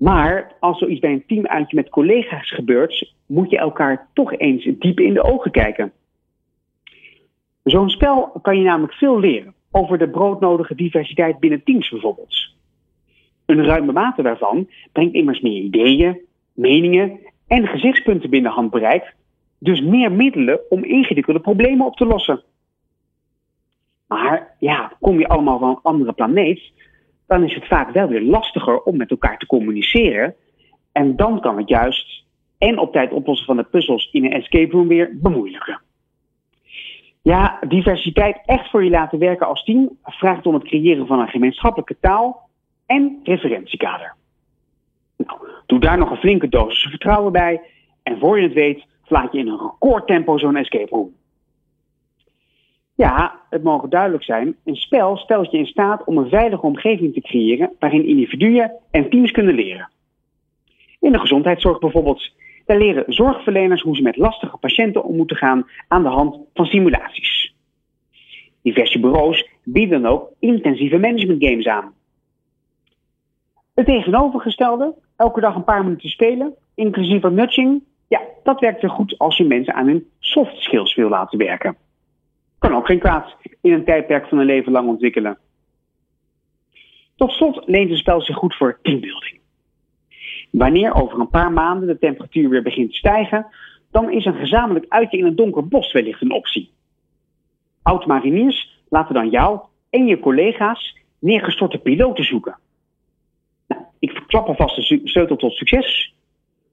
Maar 0.00 0.52
als 0.60 0.78
zoiets 0.78 1.00
bij 1.00 1.12
een 1.12 1.26
teamuitje 1.26 1.76
met 1.76 1.88
collega's 1.88 2.50
gebeurt, 2.50 3.14
moet 3.26 3.50
je 3.50 3.58
elkaar 3.58 4.08
toch 4.12 4.36
eens 4.36 4.68
diep 4.78 5.00
in 5.00 5.14
de 5.14 5.22
ogen 5.22 5.50
kijken. 5.50 5.92
Zo'n 7.62 7.90
spel 7.90 8.30
kan 8.42 8.58
je 8.58 8.64
namelijk 8.64 8.92
veel 8.92 9.20
leren 9.20 9.54
over 9.70 9.98
de 9.98 10.08
broodnodige 10.08 10.74
diversiteit 10.74 11.38
binnen 11.38 11.62
teams 11.64 11.90
bijvoorbeeld. 11.90 12.54
Een 13.46 13.64
ruime 13.64 13.92
mate 13.92 14.22
daarvan 14.22 14.68
brengt 14.92 15.14
immers 15.14 15.40
meer 15.40 15.62
ideeën, 15.62 16.18
meningen 16.52 17.18
en 17.46 17.66
gezichtspunten 17.66 18.30
binnen 18.30 18.52
handbereik, 18.52 19.14
dus 19.58 19.80
meer 19.80 20.12
middelen 20.12 20.60
om 20.68 20.84
ingewikkelde 20.84 21.40
problemen 21.40 21.86
op 21.86 21.96
te 21.96 22.06
lossen. 22.06 22.42
Maar 24.06 24.54
ja, 24.58 24.92
kom 25.00 25.18
je 25.18 25.28
allemaal 25.28 25.58
van 25.58 25.68
een 25.68 25.82
andere 25.82 26.12
planeet, 26.12 26.72
dan 27.30 27.44
is 27.44 27.54
het 27.54 27.66
vaak 27.66 27.90
wel 27.90 28.08
weer 28.08 28.22
lastiger 28.22 28.82
om 28.82 28.96
met 28.96 29.10
elkaar 29.10 29.38
te 29.38 29.46
communiceren. 29.46 30.34
En 30.92 31.16
dan 31.16 31.40
kan 31.40 31.56
het 31.56 31.68
juist 31.68 32.24
en 32.58 32.78
op 32.78 32.92
tijd 32.92 33.12
oplossen 33.12 33.46
van 33.46 33.56
de 33.56 33.62
puzzels 33.62 34.08
in 34.12 34.24
een 34.24 34.32
escape 34.32 34.72
room 34.72 34.88
weer 34.88 35.18
bemoeilijken. 35.20 35.80
Ja, 37.22 37.58
diversiteit 37.68 38.40
echt 38.44 38.70
voor 38.70 38.84
je 38.84 38.90
laten 38.90 39.18
werken 39.18 39.46
als 39.46 39.64
team 39.64 39.98
vraagt 40.02 40.46
om 40.46 40.54
het 40.54 40.64
creëren 40.64 41.06
van 41.06 41.20
een 41.20 41.28
gemeenschappelijke 41.28 41.96
taal 42.00 42.48
en 42.86 43.20
referentiekader. 43.22 44.14
Nou, 45.16 45.38
doe 45.66 45.80
daar 45.80 45.98
nog 45.98 46.10
een 46.10 46.16
flinke 46.16 46.48
dosis 46.48 46.90
vertrouwen 46.90 47.32
bij 47.32 47.60
en 48.02 48.18
voor 48.18 48.36
je 48.36 48.42
het 48.42 48.54
weet, 48.54 48.86
vlaat 49.04 49.32
je 49.32 49.38
in 49.38 49.48
een 49.48 49.58
recordtempo 49.58 50.38
zo'n 50.38 50.56
escape 50.56 50.90
room. 50.90 51.14
Ja, 53.00 53.40
het 53.50 53.62
mogen 53.62 53.90
duidelijk 53.90 54.24
zijn. 54.24 54.56
Een 54.64 54.76
spel 54.76 55.16
stelt 55.16 55.50
je 55.50 55.58
in 55.58 55.66
staat 55.66 56.04
om 56.04 56.18
een 56.18 56.28
veilige 56.28 56.66
omgeving 56.66 57.14
te 57.14 57.20
creëren 57.20 57.72
waarin 57.78 58.06
individuen 58.06 58.72
en 58.90 59.10
teams 59.10 59.30
kunnen 59.30 59.54
leren. 59.54 59.90
In 60.98 61.12
de 61.12 61.18
gezondheidszorg 61.18 61.78
bijvoorbeeld. 61.78 62.32
Daar 62.66 62.78
leren 62.78 63.04
zorgverleners 63.06 63.82
hoe 63.82 63.96
ze 63.96 64.02
met 64.02 64.16
lastige 64.16 64.56
patiënten 64.56 65.04
om 65.04 65.16
moeten 65.16 65.36
gaan 65.36 65.66
aan 65.88 66.02
de 66.02 66.08
hand 66.08 66.38
van 66.54 66.66
simulaties. 66.66 67.54
Diverse 68.62 69.00
bureaus 69.00 69.48
bieden 69.64 70.02
dan 70.02 70.12
ook 70.12 70.32
intensieve 70.38 70.98
managementgames 70.98 71.66
aan. 71.66 71.92
Het 73.74 73.86
tegenovergestelde, 73.86 74.94
elke 75.16 75.40
dag 75.40 75.54
een 75.54 75.64
paar 75.64 75.84
minuten 75.84 76.08
spelen, 76.08 76.54
inclusief 76.74 77.22
wat 77.22 77.32
nudging, 77.32 77.82
ja, 78.08 78.20
dat 78.42 78.60
werkt 78.60 78.80
weer 78.80 78.90
goed 78.90 79.18
als 79.18 79.36
je 79.36 79.44
mensen 79.44 79.74
aan 79.74 79.86
hun 79.86 80.06
soft 80.18 80.56
skills 80.56 80.94
wil 80.94 81.08
laten 81.08 81.38
werken. 81.38 81.76
Kan 82.60 82.74
ook 82.74 82.86
geen 82.86 82.98
kwaad 82.98 83.36
in 83.60 83.72
een 83.72 83.84
tijdperk 83.84 84.28
van 84.28 84.38
een 84.38 84.46
leven 84.46 84.72
lang 84.72 84.88
ontwikkelen. 84.88 85.38
Tot 87.16 87.32
slot 87.32 87.62
leent 87.66 87.90
het 87.90 87.98
spel 87.98 88.20
zich 88.20 88.36
goed 88.36 88.54
voor 88.56 88.78
teambuilding. 88.82 89.40
Wanneer 90.50 90.94
over 90.94 91.20
een 91.20 91.28
paar 91.28 91.52
maanden 91.52 91.88
de 91.88 91.98
temperatuur 91.98 92.48
weer 92.48 92.62
begint 92.62 92.90
te 92.90 92.96
stijgen, 92.96 93.46
dan 93.90 94.10
is 94.10 94.24
een 94.24 94.34
gezamenlijk 94.34 94.84
uitje 94.88 95.18
in 95.18 95.24
een 95.24 95.36
donker 95.36 95.68
bos 95.68 95.92
wellicht 95.92 96.22
een 96.22 96.32
optie. 96.32 96.70
Oud-mariniers 97.82 98.82
laten 98.88 99.14
dan 99.14 99.30
jou 99.30 99.60
en 99.90 100.06
je 100.06 100.20
collega's 100.20 100.96
neergestorte 101.18 101.78
piloten 101.78 102.24
zoeken. 102.24 102.58
Nou, 103.68 103.82
ik 103.98 104.10
verklap 104.10 104.46
alvast 104.46 104.76
de 104.76 105.00
sleutel 105.04 105.36
tot 105.36 105.52
succes. 105.52 106.14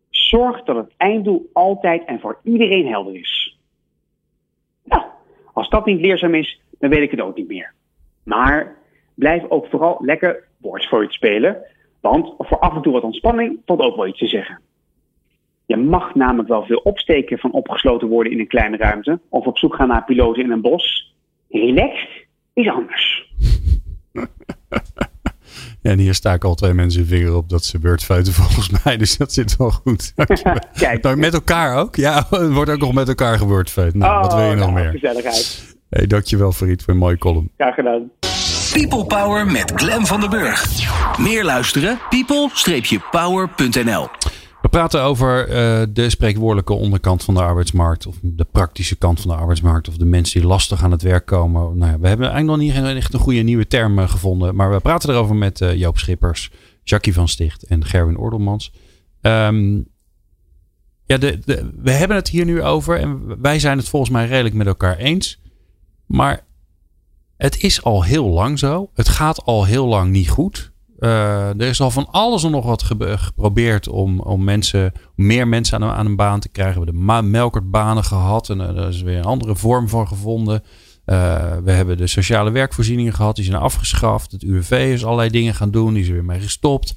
Zorg 0.09 0.63
dat 0.63 0.75
het 0.75 0.93
einddoel 0.97 1.49
altijd 1.53 2.05
en 2.05 2.19
voor 2.19 2.39
iedereen 2.43 2.87
helder 2.87 3.15
is. 3.15 3.46
Als 5.57 5.69
dat 5.69 5.85
niet 5.85 6.01
leerzaam 6.01 6.33
is, 6.33 6.59
dan 6.79 6.89
weet 6.89 7.01
ik 7.01 7.11
het 7.11 7.21
ook 7.21 7.35
niet 7.37 7.47
meer. 7.47 7.73
Maar 8.23 8.75
blijf 9.13 9.43
ook 9.49 9.67
vooral 9.67 9.97
lekker 10.01 10.43
woordvoort 10.57 11.13
spelen, 11.13 11.57
want 12.01 12.33
voor 12.37 12.59
af 12.59 12.75
en 12.75 12.81
toe 12.81 12.93
wat 12.93 13.03
ontspanning 13.03 13.59
valt 13.65 13.79
ook 13.79 13.95
wel 13.95 14.07
iets 14.07 14.19
te 14.19 14.27
zeggen. 14.27 14.61
Je 15.65 15.77
mag 15.77 16.15
namelijk 16.15 16.49
wel 16.49 16.65
veel 16.65 16.81
opsteken 16.83 17.37
van 17.39 17.51
opgesloten 17.51 18.07
worden 18.07 18.31
in 18.31 18.39
een 18.39 18.47
kleine 18.47 18.77
ruimte 18.77 19.19
of 19.29 19.45
op 19.45 19.57
zoek 19.57 19.75
gaan 19.75 19.87
naar 19.87 20.03
piloten 20.03 20.43
in 20.43 20.51
een 20.51 20.61
bos. 20.61 21.15
Relaxed 21.49 22.27
is 22.53 22.69
anders. 22.69 23.31
Ja, 25.81 25.91
en 25.91 25.99
hier 25.99 26.13
sta 26.13 26.33
ik 26.33 26.43
al 26.43 26.55
twee 26.55 26.73
mensen 26.73 26.99
hun 26.99 27.09
vinger 27.09 27.35
op 27.35 27.49
dat 27.49 27.65
ze 27.65 27.79
beurtfeuten 27.79 28.33
volgens 28.43 28.69
mij. 28.83 28.97
Dus 28.97 29.17
dat 29.17 29.33
zit 29.33 29.57
wel 29.57 29.71
goed. 29.71 30.13
Kijk. 30.77 31.15
Met 31.15 31.33
elkaar 31.33 31.77
ook? 31.77 31.95
Ja, 31.95 32.25
het 32.29 32.53
wordt 32.53 32.71
ook 32.71 32.79
nog 32.79 32.93
met 32.93 33.07
elkaar 33.07 33.37
gebeurtfeut. 33.37 33.95
Nou, 33.95 34.21
wat 34.21 34.33
wil 34.33 34.43
je 34.43 34.51
Oh, 34.51 34.57
nog 34.57 34.71
nou, 34.71 34.81
meer? 34.83 34.91
Gezelligheid. 34.91 35.75
Hey, 35.89 36.07
dankjewel 36.07 36.51
Farid 36.51 36.83
voor 36.83 36.93
een 36.93 36.99
mooie 36.99 37.17
column. 37.17 37.51
Graag 37.57 37.75
gedaan. 37.75 38.11
People 38.73 39.05
Power 39.05 39.45
met 39.51 39.71
Glen 39.75 40.05
van 40.05 40.19
den 40.19 40.29
Burg. 40.29 40.65
Meer 41.19 41.43
luisteren? 41.43 41.99
people-power.nl 42.09 44.03
We 44.03 44.09
praten 44.77 45.01
over 45.01 45.49
eh, 45.49 45.83
de 45.89 46.09
spreekwoordelijke 46.09 46.73
onderkant 46.73 47.23
van 47.23 47.33
de 47.33 47.41
arbeidsmarkt. 47.41 48.07
Of 48.07 48.15
de 48.21 48.45
praktische 48.51 48.95
kant 48.95 49.21
van 49.21 49.29
de 49.29 49.35
arbeidsmarkt. 49.35 49.87
Of 49.87 49.97
de 49.97 50.05
mensen 50.05 50.39
die 50.39 50.49
lastig 50.49 50.83
aan 50.83 50.91
het 50.91 51.01
werk 51.01 51.25
komen. 51.25 51.77
Nou 51.77 51.97
we 51.99 52.07
hebben 52.07 52.29
eigenlijk 52.29 52.45
nog 52.45 52.57
niet 52.57 52.95
echt 52.95 53.13
een 53.13 53.19
goede 53.19 53.41
nieuwe 53.41 53.67
term 53.67 53.99
eh, 53.99 54.09
gevonden. 54.09 54.55
Maar 54.55 54.71
we 54.71 54.79
praten 54.79 55.09
erover 55.09 55.35
met 55.35 55.61
eh, 55.61 55.75
Joop 55.75 55.97
Schippers, 55.97 56.51
Jackie 56.83 57.13
van 57.13 57.27
Sticht 57.27 57.63
en 57.63 57.85
Gerwin 57.85 58.17
Ordelmans. 58.17 58.73
Ehm, 59.21 59.75
ja, 61.05 61.17
we 61.75 61.91
hebben 61.91 62.17
het 62.17 62.29
hier 62.29 62.45
nu 62.45 62.63
over. 62.63 62.99
En 62.99 63.41
wij 63.41 63.59
zijn 63.59 63.77
het 63.77 63.89
volgens 63.89 64.11
mij 64.11 64.27
redelijk 64.27 64.55
met 64.55 64.67
elkaar 64.67 64.97
eens. 64.97 65.41
Maar 66.05 66.45
het 67.37 67.63
is 67.63 67.83
al 67.83 68.03
heel 68.03 68.27
lang 68.27 68.59
zo. 68.59 68.89
Het 68.93 69.09
gaat 69.09 69.45
al 69.45 69.65
heel 69.65 69.85
lang 69.85 70.11
niet 70.11 70.29
goed. 70.29 70.71
Uh, 70.99 71.49
er 71.49 71.61
is 71.61 71.81
al 71.81 71.91
van 71.91 72.07
alles 72.11 72.43
en 72.43 72.51
nog 72.51 72.65
wat 72.65 72.83
ge 72.83 73.17
geprobeerd 73.17 73.87
om, 73.87 74.19
om 74.19 74.43
mensen, 74.43 74.91
meer 75.15 75.47
mensen 75.47 75.83
aan, 75.83 75.89
aan, 75.89 76.05
een 76.05 76.15
baan 76.15 76.39
te 76.39 76.49
krijgen. 76.49 76.81
We 76.81 76.85
hebben 76.85 77.21
de 77.21 77.29
melkertbanen 77.29 78.03
gehad 78.03 78.49
en 78.49 78.59
uh, 78.59 78.67
er 78.67 78.87
is 78.87 79.01
weer 79.01 79.17
een 79.17 79.23
andere 79.23 79.55
vorm 79.55 79.89
van 79.89 80.07
gevonden. 80.07 80.63
Uh, 81.05 81.55
we 81.63 81.71
hebben 81.71 81.97
de 81.97 82.07
sociale 82.07 82.51
werkvoorzieningen 82.51 83.13
gehad, 83.13 83.35
die 83.35 83.45
zijn 83.45 83.61
afgeschaft. 83.61 84.31
Het 84.31 84.43
UWV 84.43 84.71
is 84.93 85.05
allerlei 85.05 85.29
dingen 85.29 85.53
gaan 85.53 85.71
doen, 85.71 85.93
die 85.93 86.05
er 86.05 86.13
weer 86.13 86.25
mee 86.25 86.39
gestopt. 86.39 86.95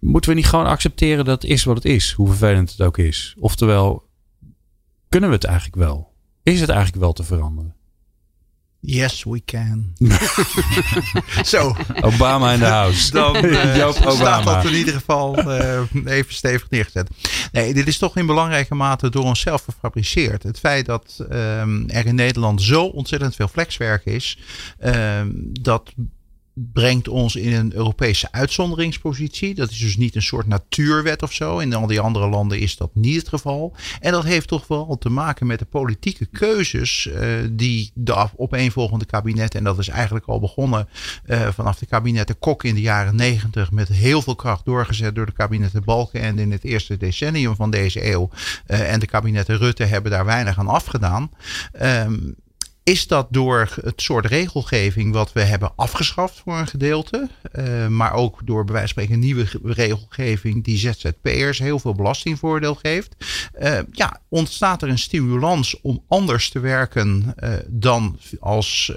Moeten 0.00 0.30
we 0.30 0.36
niet 0.36 0.46
gewoon 0.46 0.66
accepteren 0.66 1.24
dat 1.24 1.42
het 1.42 1.50
is 1.50 1.64
wat 1.64 1.76
het 1.76 1.84
is, 1.84 2.12
hoe 2.12 2.26
vervelend 2.26 2.70
het 2.70 2.80
ook 2.80 2.98
is? 2.98 3.36
Oftewel, 3.38 4.08
kunnen 5.08 5.28
we 5.28 5.34
het 5.34 5.44
eigenlijk 5.44 5.76
wel? 5.76 6.12
Is 6.42 6.60
het 6.60 6.68
eigenlijk 6.68 7.00
wel 7.00 7.12
te 7.12 7.24
veranderen? 7.24 7.74
Yes, 8.80 9.24
we 9.24 9.42
can. 9.44 9.94
Zo. 11.44 11.76
Obama 12.00 12.52
in 12.52 12.58
de 12.58 12.64
house. 12.64 13.10
Dan 13.10 13.36
uh, 13.44 13.76
Joop 13.76 13.94
staat 13.94 14.44
dat 14.44 14.64
in 14.64 14.74
ieder 14.74 14.94
geval 14.94 15.38
uh, 15.38 15.80
even 16.04 16.34
stevig 16.34 16.70
neergezet. 16.70 17.10
Nee, 17.52 17.74
dit 17.74 17.86
is 17.86 17.98
toch 17.98 18.16
in 18.16 18.26
belangrijke 18.26 18.74
mate 18.74 19.10
door 19.10 19.24
onszelf 19.24 19.64
gefabriceerd. 19.64 20.42
Het 20.42 20.58
feit 20.58 20.86
dat 20.86 21.26
um, 21.30 21.88
er 21.88 22.06
in 22.06 22.14
Nederland 22.14 22.62
zo 22.62 22.84
ontzettend 22.84 23.34
veel 23.34 23.48
flexwerk 23.48 24.04
is, 24.04 24.38
um, 24.84 25.50
dat 25.52 25.92
brengt 26.72 27.08
ons 27.08 27.36
in 27.36 27.52
een 27.52 27.74
Europese 27.74 28.32
uitzonderingspositie. 28.32 29.54
Dat 29.54 29.70
is 29.70 29.78
dus 29.78 29.96
niet 29.96 30.14
een 30.14 30.22
soort 30.22 30.46
natuurwet 30.46 31.22
of 31.22 31.32
zo. 31.32 31.58
In 31.58 31.74
al 31.74 31.86
die 31.86 32.00
andere 32.00 32.28
landen 32.28 32.58
is 32.58 32.76
dat 32.76 32.90
niet 32.94 33.16
het 33.16 33.28
geval. 33.28 33.76
En 34.00 34.12
dat 34.12 34.24
heeft 34.24 34.48
toch 34.48 34.66
wel 34.66 34.96
te 34.98 35.08
maken 35.08 35.46
met 35.46 35.58
de 35.58 35.64
politieke 35.64 36.26
keuzes 36.26 37.06
uh, 37.06 37.28
die 37.50 37.90
de 37.94 38.28
opeenvolgende 38.36 39.04
kabinetten, 39.04 39.58
en 39.58 39.64
dat 39.64 39.78
is 39.78 39.88
eigenlijk 39.88 40.26
al 40.26 40.40
begonnen 40.40 40.88
uh, 41.26 41.48
vanaf 41.48 41.78
de 41.78 41.86
kabinetten 41.86 42.38
Kok 42.38 42.64
in 42.64 42.74
de 42.74 42.80
jaren 42.80 43.16
negentig, 43.16 43.70
met 43.70 43.88
heel 43.88 44.22
veel 44.22 44.36
kracht 44.36 44.64
doorgezet 44.64 45.14
door 45.14 45.26
de 45.26 45.32
kabinetten 45.32 45.84
Balken 45.84 46.20
en 46.20 46.38
in 46.38 46.52
het 46.52 46.64
eerste 46.64 46.96
decennium 46.96 47.56
van 47.56 47.70
deze 47.70 48.10
eeuw. 48.12 48.30
Uh, 48.66 48.92
en 48.92 49.00
de 49.00 49.06
kabinetten 49.06 49.58
Rutte 49.58 49.84
hebben 49.84 50.10
daar 50.10 50.24
weinig 50.24 50.58
aan 50.58 50.68
afgedaan. 50.68 51.30
Um, 51.82 52.36
is 52.88 53.06
dat 53.06 53.26
door 53.30 53.68
het 53.82 54.02
soort 54.02 54.26
regelgeving 54.26 55.12
wat 55.12 55.32
we 55.32 55.40
hebben 55.40 55.72
afgeschaft 55.76 56.40
voor 56.44 56.58
een 56.58 56.66
gedeelte. 56.66 57.28
Uh, 57.52 57.86
maar 57.86 58.12
ook 58.12 58.40
door 58.44 58.64
bij 58.64 58.74
wijze 58.74 58.94
van 58.94 59.02
spreken 59.02 59.22
nieuwe 59.22 59.46
regelgeving 59.62 60.64
die 60.64 60.78
ZZP'ers 60.78 61.58
heel 61.58 61.78
veel 61.78 61.94
belastingvoordeel 61.94 62.74
geeft. 62.74 63.16
Uh, 63.62 63.78
ja, 63.92 64.20
ontstaat 64.28 64.82
er 64.82 64.88
een 64.88 64.98
stimulans 64.98 65.80
om 65.80 66.04
anders 66.08 66.50
te 66.50 66.60
werken 66.60 67.34
uh, 67.36 67.50
dan 67.66 68.18
als 68.40 68.92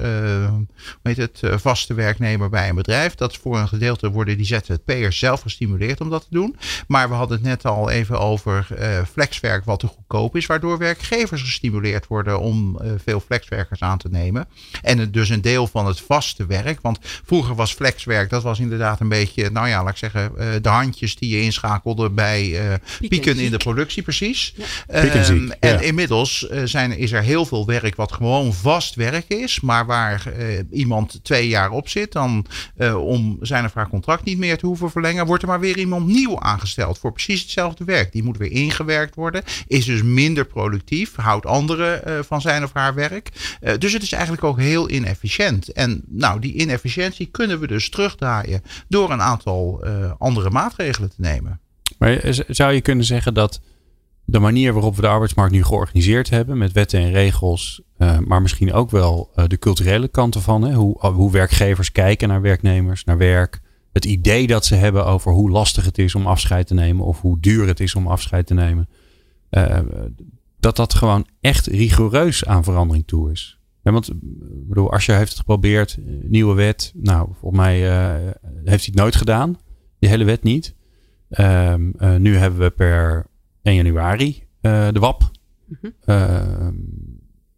het, 1.04 1.40
vaste 1.42 1.94
werknemer 1.94 2.50
bij 2.50 2.70
een 2.70 2.76
bedrijf. 2.76 3.16
Dat 3.16 3.38
voor 3.38 3.58
een 3.58 3.68
gedeelte 3.68 4.10
worden 4.10 4.38
die 4.38 4.46
ZZP'ers 4.46 5.20
zelf 5.20 5.42
gestimuleerd 5.42 6.02
om 6.02 6.10
dat 6.10 6.22
te 6.22 6.28
doen. 6.30 6.56
Maar 6.88 7.10
we 7.10 7.16
hadden 7.16 7.38
het 7.38 7.46
net 7.46 7.66
al 7.66 7.90
even 7.90 8.20
over 8.20 8.68
flexwerk 9.12 9.66
wat 9.66 9.80
te 9.80 9.88
goedkoop 9.88 10.36
is. 10.36 10.46
Waardoor 10.46 10.78
werkgevers 10.78 11.42
gestimuleerd 11.42 12.08
worden 12.08 12.40
om 12.40 12.80
veel 13.04 13.20
flexwerkers 13.20 13.81
aan 13.82 13.98
te 13.98 14.08
nemen. 14.12 14.48
En 14.82 15.12
dus 15.12 15.30
een 15.30 15.42
deel 15.42 15.68
van 15.68 15.86
het 15.86 16.02
vaste 16.02 16.46
werk. 16.46 16.80
Want 16.82 17.00
vroeger 17.02 17.56
was 17.56 17.74
flexwerk, 17.74 18.30
dat 18.30 18.44
was 18.44 18.60
inderdaad 18.60 19.00
een 19.00 19.10
beetje, 19.10 19.50
nou 19.50 19.68
ja, 19.68 19.84
laat 19.84 19.92
ik 19.92 19.98
zeggen, 19.98 20.32
uh, 20.38 20.46
de 20.62 20.70
handjes 20.70 21.16
die 21.16 21.38
je 21.38 21.42
inschakelde 21.42 22.10
bij 22.10 22.46
uh, 22.46 22.74
pieken, 23.00 23.08
pieken 23.10 23.38
in 23.38 23.52
de 23.52 23.58
productie, 23.58 24.04
precies. 24.04 24.54
Ja. 24.88 25.30
Um, 25.30 25.52
en 25.60 25.74
ja. 25.74 25.80
inmiddels 25.80 26.48
zijn, 26.64 26.98
is 26.98 27.12
er 27.12 27.22
heel 27.22 27.46
veel 27.46 27.66
werk 27.66 27.96
wat 27.96 28.12
gewoon 28.12 28.54
vast 28.54 28.96
werk 28.96 29.28
is, 29.28 29.60
maar 29.60 29.86
waar 29.86 30.24
iemand 30.72 31.20
twee 31.24 31.48
jaar 31.48 31.70
op 31.70 31.90
zit, 31.90 32.12
dan 32.12 32.46
om 32.98 33.38
zijn 33.42 33.66
of 33.66 33.74
haar 33.74 33.90
contract 33.90 34.24
niet 34.24 34.38
meer 34.38 34.58
te 34.58 34.66
hoeven 34.66 34.92
verlengen, 34.92 35.26
wordt 35.26 35.44
er 35.44 35.50
maar 35.50 35.60
weer 35.60 35.78
iemand 35.78 36.08
nieuw 36.08 36.40
aangesteld 36.40 37.00
voor 37.00 37.12
precies 37.12 37.42
hetzelfde 37.42 37.84
werk. 37.84 38.12
Die 38.12 38.24
moet 38.24 38.38
weer 38.38 38.52
ingewerkt 38.52 39.16
worden, 39.16 39.44
is 39.68 39.86
dus 39.86 40.04
minder 40.04 40.46
productief, 40.46 41.16
houdt 41.16 41.46
anderen 41.46 42.26
van 42.26 42.42
zijn 42.42 42.64
of 42.64 42.74
haar 42.74 42.94
werk. 42.94 43.30
Uh, 43.72 43.78
dus 43.78 43.94
het 43.94 44.02
is 44.02 44.12
eigenlijk 44.12 44.44
ook 44.44 44.60
heel 44.60 44.90
inefficiënt. 44.90 45.72
En 45.72 46.04
nou, 46.08 46.40
die 46.40 46.54
inefficiëntie 46.54 47.26
kunnen 47.26 47.60
we 47.60 47.68
dus 47.68 47.90
terugdraaien 47.90 48.62
door 48.88 49.12
een 49.12 49.22
aantal 49.22 49.88
uh, 49.88 50.12
andere 50.18 50.50
maatregelen 50.50 51.10
te 51.10 51.22
nemen. 51.22 51.60
Maar 51.98 52.44
zou 52.48 52.74
je 52.74 52.82
kunnen 52.82 53.06
zeggen 53.06 53.34
dat 53.34 53.62
de 54.26 54.40
manier 54.40 54.74
waarop 54.74 54.96
we 54.96 55.02
de 55.02 55.08
arbeidsmarkt 55.08 55.54
nu 55.54 55.64
georganiseerd 55.64 56.30
hebben, 56.30 56.58
met 56.58 56.72
wetten 56.72 57.00
en 57.00 57.12
regels, 57.12 57.82
maar 58.26 58.42
misschien 58.42 58.74
ook 58.74 58.92
wel 58.92 59.32
de 59.48 59.58
culturele 59.58 60.08
kanten 60.08 60.42
van, 60.42 60.62
hè, 60.62 60.74
hoe, 60.74 61.08
hoe 61.08 61.32
werkgevers 61.32 61.92
kijken 61.92 62.28
naar 62.28 62.42
werknemers, 62.42 63.04
naar 63.04 63.18
werk, 63.18 63.62
het 63.92 64.06
idee 64.06 64.48
dat 64.48 64.66
ze 64.66 64.76
hebben 64.76 65.06
over 65.06 65.32
hoe 65.32 65.50
lastig 65.50 65.86
het 65.86 65.98
is 65.98 66.16
om 66.16 66.28
afscheid 66.28 66.68
te 66.68 66.74
nemen 66.74 67.06
of 67.06 67.22
hoe 67.22 67.40
duur 67.40 67.68
het 67.68 67.80
is 67.80 67.96
om 67.96 68.08
afscheid 68.08 68.48
te 68.48 68.54
nemen, 68.54 68.90
dat 70.60 70.76
dat 70.76 70.94
gewoon 70.94 71.28
echt 71.42 71.68
rigoureus 71.68 72.46
aan 72.46 72.64
verandering 72.64 73.08
toe 73.08 73.32
is. 73.32 73.61
Ja, 73.84 73.92
want 73.92 74.12
bedoel, 74.68 74.92
Asscher 74.92 75.16
heeft 75.16 75.30
het 75.30 75.40
geprobeerd, 75.40 75.98
nieuwe 76.22 76.56
wet. 76.56 76.92
Nou, 76.96 77.30
volgens 77.40 77.62
mij 77.62 77.82
uh, 77.90 78.32
heeft 78.44 78.66
hij 78.66 78.78
het 78.86 78.96
nooit 78.96 79.16
gedaan. 79.16 79.58
Die 80.00 80.10
hele 80.10 80.24
wet 80.24 80.44
niet. 80.44 80.76
Um, 81.30 81.94
uh, 81.98 82.16
nu 82.16 82.36
hebben 82.36 82.60
we 82.60 82.70
per 82.70 83.26
1 83.62 83.76
januari 83.76 84.44
uh, 84.62 84.88
de 84.92 85.00
WAP. 85.00 85.32
Mm 85.68 85.78
-hmm. 85.82 85.92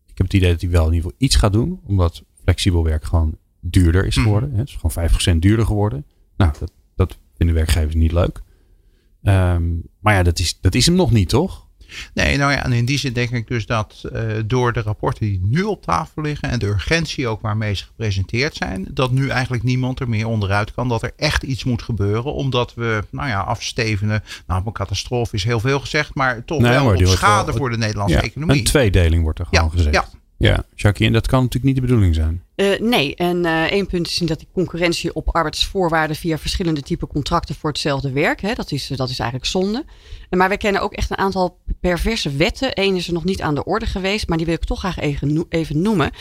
ik 0.06 0.18
heb 0.18 0.26
het 0.26 0.34
idee 0.34 0.52
dat 0.52 0.62
hij 0.62 0.70
wel 0.70 0.88
in 0.88 0.94
ieder 0.94 1.04
geval 1.04 1.26
iets 1.26 1.36
gaat 1.36 1.54
doen. 1.54 1.80
Omdat 1.86 2.24
flexibel 2.44 2.84
werk 2.84 3.06
gewoon 3.06 3.38
duurder 3.60 4.06
is 4.06 4.18
geworden. 4.18 4.50
Mm 4.50 4.56
-hmm. 4.56 4.66
Het 4.66 4.70
is 4.70 4.80
gewoon 4.82 5.36
5% 5.36 5.40
duurder 5.40 5.66
geworden. 5.66 6.06
Nou, 6.38 6.52
dat, 6.60 6.72
dat 6.96 7.18
vinden 7.36 7.56
werkgevers 7.56 7.96
niet 7.96 8.12
leuk. 8.12 8.42
Um, 9.24 9.84
maar 10.00 10.14
ja, 10.14 10.24
dat 10.24 10.40
is, 10.40 10.60
dat 10.62 10.76
is 10.76 10.86
hem 10.86 10.96
nog 10.96 11.12
niet, 11.12 11.30
toch? 11.30 11.63
Nee, 12.14 12.38
nou 12.38 12.52
ja, 12.52 12.64
en 12.64 12.72
in 12.72 12.86
die 12.86 12.98
zin 12.98 13.14
denk 13.14 13.30
ik 13.30 13.48
dus 13.48 13.66
dat 13.66 14.04
uh, 14.14 14.22
door 14.46 14.74
de 14.74 14.82
rapporten 14.82 15.26
die 15.26 15.42
nu 15.44 15.62
op 15.62 15.82
tafel 15.82 16.22
liggen 16.22 16.50
en 16.50 16.60
de 16.60 16.66
urgentie 16.66 17.28
ook 17.28 17.42
waarmee 17.42 17.74
ze 17.74 17.84
gepresenteerd 17.84 18.56
zijn, 18.56 18.88
dat 18.92 19.12
nu 19.12 19.30
eigenlijk 19.30 19.64
niemand 19.64 20.00
er 20.00 20.10
meer 20.10 20.28
onderuit 20.28 20.74
kan 20.74 20.90
dat 20.90 21.04
er 21.04 21.12
echt 21.18 21.44
iets 21.44 21.64
moet 21.64 21.82
gebeuren, 21.82 22.34
omdat 22.34 22.74
we, 22.74 23.04
nou 23.10 23.28
ja, 23.28 23.40
afstevenen. 23.40 24.24
Nou, 24.48 24.62
een 24.66 24.72
catastrofe 24.72 25.36
is 25.36 25.44
heel 25.44 25.60
veel 25.60 25.80
gezegd, 25.80 26.16
maar 26.16 26.46
toch 26.46 26.60
nee, 26.60 26.72
wel 26.72 26.84
maar 26.84 26.96
op 26.96 27.06
schade 27.06 27.46
wel, 27.46 27.56
voor 27.56 27.70
de 27.70 27.78
Nederlandse 27.78 28.16
ja, 28.16 28.22
economie. 28.22 28.58
Een 28.58 28.64
tweedeling 28.64 29.24
wordt 29.24 29.40
er 29.40 29.46
gewoon 29.46 29.66
ja, 29.66 29.72
gezegd. 29.72 29.96
Ja. 29.96 30.22
Ja, 30.38 30.64
Jackie, 30.76 31.08
en 31.08 31.14
dat 31.14 31.28
kan 31.28 31.40
natuurlijk 31.40 31.66
niet 31.66 31.76
de 31.76 31.88
bedoeling 31.88 32.16
zijn. 32.16 32.44
Uh, 32.56 32.80
nee, 32.80 33.16
en 33.16 33.46
uh, 33.46 33.64
één 33.64 33.88
punt 33.88 34.08
is 34.08 34.16
dat 34.16 34.40
die 34.40 34.48
concurrentie 34.54 35.14
op 35.14 35.36
arbeidsvoorwaarden 35.36 36.16
via 36.16 36.38
verschillende 36.38 36.82
type 36.82 37.08
contracten 37.08 37.56
voor 37.56 37.70
hetzelfde 37.70 38.12
werk, 38.12 38.42
hè, 38.42 38.54
dat, 38.54 38.72
is, 38.72 38.88
dat 38.88 39.10
is 39.10 39.20
eigenlijk 39.20 39.50
zonde. 39.50 39.86
Maar 40.30 40.50
we 40.50 40.58
kennen 40.58 40.82
ook 40.82 40.94
echt 40.94 41.12
een 41.12 41.18
aantal 41.18 41.58
perverse 41.82 42.36
wetten. 42.36 42.70
Eén 42.74 42.96
is 42.96 43.08
er 43.08 43.14
nog 43.14 43.24
niet 43.24 43.42
aan 43.42 43.56
de 43.56 43.64
orde 43.64 43.86
geweest, 43.86 44.28
maar 44.28 44.38
die 44.38 44.46
wil 44.46 44.56
ik 44.56 44.64
toch 44.64 44.80
graag 44.80 45.00
even, 45.00 45.46
even 45.50 45.82
noemen. 45.82 46.12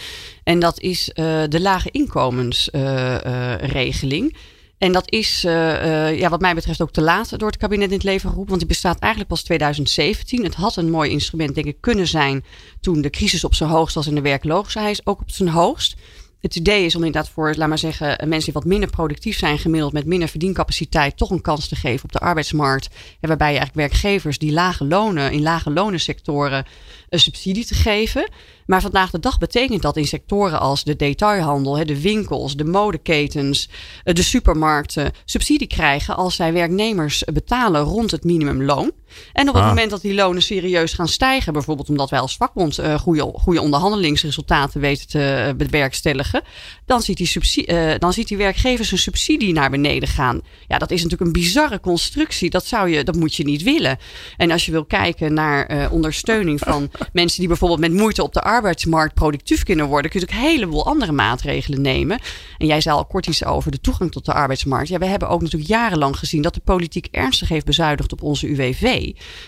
En 0.44 0.60
dat 0.60 0.80
is 0.80 1.08
uh, 1.08 1.14
de 1.48 1.60
lage 1.60 1.90
inkomensregeling. 1.90 4.36
En 4.78 4.92
dat 4.92 5.10
is, 5.10 5.40
ja, 5.40 6.28
wat 6.28 6.40
mij 6.40 6.54
betreft, 6.54 6.82
ook 6.82 6.92
te 6.92 7.02
laat 7.02 7.38
door 7.38 7.48
het 7.48 7.56
kabinet 7.56 7.88
in 7.88 7.94
het 7.94 8.02
leven 8.02 8.28
geroepen. 8.28 8.48
Want 8.48 8.60
die 8.60 8.68
bestaat 8.68 8.98
eigenlijk 8.98 9.32
pas 9.32 9.42
2017. 9.42 10.44
Het 10.44 10.54
had 10.54 10.76
een 10.76 10.90
mooi 10.90 11.10
instrument, 11.10 11.54
denk 11.54 11.66
ik, 11.66 11.80
kunnen 11.80 12.06
zijn 12.06 12.44
toen 12.80 13.00
de 13.00 13.10
crisis 13.10 13.44
op 13.44 13.54
zijn 13.54 13.70
hoogst 13.70 13.94
was 13.94 14.06
en 14.06 14.14
de 14.14 14.20
werkloosheid 14.20 15.00
ook 15.04 15.20
op 15.20 15.30
zijn 15.30 15.48
hoogst. 15.48 15.96
Het 16.42 16.56
idee 16.56 16.84
is 16.84 16.96
om 16.96 17.04
inderdaad 17.04 17.30
voor, 17.30 17.54
laat 17.56 17.68
maar 17.68 17.78
zeggen, 17.78 18.08
mensen 18.08 18.44
die 18.44 18.52
wat 18.52 18.64
minder 18.64 18.90
productief 18.90 19.38
zijn 19.38 19.58
gemiddeld 19.58 19.92
met 19.92 20.06
minder 20.06 20.28
verdiencapaciteit 20.28 21.16
toch 21.16 21.30
een 21.30 21.40
kans 21.40 21.68
te 21.68 21.76
geven 21.76 22.04
op 22.04 22.12
de 22.12 22.18
arbeidsmarkt. 22.18 22.88
En 23.20 23.28
waarbij 23.28 23.52
je 23.52 23.58
eigenlijk 23.58 23.88
werkgevers 23.88 24.38
die 24.38 24.52
lage 24.52 24.84
lonen 24.84 25.32
in 25.32 25.42
lage 25.42 25.70
lonensectoren 25.70 26.66
een 27.08 27.20
subsidie 27.20 27.66
te 27.66 27.74
geven. 27.74 28.28
Maar 28.66 28.80
vandaag 28.80 29.10
de 29.10 29.18
dag 29.18 29.38
betekent 29.38 29.82
dat 29.82 29.96
in 29.96 30.06
sectoren 30.06 30.60
als 30.60 30.84
de 30.84 30.96
detailhandel, 30.96 31.86
de 31.86 32.00
winkels, 32.00 32.56
de 32.56 32.64
modeketens, 32.64 33.68
eh, 34.04 34.14
de 34.14 34.22
supermarkten 34.22 35.12
subsidie 35.24 35.66
krijgen 35.66 36.16
als 36.16 36.34
zij 36.34 36.52
werknemers 36.52 37.24
betalen 37.32 37.82
rond 37.82 38.10
het 38.10 38.24
minimumloon. 38.24 38.92
En 39.32 39.48
op 39.48 39.54
het 39.54 39.62
ah. 39.62 39.68
moment 39.68 39.90
dat 39.90 40.00
die 40.00 40.14
lonen 40.14 40.42
serieus 40.42 40.92
gaan 40.92 41.08
stijgen, 41.08 41.52
bijvoorbeeld 41.52 41.88
omdat 41.88 42.10
wij 42.10 42.20
als 42.20 42.36
vakbond 42.36 42.78
uh, 42.78 42.98
goede, 42.98 43.22
goede 43.34 43.60
onderhandelingsresultaten 43.60 44.80
weten 44.80 45.08
te 45.08 45.44
eh, 45.48 45.54
bewerkstelligen, 45.54 46.42
dan 46.86 47.02
ziet, 47.02 47.16
die 47.16 47.26
subsidie, 47.26 47.74
uh, 47.74 47.92
dan 47.98 48.12
ziet 48.12 48.28
die 48.28 48.36
werkgevers 48.36 48.92
een 48.92 48.98
subsidie 48.98 49.52
naar 49.52 49.70
beneden 49.70 50.08
gaan. 50.08 50.40
Ja, 50.68 50.78
dat 50.78 50.90
is 50.90 51.02
natuurlijk 51.02 51.26
een 51.26 51.42
bizarre 51.42 51.80
constructie. 51.80 52.50
Dat, 52.50 52.66
zou 52.66 52.88
je, 52.88 53.04
dat 53.04 53.16
moet 53.16 53.34
je 53.34 53.44
niet 53.44 53.62
willen. 53.62 53.98
En 54.36 54.50
als 54.50 54.66
je 54.66 54.72
wil 54.72 54.84
kijken 54.84 55.34
naar 55.34 55.90
ondersteuning 55.90 56.58
van 56.58 56.90
mensen 57.12 57.38
die 57.38 57.48
bijvoorbeeld 57.48 57.80
met 57.80 57.92
moeite 57.92 58.22
op 58.22 58.32
de 58.32 58.40
arbeidsmarkt 58.40 59.14
productief 59.14 59.62
kunnen 59.62 59.86
worden, 59.86 60.10
kun 60.10 60.20
je 60.20 60.26
ook 60.26 60.32
een 60.32 60.48
heleboel 60.48 60.86
andere 60.86 61.12
maatregelen 61.12 61.80
nemen. 61.80 62.18
En 62.58 62.66
jij 62.66 62.80
zei 62.80 62.96
al 62.96 63.04
kort 63.04 63.26
iets 63.26 63.44
over 63.44 63.70
de 63.70 63.80
toegang 63.80 64.12
tot 64.12 64.24
de 64.24 64.32
arbeidsmarkt. 64.32 64.88
Ja, 64.88 64.98
we 64.98 65.06
hebben 65.06 65.28
ook 65.28 65.42
natuurlijk 65.42 65.70
jarenlang 65.70 66.16
gezien 66.16 66.42
dat 66.42 66.54
de 66.54 66.60
politiek 66.64 67.08
ernstig 67.10 67.48
heeft 67.48 67.66
bezuinigd 67.66 68.12
op 68.12 68.22
onze 68.22 68.48
UWV. 68.48 69.01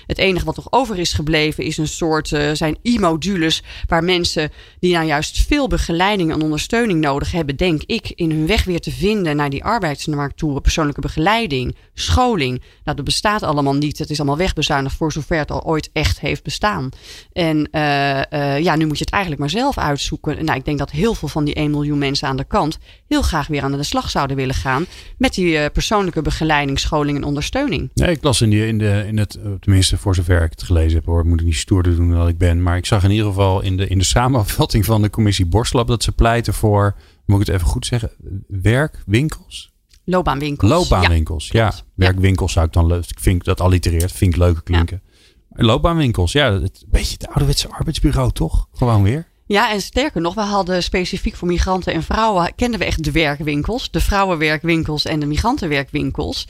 Het 0.07 0.19
enige 0.19 0.45
wat 0.45 0.57
nog 0.57 0.67
over 0.71 0.99
is 0.99 1.13
gebleven 1.13 1.65
is 1.65 1.77
een 1.77 1.89
soort 1.89 2.31
uh, 2.31 2.51
zijn 2.53 2.77
e-modules 2.83 3.63
waar 3.87 4.05
mensen 4.05 4.51
die 4.81 4.93
nou 4.95 5.07
juist 5.07 5.47
veel 5.47 5.69
begeleiding 5.69 6.33
en 6.33 6.43
ondersteuning 6.43 7.01
nodig 7.01 7.33
hebben, 7.33 7.57
denk 7.57 7.83
ik, 7.87 8.13
in 8.15 8.31
hun 8.31 8.47
weg 8.47 8.65
weer 8.65 8.81
te 8.81 8.91
vinden 8.91 9.37
naar 9.37 9.51
die 9.51 9.65
arbeidsmarkt 9.65 10.37
toe, 10.37 10.61
persoonlijke 10.61 11.01
begeleiding, 11.01 11.77
scholing. 11.95 12.63
Nou, 12.85 12.97
dat 12.97 13.05
bestaat 13.05 13.43
allemaal 13.43 13.75
niet. 13.75 13.99
Het 13.99 14.11
is 14.11 14.19
allemaal 14.19 14.37
wegbezuinigd 14.37 14.97
voor 14.97 15.13
zover 15.13 15.39
het 15.39 15.51
al 15.51 15.65
ooit 15.65 15.91
echt 15.93 16.21
heeft 16.21 16.43
bestaan. 16.43 16.89
En 17.33 17.69
uh, 17.73 18.17
uh, 18.31 18.59
ja, 18.59 18.77
nu 18.77 18.87
moet 18.87 18.99
je 18.99 19.05
het 19.05 19.13
eigenlijk 19.13 19.43
maar 19.43 19.51
zelf 19.51 19.79
uitzoeken. 19.79 20.45
Nou, 20.45 20.59
ik 20.59 20.65
denk 20.65 20.79
dat 20.79 20.91
heel 20.91 21.15
veel 21.15 21.29
van 21.29 21.45
die 21.45 21.55
1 21.55 21.71
miljoen 21.71 21.99
mensen 21.99 22.29
aan 22.29 22.37
de 22.37 22.45
kant 22.45 22.79
heel 23.09 23.23
graag 23.23 23.47
weer 23.47 23.63
aan 23.63 23.73
de 23.73 23.83
slag 23.83 24.11
zouden 24.11 24.37
willen 24.37 24.55
gaan 24.55 24.87
met 25.19 25.35
die 25.35 25.53
uh, 25.53 25.65
persoonlijke 25.73 26.23
begeleiding, 26.23 26.79
scholing 26.79 27.17
en 27.17 27.25
ondersteuning. 27.25 27.91
Nee, 27.95 28.11
ik 28.11 28.23
las 28.23 28.41
in, 28.41 28.51
die, 28.51 28.67
in, 28.67 28.79
de, 28.79 29.05
in 29.07 29.19
het, 29.19 29.39
tenminste 29.61 29.97
voor 29.97 30.15
zover 30.15 30.43
ik 30.43 30.51
het 30.51 30.63
gelezen 30.63 30.97
heb 30.97 31.07
hoor, 31.07 31.27
moet 31.27 31.41
ik 31.41 31.47
niet 31.47 31.55
stoerder 31.55 31.97
doen 31.97 32.11
dan 32.11 32.29
ik 32.29 32.39
ben. 32.39 32.63
Maar 32.63 32.77
ik 32.77 32.87
zag 32.87 33.05
in 33.05 33.11
ieder 33.11 33.27
geval 33.27 33.61
in 33.61 33.77
de, 33.77 33.89
in 33.89 33.99
de 33.99 34.05
samenvatting 34.05 34.85
van 34.85 35.03
de 35.03 35.11
commissie 35.11 35.47
Borstlab 35.47 35.87
dat 35.87 36.03
ze 36.03 36.13
pleiten 36.13 36.55
voor, 36.55 36.95
moet 37.27 37.41
ik 37.41 37.47
het 37.47 37.57
even 37.57 37.69
goed 37.69 37.87
zeggen, 37.87 38.11
werkwinkels. 38.49 39.74
Loopbaanwinkels. 40.05 40.71
Loopbaanwinkels, 40.71 41.49
ja. 41.49 41.65
ja. 41.65 41.73
Werkwinkels 41.95 42.53
zou 42.53 42.67
ik 42.67 42.73
dan 42.73 42.87
leuk. 42.87 43.05
Ik 43.05 43.21
vind 43.21 43.45
dat 43.45 43.61
allitereert, 43.61 44.13
vind 44.13 44.33
ik 44.33 44.39
leuke 44.39 44.63
klinken. 44.63 45.03
Ja. 45.05 45.65
Loopbaanwinkels, 45.65 46.33
ja, 46.33 46.53
het, 46.53 46.81
een 46.83 46.89
beetje 46.91 47.13
het 47.13 47.27
ouderwetse 47.27 47.69
arbeidsbureau 47.69 48.33
toch? 48.33 48.69
Gewoon 48.73 49.03
weer. 49.03 49.27
Ja, 49.47 49.73
en 49.73 49.81
sterker 49.81 50.21
nog, 50.21 50.35
we 50.35 50.41
hadden 50.41 50.83
specifiek 50.83 51.37
voor 51.37 51.49
migranten 51.49 51.93
en 51.93 52.03
vrouwen, 52.03 52.55
kenden 52.55 52.79
we 52.79 52.85
echt 52.87 53.05
de 53.05 53.13
werkwinkels. 53.13 53.91
De 53.91 54.01
vrouwenwerkwinkels 54.01 55.05
en 55.05 55.21
de 55.21 55.27
migrantenwerkwinkels. 55.27 56.49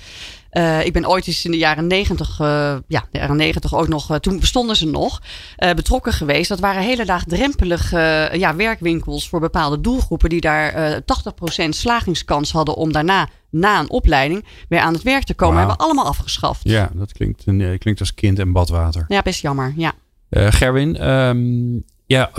Uh, 0.57 0.85
ik 0.85 0.93
ben 0.93 1.09
ooit 1.09 1.27
eens 1.27 1.45
in 1.45 1.51
de 1.51 1.57
jaren 1.57 1.87
negentig, 1.87 2.41
uh, 2.41 2.47
ja, 2.87 3.05
de 3.11 3.19
jaren 3.19 3.37
negentig 3.37 3.75
ook 3.75 3.89
nog, 3.89 4.11
uh, 4.11 4.17
toen 4.17 4.41
bestonden 4.41 4.77
ze 4.77 4.87
nog, 4.87 5.23
betrokken 5.57 6.13
geweest. 6.13 6.49
Dat 6.49 6.61
waren 6.61 6.83
hele 6.83 7.07
laagdrempelige 7.07 8.31
ja, 8.33 8.57
werkwinkels 8.57 9.29
voor 9.29 9.41
bepaalde 9.41 9.81
doelgroepen 9.81 10.29
die 10.29 10.41
daar 10.41 11.01
80% 11.03 11.69
slagingskans 11.69 12.53
hadden 12.53 12.75
om 12.75 12.93
daarna 12.93 13.29
na 13.51 13.81
een 13.81 13.91
opleiding 13.91 14.45
weer 14.69 14.81
aan 14.81 14.93
het 14.93 15.03
werk 15.03 15.25
te 15.25 15.35
komen. 15.35 15.57
Wow. 15.57 15.67
Hebben 15.67 15.79
we 15.87 15.93
allemaal 15.93 16.11
afgeschaft. 16.13 16.61
Ja, 16.63 16.91
dat 16.95 17.13
klinkt, 17.13 17.43
klinkt 17.79 18.01
als 18.01 18.15
kind 18.15 18.39
en 18.39 18.53
badwater. 18.53 19.05
Ja, 19.09 19.23
best 19.23 19.41
jammer. 19.41 19.73
Ja. 19.77 19.93
Gerwin, 20.31 21.09
um, 21.09 21.85
ja, 22.07 22.31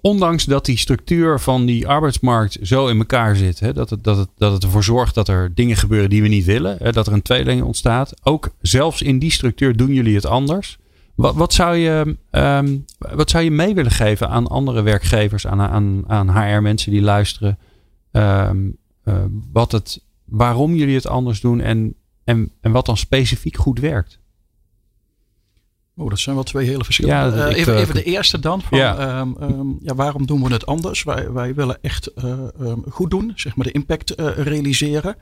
ondanks 0.00 0.44
dat 0.44 0.64
die 0.64 0.78
structuur 0.78 1.40
van 1.40 1.66
die 1.66 1.88
arbeidsmarkt 1.88 2.58
zo 2.62 2.86
in 2.86 2.98
elkaar 2.98 3.36
zit, 3.36 3.60
hè, 3.60 3.72
dat, 3.72 3.90
het, 3.90 4.04
dat, 4.04 4.16
het, 4.16 4.28
dat 4.36 4.52
het 4.52 4.62
ervoor 4.62 4.84
zorgt 4.84 5.14
dat 5.14 5.28
er 5.28 5.54
dingen 5.54 5.76
gebeuren 5.76 6.10
die 6.10 6.22
we 6.22 6.28
niet 6.28 6.44
willen, 6.44 6.76
hè, 6.78 6.92
dat 6.92 7.06
er 7.06 7.12
een 7.12 7.22
tweedeling 7.22 7.62
ontstaat. 7.62 8.14
Ook 8.22 8.50
zelfs 8.60 9.02
in 9.02 9.18
die 9.18 9.30
structuur 9.30 9.76
doen 9.76 9.92
jullie 9.92 10.14
het 10.14 10.26
anders. 10.26 10.78
Wat, 11.14 11.34
wat, 11.34 11.52
zou, 11.52 11.76
je, 11.76 12.16
um, 12.30 12.84
wat 12.98 13.30
zou 13.30 13.44
je 13.44 13.50
mee 13.50 13.74
willen 13.74 13.90
geven 13.90 14.28
aan 14.28 14.46
andere 14.46 14.82
werkgevers, 14.82 15.46
aan, 15.46 15.60
aan, 15.60 16.04
aan 16.06 16.30
HR-mensen 16.30 16.92
die 16.92 17.02
luisteren? 17.02 17.58
Um, 18.12 18.76
uh, 19.04 19.14
wat 19.52 19.72
het, 19.72 20.04
waarom 20.24 20.74
jullie 20.74 20.94
het 20.94 21.06
anders 21.06 21.40
doen 21.40 21.60
en, 21.60 21.94
en, 22.24 22.52
en 22.60 22.72
wat 22.72 22.86
dan 22.86 22.96
specifiek 22.96 23.56
goed 23.56 23.78
werkt? 23.78 24.19
Oh, 26.00 26.08
dat 26.08 26.18
zijn 26.18 26.34
wel 26.34 26.44
twee 26.44 26.66
hele 26.66 26.84
verschillende. 26.84 27.36
Ja, 27.36 27.48
uh, 27.48 27.56
even, 27.56 27.76
even, 27.76 27.94
de 27.94 28.02
eerste 28.02 28.38
dan. 28.38 28.62
Van, 28.62 28.78
ja. 28.78 29.20
Um, 29.20 29.36
um, 29.40 29.78
ja, 29.82 29.94
waarom 29.94 30.26
doen 30.26 30.42
we 30.42 30.52
het 30.52 30.66
anders? 30.66 31.02
Wij, 31.02 31.32
wij 31.32 31.54
willen 31.54 31.78
echt 31.82 32.10
uh, 32.24 32.32
um, 32.60 32.84
goed 32.88 33.10
doen, 33.10 33.32
zeg 33.34 33.56
maar 33.56 33.66
de 33.66 33.72
impact 33.72 34.20
uh, 34.20 34.28
realiseren. 34.36 35.16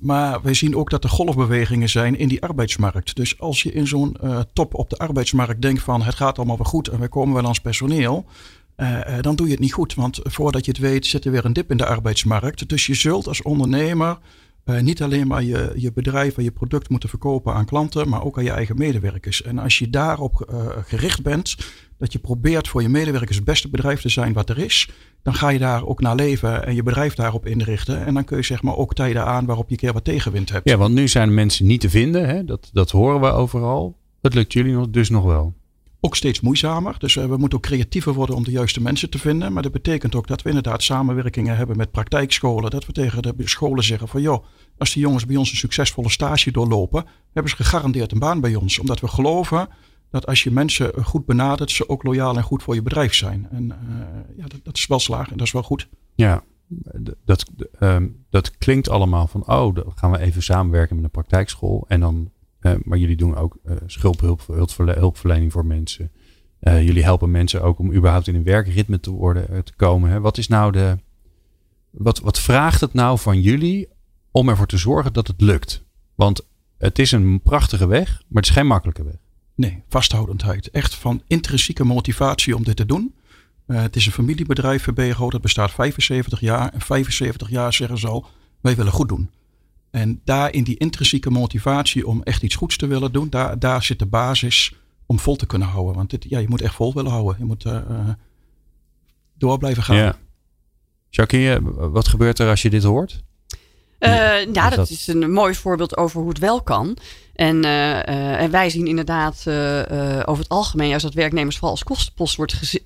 maar 0.00 0.42
wij 0.42 0.54
zien 0.54 0.76
ook 0.76 0.90
dat 0.90 1.04
er 1.04 1.10
golfbewegingen 1.10 1.88
zijn 1.88 2.18
in 2.18 2.28
die 2.28 2.42
arbeidsmarkt. 2.42 3.16
Dus 3.16 3.40
als 3.40 3.62
je 3.62 3.72
in 3.72 3.86
zo'n 3.86 4.16
top 4.52 4.74
op 4.74 4.90
de 4.90 4.96
arbeidsmarkt 4.96 5.62
denkt 5.62 5.82
van 5.82 6.02
het 6.02 6.14
gaat 6.14 6.36
allemaal 6.36 6.56
wel 6.56 6.66
goed 6.66 6.88
en 6.88 6.98
wij 6.98 7.08
komen 7.08 7.34
wel 7.34 7.44
als 7.44 7.60
personeel. 7.60 8.24
dan 9.20 9.36
doe 9.36 9.46
je 9.46 9.52
het 9.52 9.62
niet 9.62 9.72
goed. 9.72 9.94
Want 9.94 10.20
voordat 10.22 10.64
je 10.64 10.70
het 10.70 10.80
weet 10.80 11.06
zit 11.06 11.24
er 11.24 11.30
weer 11.30 11.44
een 11.44 11.52
dip 11.52 11.70
in 11.70 11.76
de 11.76 11.86
arbeidsmarkt. 11.86 12.68
Dus 12.68 12.86
je 12.86 12.94
zult 12.94 13.28
als 13.28 13.42
ondernemer 13.42 14.18
uh, 14.64 14.80
niet 14.80 15.02
alleen 15.02 15.26
maar 15.26 15.42
je, 15.42 15.72
je 15.76 15.92
bedrijf 15.92 16.36
en 16.36 16.44
je 16.44 16.50
product 16.50 16.88
moeten 16.88 17.08
verkopen 17.08 17.54
aan 17.54 17.64
klanten, 17.64 18.08
maar 18.08 18.24
ook 18.24 18.38
aan 18.38 18.44
je 18.44 18.50
eigen 18.50 18.78
medewerkers. 18.78 19.42
En 19.42 19.58
als 19.58 19.78
je 19.78 19.90
daarop 19.90 20.48
uh, 20.50 20.66
gericht 20.84 21.22
bent, 21.22 21.56
dat 21.98 22.12
je 22.12 22.18
probeert 22.18 22.68
voor 22.68 22.82
je 22.82 22.88
medewerkers 22.88 23.36
het 23.36 23.44
beste 23.44 23.68
bedrijf 23.68 24.00
te 24.00 24.08
zijn 24.08 24.32
wat 24.32 24.50
er 24.50 24.58
is, 24.58 24.90
dan 25.22 25.34
ga 25.34 25.48
je 25.48 25.58
daar 25.58 25.86
ook 25.86 26.00
naar 26.00 26.14
leven 26.14 26.66
en 26.66 26.74
je 26.74 26.82
bedrijf 26.82 27.14
daarop 27.14 27.46
inrichten. 27.46 28.06
En 28.06 28.14
dan 28.14 28.24
kun 28.24 28.36
je 28.36 28.42
zeg 28.42 28.62
maar 28.62 28.76
ook 28.76 28.94
tijden 28.94 29.24
aan 29.24 29.46
waarop 29.46 29.66
je 29.66 29.72
een 29.72 29.78
keer 29.78 29.92
wat 29.92 30.04
tegenwind 30.04 30.50
hebt. 30.50 30.68
Ja, 30.68 30.76
want 30.76 30.94
nu 30.94 31.08
zijn 31.08 31.34
mensen 31.34 31.66
niet 31.66 31.80
te 31.80 31.90
vinden, 31.90 32.28
hè? 32.28 32.44
Dat, 32.44 32.70
dat 32.72 32.90
horen 32.90 33.20
we 33.20 33.30
overal. 33.30 33.96
Dat 34.20 34.34
lukt 34.34 34.52
jullie 34.52 34.90
dus 34.90 35.10
nog 35.10 35.24
wel 35.24 35.54
ook 36.04 36.16
steeds 36.16 36.40
moeizamer. 36.40 36.94
Dus 36.98 37.14
uh, 37.14 37.24
we 37.24 37.36
moeten 37.36 37.58
ook 37.58 37.64
creatiever 37.64 38.12
worden 38.12 38.36
om 38.36 38.44
de 38.44 38.50
juiste 38.50 38.82
mensen 38.82 39.10
te 39.10 39.18
vinden. 39.18 39.52
Maar 39.52 39.62
dat 39.62 39.72
betekent 39.72 40.14
ook 40.14 40.26
dat 40.26 40.42
we 40.42 40.48
inderdaad 40.48 40.82
samenwerkingen 40.82 41.56
hebben 41.56 41.76
met 41.76 41.90
praktijkscholen. 41.90 42.70
Dat 42.70 42.86
we 42.86 42.92
tegen 42.92 43.22
de 43.22 43.34
scholen 43.38 43.84
zeggen 43.84 44.08
van 44.08 44.20
joh, 44.20 44.44
als 44.78 44.92
die 44.92 45.02
jongens 45.02 45.26
bij 45.26 45.36
ons 45.36 45.50
een 45.50 45.56
succesvolle 45.56 46.10
stage 46.10 46.52
doorlopen, 46.52 47.04
hebben 47.32 47.50
ze 47.50 47.56
gegarandeerd 47.56 48.12
een 48.12 48.18
baan 48.18 48.40
bij 48.40 48.54
ons. 48.54 48.78
Omdat 48.78 49.00
we 49.00 49.08
geloven 49.08 49.68
dat 50.10 50.26
als 50.26 50.42
je 50.42 50.50
mensen 50.50 51.04
goed 51.04 51.26
benadert, 51.26 51.70
ze 51.70 51.88
ook 51.88 52.02
loyaal 52.02 52.36
en 52.36 52.42
goed 52.42 52.62
voor 52.62 52.74
je 52.74 52.82
bedrijf 52.82 53.14
zijn. 53.14 53.48
En 53.50 53.64
uh, 53.64 54.36
ja, 54.36 54.46
dat, 54.46 54.60
dat, 54.62 54.76
is 54.76 54.86
wel 54.86 54.98
slagen 55.00 55.32
en 55.32 55.36
dat 55.36 55.46
is 55.46 55.52
wel 55.52 55.62
goed. 55.62 55.88
Ja, 56.14 56.42
dat, 57.24 57.50
um, 57.80 58.24
dat 58.30 58.58
klinkt 58.58 58.88
allemaal 58.88 59.26
van, 59.26 59.46
oh, 59.46 59.74
dan 59.74 59.92
gaan 59.94 60.10
we 60.10 60.18
even 60.18 60.42
samenwerken 60.42 60.96
met 60.96 61.04
een 61.04 61.10
praktijkschool. 61.10 61.84
En 61.88 62.00
dan 62.00 62.30
uh, 62.62 62.72
maar 62.84 62.98
jullie 62.98 63.16
doen 63.16 63.36
ook 63.36 63.58
uh, 63.64 64.94
hulpverlening 64.94 65.52
voor 65.52 65.66
mensen. 65.66 66.10
Uh, 66.60 66.86
jullie 66.86 67.02
helpen 67.02 67.30
mensen 67.30 67.62
ook 67.62 67.78
om 67.78 67.92
überhaupt 67.92 68.26
in 68.26 68.34
een 68.34 68.42
werkritme 68.42 69.00
te, 69.00 69.10
worden, 69.10 69.64
te 69.64 69.72
komen. 69.76 70.10
Hè. 70.10 70.20
Wat 70.20 70.38
is 70.38 70.48
nou 70.48 70.72
de. 70.72 70.98
Wat, 71.90 72.20
wat 72.20 72.40
vraagt 72.40 72.80
het 72.80 72.92
nou 72.92 73.18
van 73.18 73.40
jullie 73.40 73.88
om 74.30 74.48
ervoor 74.48 74.66
te 74.66 74.76
zorgen 74.76 75.12
dat 75.12 75.26
het 75.26 75.40
lukt? 75.40 75.84
Want 76.14 76.46
het 76.78 76.98
is 76.98 77.12
een 77.12 77.40
prachtige 77.40 77.86
weg, 77.86 78.08
maar 78.08 78.42
het 78.42 78.50
is 78.50 78.56
geen 78.56 78.66
makkelijke 78.66 79.04
weg. 79.04 79.16
Nee, 79.54 79.82
vasthoudendheid. 79.88 80.70
Echt 80.70 80.94
van 80.94 81.22
intrinsieke 81.26 81.84
motivatie 81.84 82.56
om 82.56 82.64
dit 82.64 82.76
te 82.76 82.86
doen. 82.86 83.14
het 83.66 83.96
is 83.96 84.06
een 84.06 84.12
familiebedrijf, 84.12 84.82
VBGO, 84.82 85.30
dat 85.30 85.40
bestaat 85.40 85.70
75 85.70 86.40
jaar. 86.40 86.72
En 86.72 86.80
75 86.80 87.50
jaar 87.50 87.72
zeggen 87.72 87.98
ze 87.98 88.08
al, 88.08 88.26
wij 88.60 88.76
willen 88.76 88.92
goed 88.92 89.08
doen. 89.08 89.30
En 89.92 90.20
daar 90.24 90.52
in 90.52 90.64
die 90.64 90.78
intrinsieke 90.78 91.30
motivatie 91.30 92.06
om 92.06 92.22
echt 92.22 92.42
iets 92.42 92.54
goeds 92.54 92.76
te 92.76 92.86
willen 92.86 93.12
doen, 93.12 93.30
daar, 93.30 93.58
daar 93.58 93.82
zit 93.82 93.98
de 93.98 94.06
basis 94.06 94.74
om 95.06 95.18
vol 95.18 95.36
te 95.36 95.46
kunnen 95.46 95.68
houden. 95.68 95.94
Want 95.94 96.10
dit, 96.10 96.24
ja, 96.28 96.38
je 96.38 96.48
moet 96.48 96.60
echt 96.60 96.74
vol 96.74 96.94
willen 96.94 97.10
houden. 97.10 97.36
Je 97.38 97.44
moet 97.44 97.64
uh, 97.64 98.08
door 99.34 99.58
blijven 99.58 99.82
gaan. 99.82 99.96
Ja. 99.96 100.18
Wat 101.90 102.08
gebeurt 102.08 102.38
er 102.38 102.48
als 102.48 102.62
je 102.62 102.70
dit 102.70 102.82
hoort? 102.82 103.22
Uh, 104.02 104.52
ja, 104.52 104.70
dat, 104.70 104.90
is 104.90 105.06
een 105.06 105.32
mooi 105.32 105.54
voorbeeld 105.54 105.96
over 105.96 106.20
hoe 106.20 106.28
het 106.28 106.38
wel 106.38 106.62
kan. 106.62 106.96
En, 107.34 107.64
uh, 107.64 108.40
en 108.40 108.50
wij 108.50 108.70
zien 108.70 108.86
inderdaad 108.86 109.38
over 110.24 110.42
het 110.42 110.48
algemeen 110.48 110.88
juist 110.88 111.04
dat 111.04 111.14
werknemers 111.14 111.56
vooral 111.56 111.74
als 111.74 111.84
kostenpost 111.84 112.36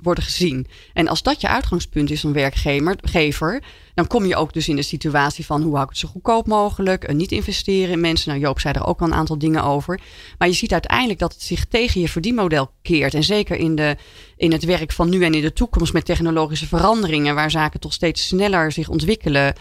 worden 0.03 0.25
gezien. 0.25 0.67
En 0.93 1.09
als 1.09 1.23
dat 1.23 1.41
je 1.41 1.49
uitgangspunt 1.49 2.11
is, 2.11 2.23
een 2.23 2.33
werkgever, 2.33 3.63
dan 3.97 4.07
kom 4.07 4.25
je 4.25 4.37
ook 4.37 4.53
dus 4.53 4.69
in 4.69 4.77
de 4.77 4.83
situatie 4.83 5.47
van 5.47 5.63
hoe 5.63 5.73
hou 5.73 5.83
ik 5.83 5.89
het 5.89 5.99
zo 5.99 6.09
goedkoop 6.09 6.47
mogelijk, 6.47 7.13
niet 7.13 7.33
investeren 7.33 7.93
in 7.93 8.01
mensen. 8.01 8.29
Nou, 8.29 8.41
Joop 8.41 8.61
zei 8.61 8.75
er 8.75 8.87
ook 8.87 9.01
al 9.01 9.07
een 9.07 9.15
aantal 9.15 9.39
dingen 9.39 9.63
over. 9.63 10.01
Maar 10.39 10.49
je 10.49 10.55
ziet 10.55 10.73
uiteindelijk 10.73 11.19
dat 11.19 11.33
het 11.33 11.43
zich 11.43 11.65
tegen 11.65 12.01
je 12.01 12.09
verdienmodel 12.09 12.71
keert. 12.83 13.15
En 13.15 13.25
zeker 13.25 13.57
in, 13.57 13.75
de, 13.75 13.97
in 14.37 14.53
het 14.53 14.65
werk 14.65 14.93
van 14.93 15.09
nu 15.09 15.25
en 15.25 15.35
in 15.35 15.43
de 15.43 15.53
toekomst 15.53 15.93
met 15.93 16.05
technologische 16.05 16.67
veranderingen, 16.67 17.35
waar 17.35 17.51
zaken 17.51 17.81
toch 17.81 17.93
steeds 17.93 18.27
sneller 18.27 18.73
zich 18.73 18.89
ontwikkelen. 18.89 19.55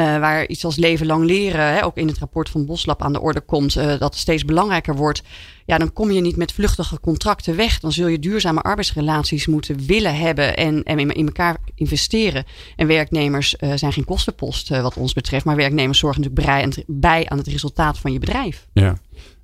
Uh, 0.00 0.18
waar 0.18 0.46
iets 0.46 0.64
als 0.64 0.76
leven 0.76 1.06
lang 1.06 1.24
leren, 1.24 1.74
hè, 1.74 1.84
ook 1.84 1.96
in 1.96 2.06
het 2.06 2.18
rapport 2.18 2.48
van 2.48 2.66
Boslab 2.66 3.02
aan 3.02 3.12
de 3.12 3.20
orde 3.20 3.40
komt, 3.40 3.76
uh, 3.76 3.98
dat 3.98 4.16
steeds 4.16 4.44
belangrijker 4.44 4.96
wordt. 4.96 5.22
Ja, 5.66 5.78
dan 5.78 5.92
kom 5.92 6.10
je 6.10 6.20
niet 6.20 6.36
met 6.36 6.52
vluchtige 6.52 7.00
contracten 7.00 7.56
weg. 7.56 7.80
Dan 7.80 7.92
zul 7.92 8.06
je 8.06 8.18
duurzame 8.18 8.60
arbeidsrelaties 8.60 9.46
moeten 9.46 9.86
willen 9.86 10.16
hebben 10.16 10.56
en, 10.56 10.82
in, 10.82 11.26
elkaar 11.26 11.56
investeren. 11.74 12.44
En 12.76 12.86
werknemers 12.86 13.54
uh, 13.60 13.72
zijn 13.74 13.92
geen 13.92 14.04
kostenpost 14.04 14.68
wat 14.68 14.96
ons 14.96 15.12
betreft, 15.12 15.44
maar 15.44 15.56
werknemers 15.56 15.98
zorgen 15.98 16.22
natuurlijk 16.22 16.76
bij 16.86 17.28
aan, 17.28 17.38
het, 17.38 17.46
resultaat 17.46 17.98
van 17.98 18.12
je 18.12 18.18
bedrijf. 18.18 18.66
Ja. 18.72 18.98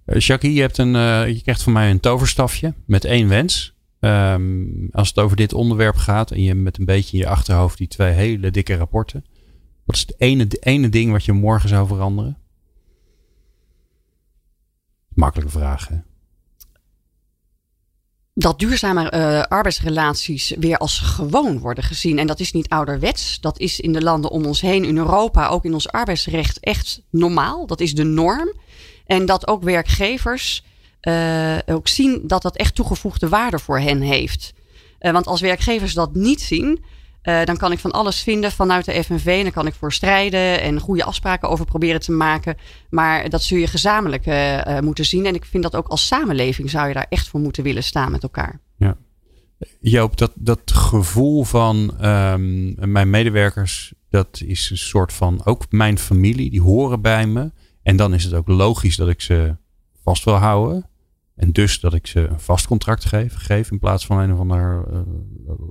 Jackie, 0.05 0.53
je, 0.53 0.61
hebt 0.61 0.79
een, 0.79 0.93
je 1.35 1.41
krijgt 1.43 1.63
van 1.63 1.73
mij 1.73 1.91
een 1.91 2.01
toverstafje 2.01 2.75
met 2.87 3.05
één 3.05 3.29
wens. 3.29 3.75
Um, 4.01 4.89
als 4.93 5.09
het 5.09 5.19
over 5.19 5.37
dit 5.37 5.53
onderwerp 5.53 5.97
gaat 5.97 6.31
en 6.31 6.43
je 6.43 6.55
met 6.55 6.79
een 6.79 6.85
beetje 6.85 7.17
in 7.17 7.23
je 7.23 7.29
achterhoofd 7.29 7.79
die 7.79 7.89
twee 7.89 8.13
hele 8.13 8.51
dikke 8.51 8.77
rapporten. 8.77 9.25
Wat 9.87 9.97
is 9.97 10.01
het 10.01 10.15
ene, 10.21 10.47
ene 10.61 10.89
ding 10.89 11.13
wat 11.13 11.25
je 11.25 11.33
morgen 11.33 11.69
zou 11.69 11.87
veranderen? 11.87 12.39
Makkelijke 15.09 15.53
vraag, 15.53 15.89
dat 18.39 18.59
duurzame 18.59 19.13
uh, 19.13 19.43
arbeidsrelaties 19.43 20.55
weer 20.59 20.79
als 20.79 20.99
gewoon 20.99 21.59
worden 21.59 21.85
gezien. 21.85 22.19
En 22.19 22.27
dat 22.27 22.41
is 22.41 22.53
niet 22.53 22.69
ouderwets. 22.69 23.41
Dat 23.41 23.59
is 23.59 23.81
in 23.81 23.93
de 23.93 24.03
landen 24.03 24.31
om 24.31 24.47
ons 24.47 24.61
heen, 24.61 24.85
in 24.85 24.97
Europa, 24.97 25.49
ook 25.49 25.65
in 25.65 25.75
ons 25.75 25.89
arbeidsrecht 25.89 26.61
echt 26.61 27.03
normaal. 27.11 27.67
Dat 27.67 27.81
is 27.81 27.95
de 27.95 28.05
norm. 28.05 28.53
En 29.07 29.27
dat 29.27 29.47
ook 29.47 29.63
werkgevers 29.63 30.65
uh, 31.03 31.57
ook 31.67 31.89
zien 31.89 32.21
dat 32.25 32.43
dat 32.43 32.57
echt 32.57 32.75
toegevoegde 32.75 33.29
waarde 33.29 33.59
voor 33.59 33.79
hen 33.79 34.01
heeft. 34.01 34.53
Uh, 35.01 35.13
want 35.13 35.27
als 35.27 35.41
werkgevers 35.41 35.95
dat 35.95 36.15
niet 36.15 36.41
zien, 36.41 36.85
uh, 37.27 37.45
dan 37.45 37.57
kan 37.57 37.73
ik 37.73 37.79
van 37.79 37.93
alles 37.93 38.23
vinden 38.23 38.53
vanuit 38.53 38.85
de 38.85 39.03
FNV. 39.03 39.27
En 39.27 39.43
dan 39.43 39.53
kan 39.53 39.67
ik 39.67 39.75
voor 39.75 39.93
strijden 39.93 40.61
en 40.61 40.81
goede 40.81 41.05
afspraken 41.05 41.49
over 41.49 41.65
proberen 41.65 42.01
te 42.01 42.13
maken. 42.13 42.57
Maar 42.91 43.29
dat 43.31 43.43
zul 43.43 43.59
je 43.59 43.67
gezamenlijk 43.67 44.27
uh, 44.27 44.57
uh, 44.57 44.81
moeten 44.81 45.05
zien. 45.05 45.27
En 45.27 45.35
ik 45.35 45.45
vind 45.45 45.63
dat 45.63 45.77
ook 45.77 45.89
als 45.89 46.07
samenleving 46.07 46.71
zou 46.71 46.89
je 46.89 46.95
daar 46.95 47.07
echt 47.09 47.29
voor 47.29 47.41
moeten 47.41 47.63
willen 47.63 47.83
staan 47.83 48.11
met 48.11 48.23
elkaar. 48.23 48.61
Ja. 48.77 48.97
Joop, 49.81 50.17
dat, 50.17 50.33
dat 50.35 50.61
gevoel 50.65 51.45
van 51.45 52.07
um, 52.07 52.75
mijn 52.93 53.11
medewerkers, 53.11 53.95
dat 54.11 54.43
is 54.45 54.71
een 54.71 54.79
soort 54.79 55.13
van 55.13 55.41
ook 55.45 55.67
mijn 55.71 55.99
familie, 55.99 56.51
die 56.51 56.63
horen 56.63 57.01
bij 57.01 57.27
me. 57.27 57.53
En 57.83 57.97
dan 57.97 58.15
is 58.15 58.25
het 58.25 58.35
ook 58.35 58.49
logisch 58.49 58.97
dat 58.97 59.09
ik 59.09 59.21
ze 59.21 59.57
vast 60.03 60.25
wil 60.25 60.35
houden. 60.35 60.89
En 61.35 61.53
dus 61.53 61.81
dat 61.81 61.95
ik 61.95 62.07
ze 62.07 62.21
een 62.21 62.41
vast 62.41 62.67
contract 62.67 63.05
geef, 63.05 63.35
geef 63.35 63.71
in 63.71 63.79
plaats 63.79 64.07
van 64.07 64.19
een 64.19 64.33
of 64.33 64.39
ander 64.39 64.85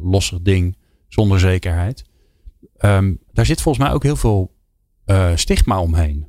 losser 0.01 0.43
ding 0.43 0.78
zonder 1.16 1.39
zekerheid. 1.39 2.05
Um, 2.80 3.20
daar 3.34 3.45
zit 3.45 3.61
volgens 3.61 3.86
mij 3.86 3.93
ook 3.93 4.03
heel 4.03 4.16
veel 4.16 4.55
uh, 5.05 5.32
stigma 5.36 5.82
omheen. 5.82 6.28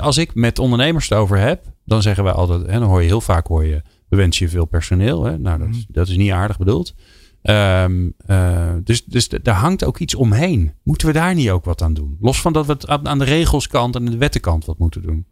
Als 0.00 0.18
ik 0.18 0.34
met 0.34 0.58
ondernemers 0.58 1.08
het 1.08 1.18
over 1.18 1.38
heb, 1.38 1.72
dan 1.84 2.02
zeggen 2.02 2.24
wij 2.24 2.32
altijd, 2.32 2.66
hè, 2.66 2.78
dan 2.78 2.88
hoor 2.88 3.00
je 3.00 3.06
heel 3.06 3.20
vaak 3.20 3.46
hoor 3.46 3.64
je, 3.64 3.82
we 4.08 4.16
wensen 4.16 4.44
je 4.46 4.52
veel 4.52 4.64
personeel. 4.64 5.24
Hè? 5.24 5.38
Nou, 5.38 5.58
dat, 5.58 5.84
dat 5.88 6.08
is 6.08 6.16
niet 6.16 6.30
aardig 6.30 6.58
bedoeld. 6.58 6.94
Um, 7.42 8.14
uh, 8.26 8.74
dus, 8.84 9.04
dus 9.04 9.28
daar 9.28 9.54
hangt 9.54 9.84
ook 9.84 9.98
iets 9.98 10.14
omheen. 10.14 10.72
Moeten 10.82 11.06
we 11.06 11.12
daar 11.12 11.34
niet 11.34 11.50
ook 11.50 11.64
wat 11.64 11.82
aan 11.82 11.94
doen? 11.94 12.16
Los 12.20 12.40
van 12.40 12.52
dat 12.52 12.66
we 12.66 12.72
het 12.72 12.88
aan 12.88 13.18
de 13.18 13.24
regelskant 13.24 13.96
en 13.96 14.04
de 14.04 14.16
wettenkant 14.16 14.64
wat 14.64 14.78
moeten 14.78 15.02
doen. 15.02 15.26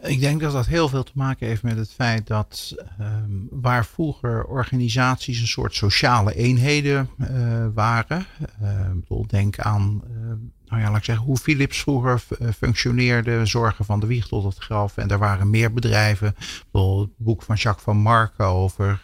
Ik 0.00 0.20
denk 0.20 0.40
dat 0.40 0.52
dat 0.52 0.66
heel 0.66 0.88
veel 0.88 1.02
te 1.02 1.12
maken 1.14 1.46
heeft 1.46 1.62
met 1.62 1.76
het 1.76 1.92
feit 1.92 2.26
dat 2.26 2.74
um, 3.00 3.46
waar 3.50 3.86
vroeger 3.86 4.44
organisaties 4.44 5.40
een 5.40 5.46
soort 5.46 5.74
sociale 5.74 6.34
eenheden 6.34 7.08
uh, 7.18 7.66
waren. 7.74 8.26
Uh, 8.62 9.20
denk 9.26 9.58
aan, 9.58 10.02
uh, 10.10 10.26
nou 10.66 10.82
ja, 10.82 10.88
laat 10.88 10.96
ik 10.96 11.04
zeggen, 11.04 11.24
hoe 11.24 11.36
Philips 11.36 11.80
vroeger 11.80 12.22
functioneerde, 12.56 13.46
zorgen 13.46 13.84
van 13.84 14.00
de 14.00 14.06
wieg 14.06 14.26
tot 14.26 14.44
het 14.44 14.58
graf. 14.58 14.96
En 14.96 15.08
er 15.08 15.18
waren 15.18 15.50
meer 15.50 15.72
bedrijven. 15.72 16.34
het 16.72 17.10
boek 17.16 17.42
van 17.42 17.56
Jacques 17.56 17.84
van 17.84 17.96
Marco 17.96 18.44
over, 18.44 19.02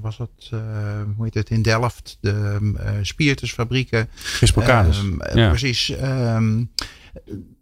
was 0.00 0.18
het, 0.18 0.50
hoe 1.16 1.24
heet 1.24 1.34
het, 1.34 1.50
in 1.50 1.62
Delft, 1.62 2.18
de 2.20 2.98
spiritusfabrieken. 3.02 4.08
Um, 4.98 5.22
ja. 5.34 5.48
Precies. 5.48 5.90
Um, 6.02 6.70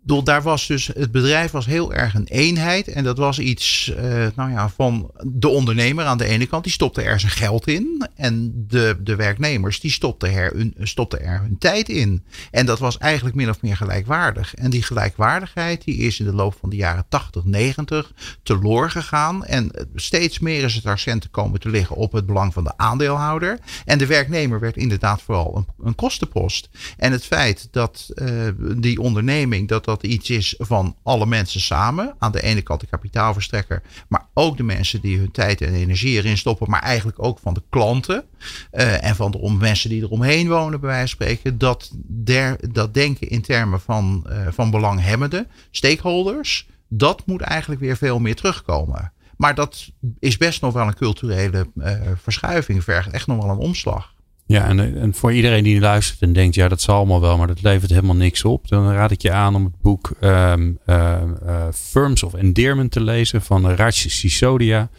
daar 0.05 0.43
was 0.43 0.67
dus, 0.67 0.87
het 0.87 1.13
bedrijf 1.13 1.51
was 1.51 1.67
heel 1.67 1.93
erg 1.93 2.15
een 2.15 2.27
eenheid. 2.27 2.89
En 2.89 3.05
dat 3.05 3.19
was 3.19 3.39
iets 3.39 3.93
uh, 3.97 4.27
nou 4.35 4.51
ja, 4.51 4.69
van 4.69 5.11
de 5.23 5.49
ondernemer 5.49 6.05
aan 6.05 6.19
de 6.19 6.25
ene 6.25 6.47
kant. 6.47 6.65
Die 6.65 6.73
stopte 6.73 7.03
er 7.03 7.21
zijn 7.21 7.33
geld 7.33 7.67
in. 7.67 8.09
En 8.17 8.65
de, 8.69 8.97
de 9.01 9.17
werknemers 9.17 9.81
die 9.81 9.91
stopten 9.91 10.33
er, 10.33 10.53
hun, 10.53 10.75
er 11.19 11.41
hun 11.41 11.59
tijd 11.59 11.89
in. 11.89 12.25
En 12.51 12.67
dat 12.67 12.79
was 12.79 12.99
eigenlijk 12.99 13.37
min 13.37 13.49
of 13.49 13.63
meer 13.63 13.77
gelijkwaardig. 13.77 14.55
En 14.55 14.71
die 14.71 14.83
gelijkwaardigheid 14.83 15.85
die 15.85 15.97
is 15.97 16.19
in 16.19 16.27
de 16.27 16.35
loop 16.35 16.57
van 16.61 16.71
de 16.71 16.77
jaren 16.77 17.05
80, 17.09 17.45
90 17.45 18.13
teloor 18.43 18.91
gegaan. 18.91 19.45
En 19.45 19.71
steeds 19.95 20.39
meer 20.39 20.65
is 20.65 20.75
het 20.75 20.87
accent 20.87 21.31
komen 21.31 21.61
te 21.61 21.69
liggen 21.69 21.97
op 21.97 22.13
het 22.13 22.27
belang 22.27 22.53
van 22.53 22.65
de 22.65 22.77
aandeelhouder. 22.77 23.59
En 23.85 23.99
de 23.99 24.07
werknemer 24.07 24.61
werd 24.61 24.77
inderdaad 24.77 25.23
vooral 25.23 25.67
een, 25.83 25.95
kostenpost. 25.95 26.69
En 26.97 27.13
het 27.13 27.25
feit 27.25 27.69
dat 27.71 28.11
uh, 28.15 28.49
die 28.77 29.01
onderneming, 29.01 29.69
dat 29.69 29.85
dat 30.01 30.11
iets 30.11 30.31
is 30.31 30.55
van 30.59 30.97
alle 31.03 31.27
mensen 31.27 31.61
samen. 31.61 32.15
Aan 32.19 32.33
de 32.33 32.43
ene 32.43 32.63
kant 32.63 32.81
de 32.81 32.87
kapitaalverstrekker, 32.87 33.83
maar 34.09 34.27
ook 34.35 34.57
de 34.57 34.63
mensen 34.63 35.01
die 35.01 35.19
hun 35.19 35.31
tijd 35.31 35.61
en 35.61 35.75
energie 35.75 36.17
erin 36.17 36.39
stoppen, 36.39 36.71
maar 36.71 36.83
eigenlijk 36.83 37.23
ook 37.23 37.39
van 37.39 37.55
de 37.55 37.63
klanten 37.71 38.25
uh, 38.73 39.05
en 39.05 39.17
van 39.17 39.31
de 39.31 39.57
mensen 39.59 39.91
die 39.91 40.03
eromheen 40.03 40.49
wonen, 40.49 40.81
bij 40.81 40.89
wijze 40.89 41.17
van 41.17 41.27
spreken. 41.27 41.59
Dat, 41.59 41.91
der, 42.07 42.73
dat 42.73 42.95
denken 42.95 43.29
in 43.29 43.43
termen 43.43 43.81
van, 43.81 44.27
uh, 44.29 44.47
van 44.51 44.71
belanghebbenden, 44.71 45.47
stakeholders, 45.71 46.69
dat 46.89 47.27
moet 47.27 47.41
eigenlijk 47.41 47.81
weer 47.81 47.97
veel 47.97 48.19
meer 48.19 48.37
terugkomen. 48.37 49.13
Maar 49.37 49.55
dat 49.55 49.91
is 50.19 50.37
best 50.37 50.61
nog 50.61 50.73
wel 50.73 50.87
een 50.87 50.95
culturele 50.95 51.67
uh, 51.75 51.93
verschuiving, 52.17 52.85
vergt 52.85 53.11
echt 53.11 53.27
nog 53.27 53.37
wel 53.45 53.51
een 53.51 53.59
omslag. 53.59 54.15
Ja, 54.47 54.69
en, 54.69 55.01
en 55.01 55.15
voor 55.15 55.33
iedereen 55.33 55.65
die 55.65 55.81
luistert 55.81 56.23
en 56.23 56.33
denkt, 56.33 56.55
ja, 56.55 56.69
dat 56.69 56.81
zal 56.81 56.97
allemaal 56.97 57.21
wel, 57.21 57.37
maar 57.39 57.47
dat 57.47 57.63
levert 57.63 57.91
helemaal 57.91 58.17
niks 58.17 58.45
op. 58.45 58.69
Dan 58.69 58.93
raad 58.93 59.11
ik 59.11 59.23
je 59.23 59.33
aan 59.33 59.55
om 59.55 59.65
het 59.65 59.81
boek 59.81 60.13
um, 60.21 60.79
uh, 60.87 61.23
uh, 61.47 61.67
Firms 61.73 62.23
of 62.23 62.35
Endearment 62.35 62.91
te 62.91 63.03
lezen 63.03 63.43
van 63.43 63.71
Raj 63.71 63.91
Sisodia. 63.91 64.91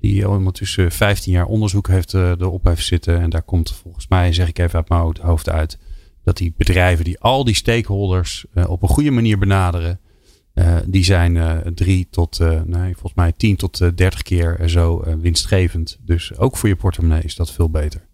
Die 0.00 0.28
ondertussen 0.28 0.92
15 0.92 1.32
jaar 1.32 1.46
onderzoek 1.46 1.88
heeft 1.88 2.14
erop 2.14 2.64
heeft 2.64 2.84
zitten. 2.84 3.20
En 3.20 3.30
daar 3.30 3.42
komt 3.42 3.74
volgens 3.82 4.08
mij, 4.08 4.32
zeg 4.32 4.48
ik 4.48 4.58
even 4.58 4.74
uit 4.74 4.88
mijn 4.88 5.16
hoofd 5.20 5.48
uit, 5.48 5.78
dat 6.24 6.36
die 6.36 6.54
bedrijven 6.56 7.04
die 7.04 7.20
al 7.20 7.44
die 7.44 7.54
stakeholders 7.54 8.46
op 8.66 8.82
een 8.82 8.88
goede 8.88 9.10
manier 9.10 9.38
benaderen, 9.38 10.00
die 10.86 11.04
zijn 11.04 11.62
drie 11.74 12.08
tot, 12.10 12.38
nee, 12.64 12.92
volgens 12.92 13.14
mij 13.14 13.32
10 13.32 13.56
tot 13.56 13.78
30 13.78 14.22
keer 14.22 14.60
zo 14.66 15.04
winstgevend. 15.20 15.98
Dus 16.00 16.36
ook 16.36 16.56
voor 16.56 16.68
je 16.68 16.76
portemonnee 16.76 17.22
is 17.22 17.36
dat 17.36 17.52
veel 17.52 17.70
beter. 17.70 18.07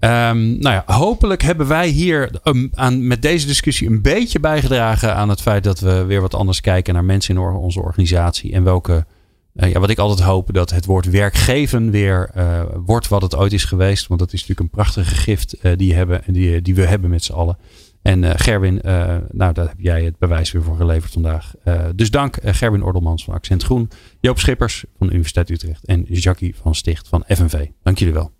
Um, 0.00 0.58
nou 0.58 0.74
ja, 0.74 0.82
hopelijk 0.86 1.42
hebben 1.42 1.68
wij 1.68 1.88
hier 1.88 2.30
um, 2.44 2.70
aan, 2.74 3.06
met 3.06 3.22
deze 3.22 3.46
discussie 3.46 3.88
een 3.88 4.02
beetje 4.02 4.40
bijgedragen 4.40 5.14
aan 5.14 5.28
het 5.28 5.40
feit 5.40 5.64
dat 5.64 5.80
we 5.80 6.04
weer 6.04 6.20
wat 6.20 6.34
anders 6.34 6.60
kijken 6.60 6.94
naar 6.94 7.04
mensen 7.04 7.34
in 7.34 7.40
onze 7.40 7.82
organisatie. 7.82 8.52
En 8.52 8.64
welke, 8.64 9.06
uh, 9.54 9.72
ja, 9.72 9.80
wat 9.80 9.90
ik 9.90 9.98
altijd 9.98 10.28
hoop, 10.28 10.52
dat 10.52 10.70
het 10.70 10.84
woord 10.84 11.10
werkgeven 11.10 11.90
weer 11.90 12.30
uh, 12.36 12.60
wordt 12.76 13.08
wat 13.08 13.22
het 13.22 13.36
ooit 13.36 13.52
is 13.52 13.64
geweest. 13.64 14.06
Want 14.06 14.20
dat 14.20 14.32
is 14.32 14.40
natuurlijk 14.40 14.60
een 14.60 14.82
prachtige 14.82 15.14
gift 15.14 15.56
uh, 15.62 15.72
die, 15.76 15.94
hebben, 15.94 16.22
die, 16.26 16.62
die 16.62 16.74
we 16.74 16.86
hebben 16.86 17.10
met 17.10 17.24
z'n 17.24 17.32
allen. 17.32 17.58
En 18.02 18.38
Gerwin, 18.38 18.80
nou 19.30 19.52
daar 19.52 19.68
heb 19.68 19.78
jij 19.78 20.04
het 20.04 20.18
bewijs 20.18 20.52
weer 20.52 20.62
voor 20.62 20.76
geleverd 20.76 21.12
vandaag. 21.12 21.54
dus 21.94 22.10
dank 22.10 22.36
Gerwin 22.42 22.82
Ordelmans 22.82 23.24
van 23.24 23.34
Accent 23.34 23.62
Groen, 23.62 23.90
Joop 24.20 24.38
Schippers 24.38 24.84
van 24.98 25.06
de 25.06 25.12
Universiteit 25.12 25.50
Utrecht 25.50 25.84
en 25.84 26.02
Jackie 26.02 26.54
van 26.62 26.74
Sticht 26.74 27.08
van 27.08 27.24
FNV. 27.26 27.66
Dank 27.82 27.98
jullie 27.98 28.14
wel. 28.14 28.37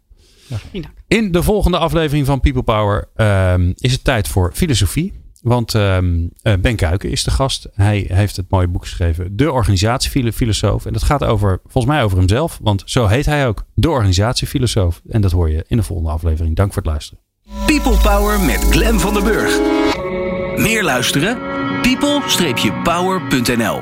In 1.06 1.32
de 1.32 1.42
volgende 1.42 1.78
aflevering 1.78 2.26
van 2.26 2.40
People 2.40 2.62
Power 2.62 3.08
um, 3.16 3.72
is 3.76 3.92
het 3.92 4.04
tijd 4.04 4.28
voor 4.28 4.50
filosofie. 4.54 5.12
Want 5.42 5.74
ehm, 5.74 6.26
eh, 6.42 6.52
Ben 6.60 6.76
Kuiken 6.76 7.10
is 7.10 7.24
de 7.24 7.30
gast. 7.30 7.68
Hij 7.72 8.04
heeft 8.08 8.36
het 8.36 8.50
mooie 8.50 8.68
boek 8.68 8.82
geschreven. 8.82 9.36
De 9.36 9.52
organisatiefilosoof. 9.52 10.86
En 10.86 10.92
dat 10.92 11.02
gaat 11.02 11.24
over, 11.24 11.60
volgens 11.62 11.94
mij 11.94 12.02
over 12.02 12.18
hemzelf. 12.18 12.58
Want 12.62 12.82
zo 12.86 13.06
heet 13.06 13.26
hij 13.26 13.46
ook. 13.46 13.64
De 13.74 13.90
organisatiefilosoof. 13.90 15.02
En 15.08 15.20
dat 15.20 15.32
hoor 15.32 15.50
je 15.50 15.64
in 15.68 15.76
de 15.76 15.82
volgende 15.82 16.10
aflevering. 16.10 16.56
Dank 16.56 16.72
voor 16.72 16.82
het 16.82 16.90
luisteren. 16.90 17.22
People 17.66 17.96
Power 17.96 18.40
met 18.40 18.64
Glen 18.70 19.00
van 19.00 19.14
der 19.14 19.22
Burg. 19.22 19.58
Meer 20.56 20.84
luisteren? 20.84 21.58
people-power.nl 21.82 23.80